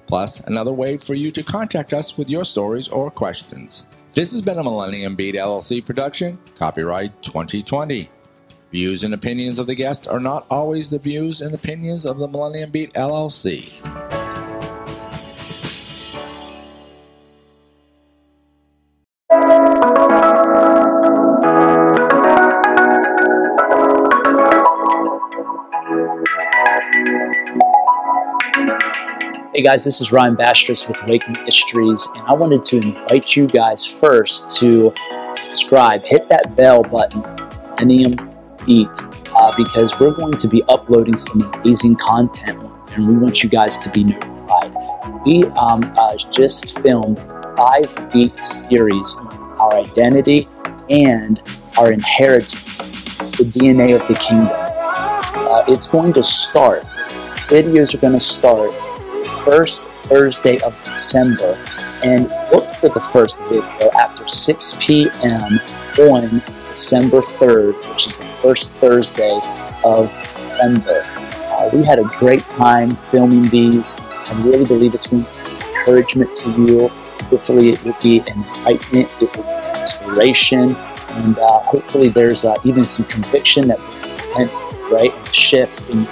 Plus, 0.08 0.40
another 0.42 0.74
way 0.74 0.98
for 0.98 1.14
you 1.14 1.32
to 1.32 1.44
contact 1.44 1.94
us 1.94 2.18
with 2.18 2.30
your 2.30 2.44
stories 2.44 2.88
or 2.90 3.12
questions. 3.12 3.86
This 4.14 4.32
has 4.32 4.42
been 4.42 4.58
a 4.58 4.64
Millennium 4.64 5.16
Beat 5.16 5.36
LLC 5.36 5.86
production, 5.86 6.40
copyright 6.56 7.22
2020. 7.22 8.10
Views 8.72 9.04
and 9.04 9.14
opinions 9.14 9.60
of 9.60 9.68
the 9.68 9.76
guests 9.76 10.08
are 10.08 10.20
not 10.20 10.48
always 10.50 10.90
the 10.90 11.00
views 11.00 11.42
and 11.42 11.54
opinions 11.54 12.06
of 12.06 12.18
the 12.18 12.28
Millennium 12.28 12.72
Beat 12.72 12.94
LLC. 12.94 14.19
Hey 29.60 29.66
guys, 29.66 29.84
this 29.84 30.00
is 30.00 30.14
Ryan 30.14 30.38
Bastris 30.38 30.88
with 30.88 31.04
Wake 31.06 31.28
Ministries, 31.28 32.08
and 32.16 32.26
I 32.26 32.32
wanted 32.32 32.64
to 32.64 32.78
invite 32.78 33.36
you 33.36 33.46
guys 33.46 33.86
first 33.86 34.58
to 34.60 34.94
subscribe, 35.48 36.00
hit 36.00 36.30
that 36.30 36.56
bell 36.56 36.82
button, 36.82 37.20
Millennium 37.72 38.14
Beat, 38.66 38.88
uh, 39.36 39.54
because 39.58 40.00
we're 40.00 40.14
going 40.14 40.38
to 40.38 40.48
be 40.48 40.64
uploading 40.70 41.18
some 41.18 41.42
amazing 41.42 41.98
content 41.98 42.58
and 42.94 43.06
we 43.06 43.16
want 43.16 43.44
you 43.44 43.50
guys 43.50 43.78
to 43.80 43.90
be 43.90 44.06
notified. 44.06 44.74
We 45.26 45.44
um, 45.48 45.94
uh, 45.98 46.16
just 46.32 46.80
filmed 46.80 47.18
five 47.58 48.14
week 48.14 48.42
series 48.42 49.18
on 49.18 49.28
our 49.60 49.76
identity 49.76 50.48
and 50.90 51.42
our 51.78 51.92
inheritance, 51.92 53.36
the 53.36 53.44
DNA 53.44 53.94
of 53.94 54.08
the 54.08 54.16
kingdom. 54.16 54.48
Uh, 54.54 55.66
it's 55.68 55.86
going 55.86 56.14
to 56.14 56.24
start, 56.24 56.84
videos 57.50 57.94
are 57.94 57.98
going 57.98 58.14
to 58.14 58.22
start 58.22 58.74
first 59.50 59.88
Thursday 60.04 60.60
of 60.62 60.76
December. 60.84 61.58
And 62.04 62.30
look 62.52 62.70
for 62.76 62.90
the 62.90 63.00
first 63.00 63.40
video 63.46 63.90
after 63.98 64.28
6 64.28 64.78
p.m. 64.80 65.60
on 66.00 66.42
December 66.70 67.22
3rd, 67.22 67.74
which 67.90 68.08
is 68.08 68.18
the 68.18 68.26
first 68.26 68.72
Thursday 68.74 69.40
of 69.84 70.08
December. 70.10 71.02
Uh, 71.04 71.70
we 71.74 71.84
had 71.84 71.98
a 71.98 72.04
great 72.20 72.48
time 72.48 72.96
filming 72.96 73.50
these. 73.50 73.96
I 74.00 74.42
really 74.46 74.66
believe 74.66 74.94
it's 74.94 75.08
going 75.08 75.26
to 75.26 75.46
be 75.46 75.52
encouragement 75.80 76.34
to 76.36 76.52
you. 76.52 76.88
Hopefully, 77.30 77.70
it 77.70 77.84
will 77.84 77.98
be 78.02 78.24
enlightenment, 78.28 79.16
it 79.22 79.36
will 79.36 79.44
be 79.44 79.80
inspiration, 79.82 80.76
and 81.10 81.38
uh, 81.38 81.60
hopefully, 81.62 82.10
there's 82.10 82.46
uh, 82.46 82.56
even 82.64 82.84
some 82.84 83.06
conviction 83.08 83.68
that 83.68 83.80
will 83.80 84.46
repent, 84.46 84.92
right, 84.92 85.36
shift 85.36 85.82
in. 85.90 86.06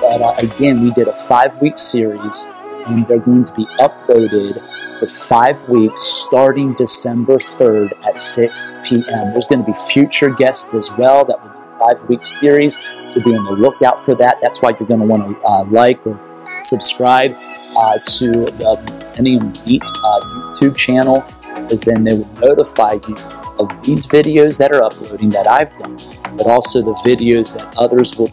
But 0.00 0.22
uh, 0.22 0.34
again, 0.38 0.82
we 0.82 0.90
did 0.92 1.08
a 1.08 1.14
five 1.14 1.60
week 1.60 1.76
series, 1.76 2.46
and 2.86 3.06
they're 3.06 3.18
going 3.18 3.44
to 3.44 3.54
be 3.54 3.64
uploaded 3.80 4.98
for 4.98 5.06
five 5.06 5.68
weeks 5.68 6.00
starting 6.00 6.74
December 6.74 7.36
3rd 7.36 7.92
at 8.06 8.18
6 8.18 8.74
p.m. 8.84 9.32
There's 9.32 9.48
going 9.48 9.60
to 9.60 9.66
be 9.66 9.74
future 9.92 10.30
guests 10.30 10.74
as 10.74 10.92
well 10.96 11.24
that 11.24 11.42
will 11.42 11.50
do 11.50 11.78
five 11.78 12.08
week 12.08 12.24
series, 12.24 12.76
so 12.76 13.20
be 13.24 13.34
on 13.34 13.44
the 13.44 13.56
lookout 13.58 14.00
for 14.00 14.14
that. 14.16 14.38
That's 14.40 14.62
why 14.62 14.70
you're 14.70 14.88
going 14.88 15.00
to 15.00 15.06
want 15.06 15.22
to 15.22 15.46
uh, 15.46 15.64
like 15.64 16.06
or 16.06 16.18
subscribe 16.60 17.32
uh, 17.76 17.98
to 18.18 18.30
the 18.30 19.12
Millennium 19.16 19.52
Beat 19.64 19.82
uh, 19.82 20.20
YouTube 20.20 20.76
channel, 20.76 21.24
because 21.54 21.82
then 21.82 22.04
they 22.04 22.14
will 22.14 22.32
notify 22.34 22.98
you 23.06 23.16
of 23.58 23.82
these 23.82 24.06
videos 24.06 24.58
that 24.58 24.72
are 24.72 24.84
uploading 24.84 25.30
that 25.30 25.46
I've 25.48 25.76
done, 25.76 25.98
but 26.36 26.46
also 26.46 26.82
the 26.82 26.94
videos 26.94 27.56
that 27.56 27.76
others 27.76 28.16
will 28.16 28.30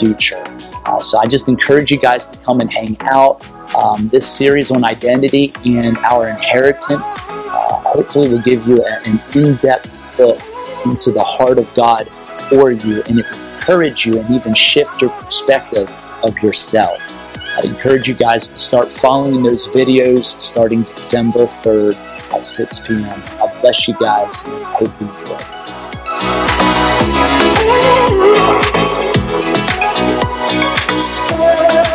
future. 0.00 0.42
Uh, 0.84 0.98
so 0.98 1.18
I 1.18 1.26
just 1.26 1.48
encourage 1.48 1.92
you 1.92 2.00
guys 2.00 2.26
to 2.26 2.38
come 2.38 2.60
and 2.60 2.72
hang 2.72 2.96
out. 3.00 3.46
Um, 3.76 4.08
this 4.08 4.26
series 4.28 4.72
on 4.72 4.82
identity 4.82 5.52
and 5.64 5.96
our 5.98 6.28
inheritance 6.28 7.14
uh, 7.16 7.82
hopefully 7.86 8.28
will 8.28 8.42
give 8.42 8.66
you 8.66 8.84
an 8.84 9.20
in 9.36 9.54
depth 9.56 10.18
look 10.18 10.40
into 10.84 11.10
the 11.10 11.22
heart 11.22 11.58
of 11.58 11.72
God 11.74 12.08
for 12.48 12.70
you 12.70 13.02
and 13.08 13.20
encourage 13.20 14.06
you 14.06 14.18
and 14.18 14.34
even 14.34 14.54
shift 14.54 15.00
your 15.00 15.10
perspective 15.10 15.90
of 16.22 16.36
yourself. 16.42 17.14
I 17.36 17.60
encourage 17.64 18.08
you 18.08 18.14
guys 18.14 18.48
to 18.50 18.58
start 18.58 18.90
following 18.90 19.42
those 19.42 19.68
videos 19.68 20.24
starting 20.24 20.82
December 20.82 21.46
3rd 21.46 21.96
at 22.32 22.46
6 22.46 22.80
p.m. 22.80 23.04
I 23.04 23.60
bless 23.60 23.88
you 23.88 23.94
guys. 23.98 24.44
And 24.44 24.62
hope 24.62 25.00
you 25.00 25.08
enjoy. 25.08 25.60
Thank 30.02 31.89